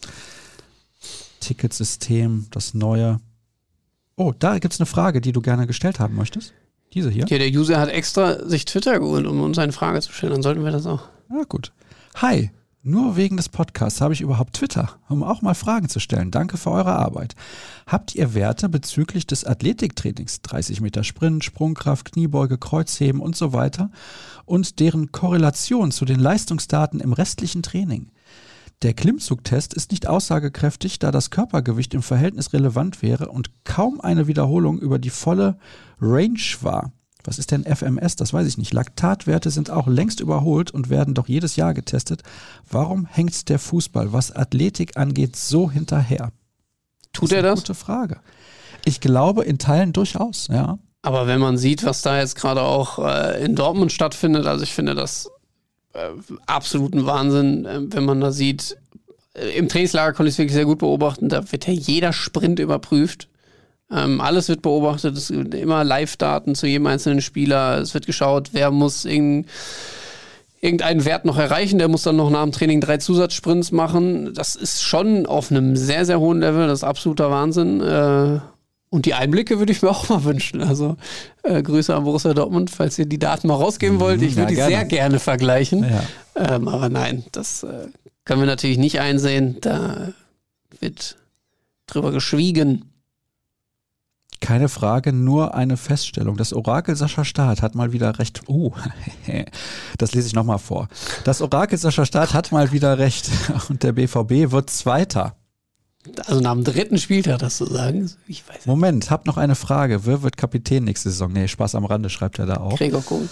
[1.40, 3.20] Ticketsystem, das neue.
[4.16, 6.54] Oh, da gibt es eine Frage, die du gerne gestellt haben möchtest.
[6.94, 7.26] Diese hier.
[7.28, 10.34] Ja, der User hat extra sich Twitter geholt, um uns eine Frage zu stellen.
[10.34, 11.04] Dann sollten wir das auch.
[11.30, 11.72] Ja, gut.
[12.16, 16.32] Hi, nur wegen des Podcasts habe ich überhaupt Twitter, um auch mal Fragen zu stellen.
[16.32, 17.36] Danke für eure Arbeit.
[17.86, 23.92] Habt ihr Werte bezüglich des Athletiktrainings, 30 Meter Sprint, Sprungkraft, Kniebeuge, Kreuzheben und so weiter
[24.46, 28.12] und deren Korrelation zu den Leistungsdaten im restlichen Training?
[28.82, 34.28] Der Klimmzugtest ist nicht aussagekräftig, da das Körpergewicht im Verhältnis relevant wäre und kaum eine
[34.28, 35.58] Wiederholung über die volle
[36.02, 36.92] Range war.
[37.24, 38.16] Was ist denn FMS?
[38.16, 38.74] Das weiß ich nicht.
[38.74, 42.24] Laktatwerte sind auch längst überholt und werden doch jedes Jahr getestet.
[42.70, 46.32] Warum hängt der Fußball, was Athletik angeht, so hinterher?
[47.14, 47.60] Tut er das?
[47.60, 48.22] Gute Frage.
[48.86, 50.80] Ich glaube in Teilen durchaus, ja.
[51.02, 54.74] Aber wenn man sieht, was da jetzt gerade auch äh, in Dortmund stattfindet, also ich
[54.74, 55.30] finde das
[55.94, 56.10] äh,
[56.46, 58.78] absoluten Wahnsinn, äh, wenn man da sieht.
[59.34, 61.30] Äh, Im Trainingslager konnte ich es wirklich sehr gut beobachten.
[61.30, 63.30] Da wird ja jeder Sprint überprüft.
[63.92, 65.18] Ähm, alles wird beobachtet.
[65.18, 67.80] Es gibt immer Live-Daten zu jedem einzelnen Spieler.
[67.80, 69.46] Es wird geschaut, wer muss irgendeinen
[70.62, 71.80] irgendeinen Wert noch erreichen.
[71.80, 74.34] Der muss dann noch nach dem Training drei Zusatzsprints machen.
[74.34, 76.68] Das ist schon auf einem sehr, sehr hohen Level.
[76.68, 77.82] Das ist absoluter Wahnsinn.
[77.82, 78.40] Äh,
[78.92, 80.62] und die Einblicke würde ich mir auch mal wünschen.
[80.62, 80.98] Also
[81.44, 84.22] äh, Grüße an Borussia Dortmund, falls ihr die Daten mal rausgeben wollt.
[84.22, 85.84] Ich würde ja, die sehr gerne vergleichen.
[85.84, 86.56] Ja.
[86.56, 87.88] Ähm, aber nein, das äh,
[88.26, 89.58] können wir natürlich nicht einsehen.
[89.62, 90.14] Da
[90.80, 91.18] wird
[91.88, 92.86] drüber geschwiegen.
[94.42, 96.38] Keine Frage, nur eine Feststellung.
[96.38, 98.42] Das Orakel Sascha Staat hat mal wieder recht.
[98.48, 98.72] Oh,
[99.98, 100.88] das lese ich nochmal vor.
[101.26, 103.30] Das Orakel Sascha Staat hat mal wieder recht.
[103.70, 105.36] Und der BVB wird Zweiter.
[106.26, 108.10] Also nach dem dritten Spieltag, das zu sagen.
[108.28, 110.06] Ich weiß Moment, hab noch eine Frage.
[110.06, 111.32] Wer wird Kapitän nächste Saison?
[111.32, 112.78] Nee, Spaß am Rande schreibt er da auch.
[112.78, 113.28] Gregor Kohl.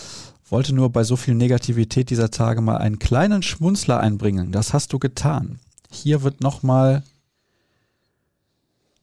[0.50, 4.52] Wollte nur bei so viel Negativität dieser Tage mal einen kleinen Schmunzler einbringen.
[4.52, 5.60] Das hast du getan.
[5.90, 7.04] Hier wird nochmal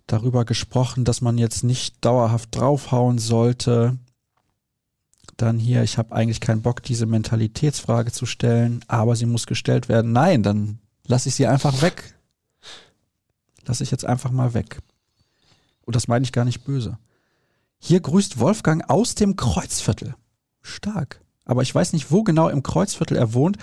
[0.06, 3.98] darüber gesprochen, dass man jetzt nicht dauerhaft draufhauen sollte.
[5.36, 9.88] Dann hier, ich habe eigentlich keinen Bock, diese Mentalitätsfrage zu stellen, aber sie muss gestellt
[9.88, 10.12] werden.
[10.12, 12.14] Nein, dann lasse ich sie einfach weg
[13.66, 14.78] lasse ich jetzt einfach mal weg.
[15.82, 16.98] Und das meine ich gar nicht böse.
[17.78, 20.14] Hier grüßt Wolfgang aus dem Kreuzviertel.
[20.62, 21.20] Stark.
[21.44, 23.58] Aber ich weiß nicht, wo genau im Kreuzviertel er wohnt.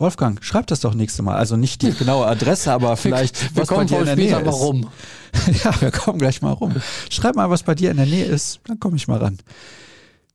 [0.00, 1.36] Wolfgang, schreib das doch nächste Mal.
[1.36, 4.44] Also nicht die genaue Adresse, aber vielleicht wir, was bei dir in der Nähe ist.
[4.46, 4.90] Mal rum.
[5.62, 6.74] ja, wir kommen gleich mal rum.
[7.10, 9.38] Schreib mal, was bei dir in der Nähe ist, dann komme ich mal ran.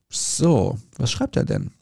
[0.08, 1.72] So, was schreibt er denn?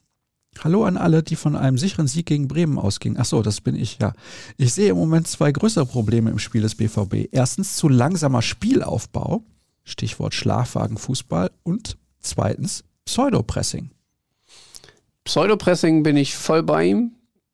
[0.63, 3.19] Hallo an alle, die von einem sicheren Sieg gegen Bremen ausgingen.
[3.21, 4.15] Ach so, das bin ich, ja.
[4.57, 7.29] Ich sehe im Moment zwei größere Probleme im Spiel des BVB.
[7.33, 9.43] Erstens zu langsamer Spielaufbau,
[9.83, 13.91] Stichwort Schlafwagenfußball und zweitens Pseudopressing.
[15.25, 17.13] Pseudopressing bin ich voll bei ihm.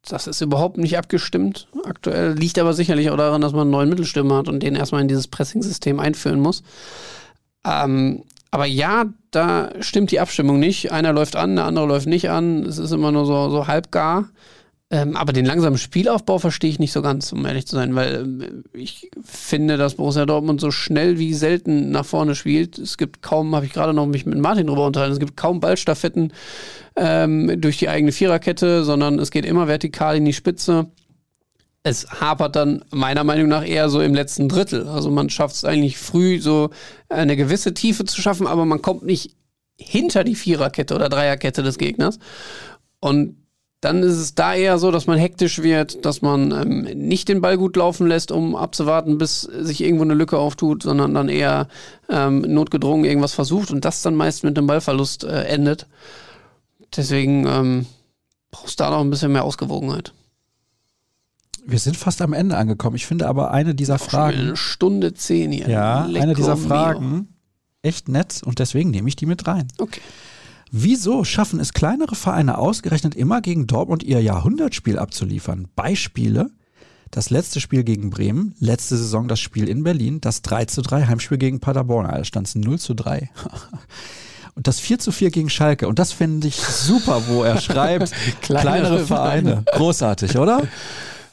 [0.09, 2.33] Das ist überhaupt nicht abgestimmt aktuell.
[2.33, 5.09] Liegt aber sicherlich auch daran, dass man einen neuen Mittelstürmer hat und den erstmal in
[5.09, 6.63] dieses Pressing-System einführen muss.
[7.65, 10.91] Ähm, aber ja, da stimmt die Abstimmung nicht.
[10.91, 12.65] Einer läuft an, der andere läuft nicht an.
[12.65, 14.29] Es ist immer nur so, so halb gar.
[14.93, 18.15] Ähm, aber den langsamen Spielaufbau verstehe ich nicht so ganz, um ehrlich zu sein, weil
[18.15, 22.77] ähm, ich finde, dass Borussia Dortmund so schnell wie selten nach vorne spielt.
[22.77, 25.61] Es gibt kaum, habe ich gerade noch mich mit Martin drüber unterhalten, es gibt kaum
[25.61, 26.33] Ballstaffetten
[26.97, 30.91] ähm, durch die eigene Viererkette, sondern es geht immer vertikal in die Spitze.
[31.85, 34.89] Es hapert dann meiner Meinung nach eher so im letzten Drittel.
[34.89, 36.71] Also man schafft es eigentlich früh, so
[37.09, 39.37] eine gewisse Tiefe zu schaffen, aber man kommt nicht
[39.79, 42.19] hinter die Viererkette oder Dreierkette des Gegners.
[42.99, 43.37] Und
[43.81, 47.41] dann ist es da eher so, dass man hektisch wird, dass man ähm, nicht den
[47.41, 51.67] Ball gut laufen lässt, um abzuwarten, bis sich irgendwo eine Lücke auftut, sondern dann eher
[52.11, 55.87] ähm, notgedrungen irgendwas versucht und das dann meist mit dem Ballverlust äh, endet.
[56.95, 57.87] Deswegen ähm,
[58.51, 60.13] brauchst du da noch ein bisschen mehr Ausgewogenheit.
[61.65, 62.97] Wir sind fast am Ende angekommen.
[62.97, 64.39] Ich finde aber eine dieser Fragen.
[64.39, 65.69] Eine Stunde zehn hier.
[65.69, 67.25] Ja, Lecco eine dieser Fragen mio.
[67.83, 69.69] echt nett und deswegen nehme ich die mit rein.
[69.79, 70.01] Okay.
[70.71, 75.69] Wieso schaffen es kleinere Vereine ausgerechnet immer gegen Dortmund ihr Jahrhundertspiel abzuliefern?
[75.75, 76.51] Beispiele:
[77.11, 81.07] das letzte Spiel gegen Bremen, letzte Saison das Spiel in Berlin, das 3 zu 3
[81.07, 83.31] Heimspiel gegen Paderborn, da stand es 0 zu 3.
[84.55, 85.89] Und das 4 zu 4 gegen Schalke.
[85.89, 89.65] Und das finde ich super, wo er schreibt, kleinere, kleinere Vereine.
[89.73, 90.63] Großartig, oder?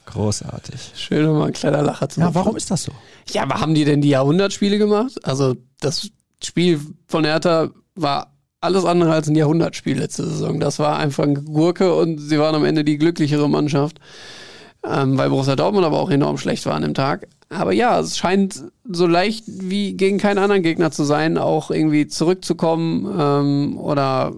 [0.06, 0.94] Großartig.
[0.96, 2.92] Schön, nochmal ein kleiner Lacher zu Ja, warum ist das so?
[3.32, 5.20] Ja, aber haben die denn die Jahrhundertspiele gemacht?
[5.24, 6.10] Also das
[6.42, 10.60] Spiel von Hertha war alles andere als ein Jahrhundertspiel letzte Saison.
[10.60, 14.00] Das war einfach eine Gurke und sie waren am Ende die glücklichere Mannschaft,
[14.84, 17.28] ähm, weil Borussia Dortmund aber auch enorm schlecht war an dem Tag.
[17.50, 22.08] Aber ja, es scheint so leicht wie gegen keinen anderen Gegner zu sein, auch irgendwie
[22.08, 24.34] zurückzukommen ähm, oder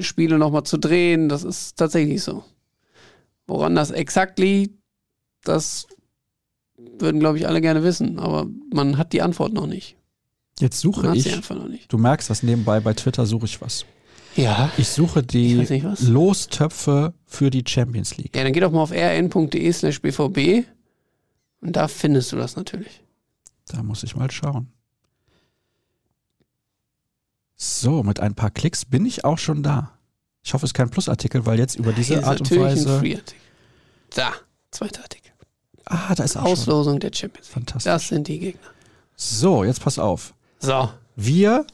[0.00, 1.28] Spiele nochmal zu drehen.
[1.28, 2.44] Das ist tatsächlich so.
[3.46, 4.74] Woran das exakt liegt,
[5.44, 5.86] das
[6.98, 9.96] würden, glaube ich, alle gerne wissen, aber man hat die Antwort noch nicht.
[10.60, 11.88] Jetzt suche ich.
[11.88, 13.84] Du merkst was nebenbei, bei Twitter suche ich was.
[14.36, 14.70] Ja.
[14.76, 18.36] Ich suche die ich Lostöpfe für die Champions League.
[18.36, 20.64] Ja, dann geh doch mal auf rn.de slash bvb
[21.60, 23.02] und da findest du das natürlich.
[23.66, 24.68] Da muss ich mal schauen.
[27.56, 29.98] So, mit ein paar Klicks bin ich auch schon da.
[30.42, 32.94] Ich hoffe, es ist kein Plusartikel, weil jetzt über diese Art und Weise.
[32.94, 33.18] Ein Free
[34.10, 34.32] da,
[34.70, 35.32] zweiter Artikel.
[35.84, 37.00] Ah, da ist auch Auslosung schon.
[37.00, 37.54] der Champions League.
[37.54, 37.84] Fantastisch.
[37.84, 38.68] Das sind die Gegner.
[39.16, 40.34] So, jetzt pass auf.
[40.60, 40.90] So.
[41.16, 41.66] Wir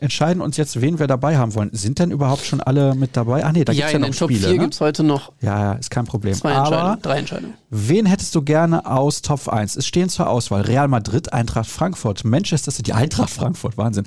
[0.00, 1.70] entscheiden uns jetzt, wen wir dabei haben wollen.
[1.72, 3.44] Sind denn überhaupt schon alle mit dabei?
[3.44, 4.40] Ah nee, da gibt es ja, ja noch Top Spiele.
[4.40, 4.58] Top 4 ne?
[4.58, 5.32] gibt es heute noch.
[5.40, 6.34] Ja, ja, ist kein Problem.
[6.34, 7.54] Zwei Entscheidungen, drei Entscheidungen.
[7.70, 9.76] Wen hättest du gerne aus Top 1?
[9.76, 14.04] Es stehen zur Auswahl Real Madrid, Eintracht Frankfurt, Manchester City, Eintracht Frankfurt, Wahnsinn.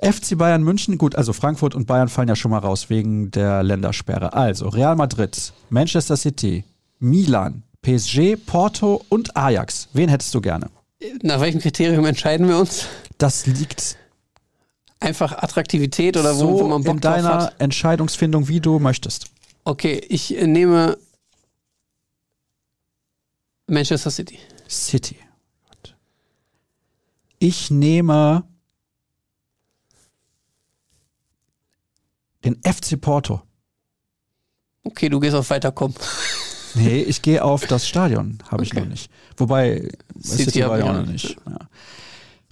[0.00, 3.62] FC Bayern München, gut, also Frankfurt und Bayern fallen ja schon mal raus wegen der
[3.62, 4.32] Ländersperre.
[4.32, 6.64] Also Real Madrid, Manchester City,
[6.98, 9.88] Milan, PSG, Porto und Ajax.
[9.92, 10.68] Wen hättest du gerne?
[11.22, 12.86] Nach welchem Kriterium entscheiden wir uns?
[13.18, 13.96] Das liegt
[15.00, 17.60] einfach Attraktivität oder so wo, man Bock in deiner hat?
[17.60, 19.26] Entscheidungsfindung, wie du möchtest.
[19.64, 20.98] Okay, ich nehme
[23.66, 24.38] Manchester City.
[24.68, 25.16] City.
[27.38, 28.44] Ich nehme
[32.44, 33.42] den FC Porto.
[34.84, 35.96] Okay, du gehst auf Weiterkommen.
[36.74, 38.64] Nee, ich gehe auf das Stadion, habe okay.
[38.64, 39.10] ich noch nicht.
[39.36, 39.88] Wobei,
[40.20, 41.36] City, City war ja auch noch nicht.
[41.46, 41.58] Ja.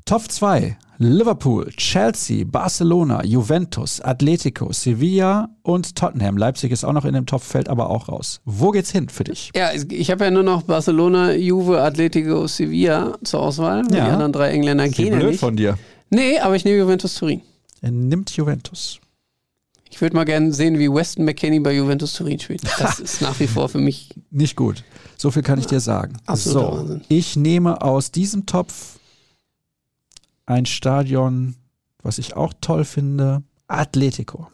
[0.04, 0.76] Top 2.
[0.98, 6.36] Liverpool, Chelsea, Barcelona, Juventus, Atletico, Sevilla und Tottenham.
[6.36, 8.40] Leipzig ist auch noch in dem Topfeld, aber auch raus.
[8.44, 9.50] Wo geht's hin für dich?
[9.56, 13.82] Ja, ich habe ja nur noch Barcelona, Juve, Atletico, Sevilla zur Auswahl.
[13.90, 13.90] Ja.
[13.90, 15.40] Die anderen drei Engländer gehen ja nicht.
[15.40, 15.76] von dir.
[16.10, 17.40] Nee, aber ich nehme Juventus Turin.
[17.80, 19.00] Er nimmt Juventus.
[19.92, 22.62] Ich würde mal gerne sehen, wie Weston McKenney bei Juventus Turin spielt.
[22.78, 24.08] Das ist nach wie vor für mich.
[24.30, 24.84] Nicht gut.
[25.18, 26.16] So viel kann ich dir sagen.
[26.24, 26.62] Absolut.
[26.62, 27.00] So, Wahnsinn.
[27.08, 28.98] ich nehme aus diesem Topf
[30.46, 31.56] ein Stadion,
[32.02, 34.48] was ich auch toll finde, Atletico.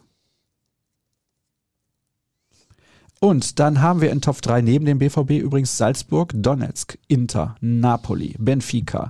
[3.21, 8.35] Und dann haben wir in Top 3 neben dem BVB übrigens Salzburg, Donetsk, Inter, Napoli,
[8.37, 9.09] Benfica,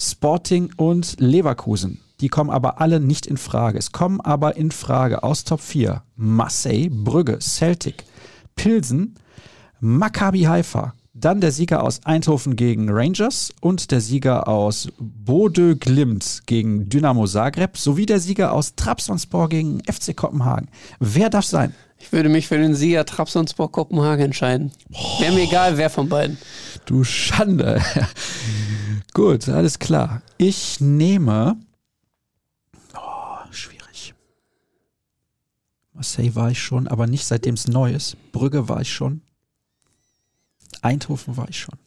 [0.00, 2.03] Sporting und Leverkusen.
[2.24, 3.78] Die kommen aber alle nicht in Frage.
[3.78, 8.04] Es kommen aber in Frage aus Top 4 Marseille, Brügge, Celtic,
[8.56, 9.16] Pilsen,
[9.78, 16.44] Maccabi Haifa, dann der Sieger aus Eindhoven gegen Rangers und der Sieger aus Bodø Glimt
[16.46, 20.70] gegen Dynamo Zagreb sowie der Sieger aus Trabzonspor gegen FC Kopenhagen.
[21.00, 21.74] Wer darf sein?
[21.98, 24.72] Ich würde mich für den Sieger Trabzonspor Kopenhagen entscheiden.
[25.20, 26.38] Wäre mir egal, wer von beiden.
[26.86, 27.82] Du Schande.
[29.12, 30.22] Gut, alles klar.
[30.38, 31.58] Ich nehme
[35.94, 38.16] Marseille war ich schon, aber nicht seitdem es neu ist.
[38.32, 39.22] Brügge war ich schon.
[40.82, 41.78] Eindhoven war ich schon.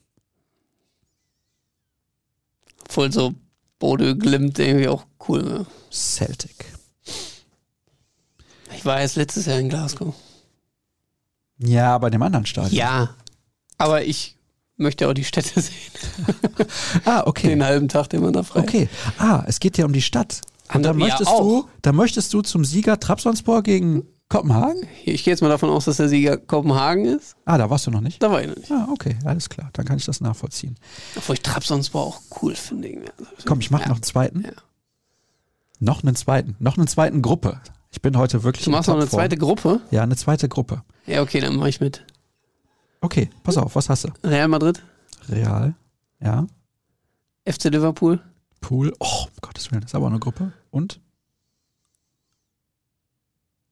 [2.90, 3.36] Voll so
[3.80, 5.44] Bode glimmt irgendwie auch cool.
[5.44, 5.66] Ne?
[5.92, 6.66] Celtic.
[8.76, 10.16] Ich war erst letztes Jahr in Glasgow.
[11.58, 12.74] Ja, bei dem anderen Stadion.
[12.74, 13.16] Ja,
[13.78, 14.38] aber ich
[14.78, 15.76] möchte auch die Städte sehen.
[17.04, 17.50] ah, okay.
[17.50, 18.90] Den halben Tag, den man da frei Okay.
[19.18, 20.42] Ah, es geht ja um die Stadt.
[20.73, 24.84] Und da möchtest ja, du, da möchtest du zum Sieger Trabzonspor gegen Kopenhagen?
[25.06, 27.35] Ich gehe jetzt mal davon aus, dass der Sieger Kopenhagen ist.
[27.45, 28.22] Ah, da warst du noch nicht?
[28.22, 28.72] Da war ich noch nicht.
[28.72, 29.69] Ah, okay, alles klar.
[29.73, 30.76] Dann kann ich das nachvollziehen.
[31.15, 33.06] Obwohl ich Trabzonspor auch cool finde.
[33.45, 33.89] Komm, ich mache ja.
[33.89, 34.44] noch einen zweiten.
[34.44, 34.52] Ja.
[35.80, 36.56] Noch einen zweiten.
[36.60, 37.61] Noch eine zweiten Gruppe.
[37.91, 38.65] Ich bin heute wirklich.
[38.65, 39.80] Du machst noch eine zweite Gruppe?
[39.91, 40.84] Ja, eine zweite Gruppe.
[41.06, 42.03] Ja, okay, dann mache ich mit.
[42.99, 44.10] Okay, pass auf, was hast du?
[44.23, 44.81] Real Madrid.
[45.30, 45.76] Real,
[46.19, 46.48] ja.
[47.45, 48.19] FC Liverpool.
[48.62, 50.54] Pool, oh, um Gottes Willen, das ist aber eine Gruppe.
[50.72, 51.00] Und?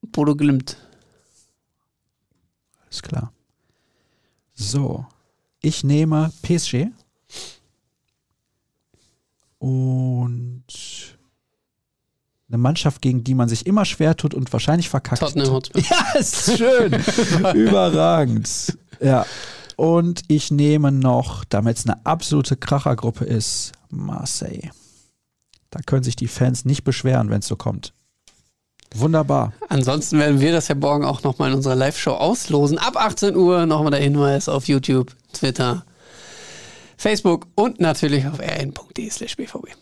[0.02, 0.78] Bodo Glimt.
[2.84, 3.34] Alles klar.
[4.54, 5.06] So,
[5.62, 6.88] ich nehme PSG.
[9.58, 10.64] Und
[12.48, 15.22] eine Mannschaft, gegen die man sich immer schwer tut und wahrscheinlich verkackt.
[15.22, 15.82] Tottenham Hotspur.
[15.90, 16.94] Ja, ist schön.
[17.56, 18.78] Überragend.
[19.02, 19.26] Ja.
[19.76, 24.70] Und ich nehme noch, damit es eine absolute Krachergruppe ist, Marseille.
[25.70, 27.94] Da können sich die Fans nicht beschweren, wenn es so kommt.
[28.94, 29.52] Wunderbar.
[29.68, 32.78] Ansonsten werden wir das ja morgen auch nochmal in unserer Live-Show auslosen.
[32.78, 35.86] Ab 18 Uhr nochmal der Hinweis auf YouTube, Twitter,
[36.96, 39.76] Facebook und natürlich auf rn.de slash bvb.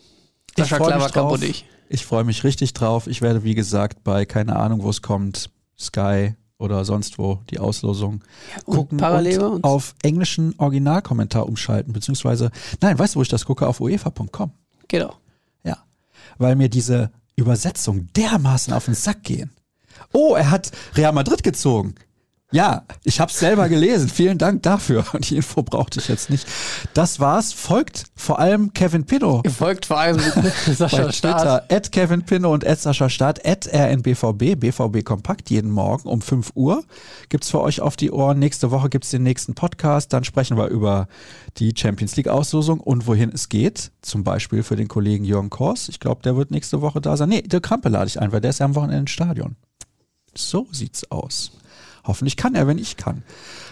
[0.58, 1.66] Sascha Klaverkamp und ich.
[1.90, 3.06] Ich freue mich richtig drauf.
[3.06, 6.34] Ich werde, wie gesagt, bei keine Ahnung, wo es kommt, Sky
[6.64, 8.24] oder sonst wo die Auslosung
[8.56, 13.44] ja, gucken parallel und auf englischen Originalkommentar umschalten, beziehungsweise, nein, weißt du, wo ich das
[13.44, 13.68] gucke?
[13.68, 14.52] Auf uefa.com.
[14.88, 15.14] Genau.
[15.66, 15.80] Ja,
[16.38, 19.52] weil mir diese Übersetzung dermaßen auf den Sack gehen.
[20.14, 21.96] Oh, er hat Real Madrid gezogen.
[22.54, 24.08] Ja, ich habe es selber gelesen.
[24.10, 25.04] Vielen Dank dafür.
[25.14, 26.48] Und die Info brauchte ich jetzt nicht.
[26.94, 27.52] Das war's.
[27.52, 29.42] Folgt vor allem Kevin Pino.
[29.58, 30.20] Folgt vor allem
[30.72, 31.72] Sascha Staat.
[31.72, 36.52] At Kevin Pino und at Sascha Staat, at rnbvb, BVB Kompakt, jeden Morgen um 5
[36.54, 36.84] Uhr.
[37.30, 38.38] Gibt's für euch auf die Ohren.
[38.38, 40.14] Nächste Woche gibt's den nächsten Podcast.
[40.14, 41.08] Dann sprechen wir über
[41.58, 43.92] die Champions League Auslosung und wohin es geht.
[44.04, 45.90] Zum Beispiel für den Kollegen Jürgen Kors.
[45.90, 47.30] Ich glaube, der wird nächste Woche da sein.
[47.30, 49.56] Nee, der Krampe lade ich ein, weil der ist ja am Wochenende im Stadion.
[50.36, 51.52] So sieht's aus.
[52.04, 53.24] Hoffentlich kann er, wenn ich kann.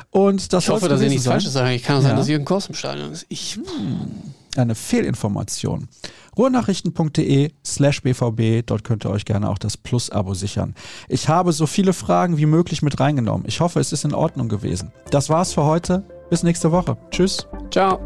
[0.10, 1.74] Und das ich hoffe, dass ich nichts Falsches sage.
[1.74, 2.10] Ich kann auch ja.
[2.10, 3.26] sein, dass Jürgen Kors im Stadion ist.
[3.30, 3.56] Ich.
[3.56, 4.12] Hm.
[4.58, 5.88] Eine Fehlinformation.
[6.38, 10.76] Ruhrnachrichten.de slash bvb, dort könnt ihr euch gerne auch das Plus-Abo sichern.
[11.08, 13.45] Ich habe so viele Fragen wie möglich mit reingenommen.
[13.48, 14.91] Ich hoffe, es ist in Ordnung gewesen.
[15.10, 16.03] Das war's für heute.
[16.30, 16.98] Bis nächste Woche.
[17.12, 17.48] Tschüss.
[17.70, 17.99] Ciao.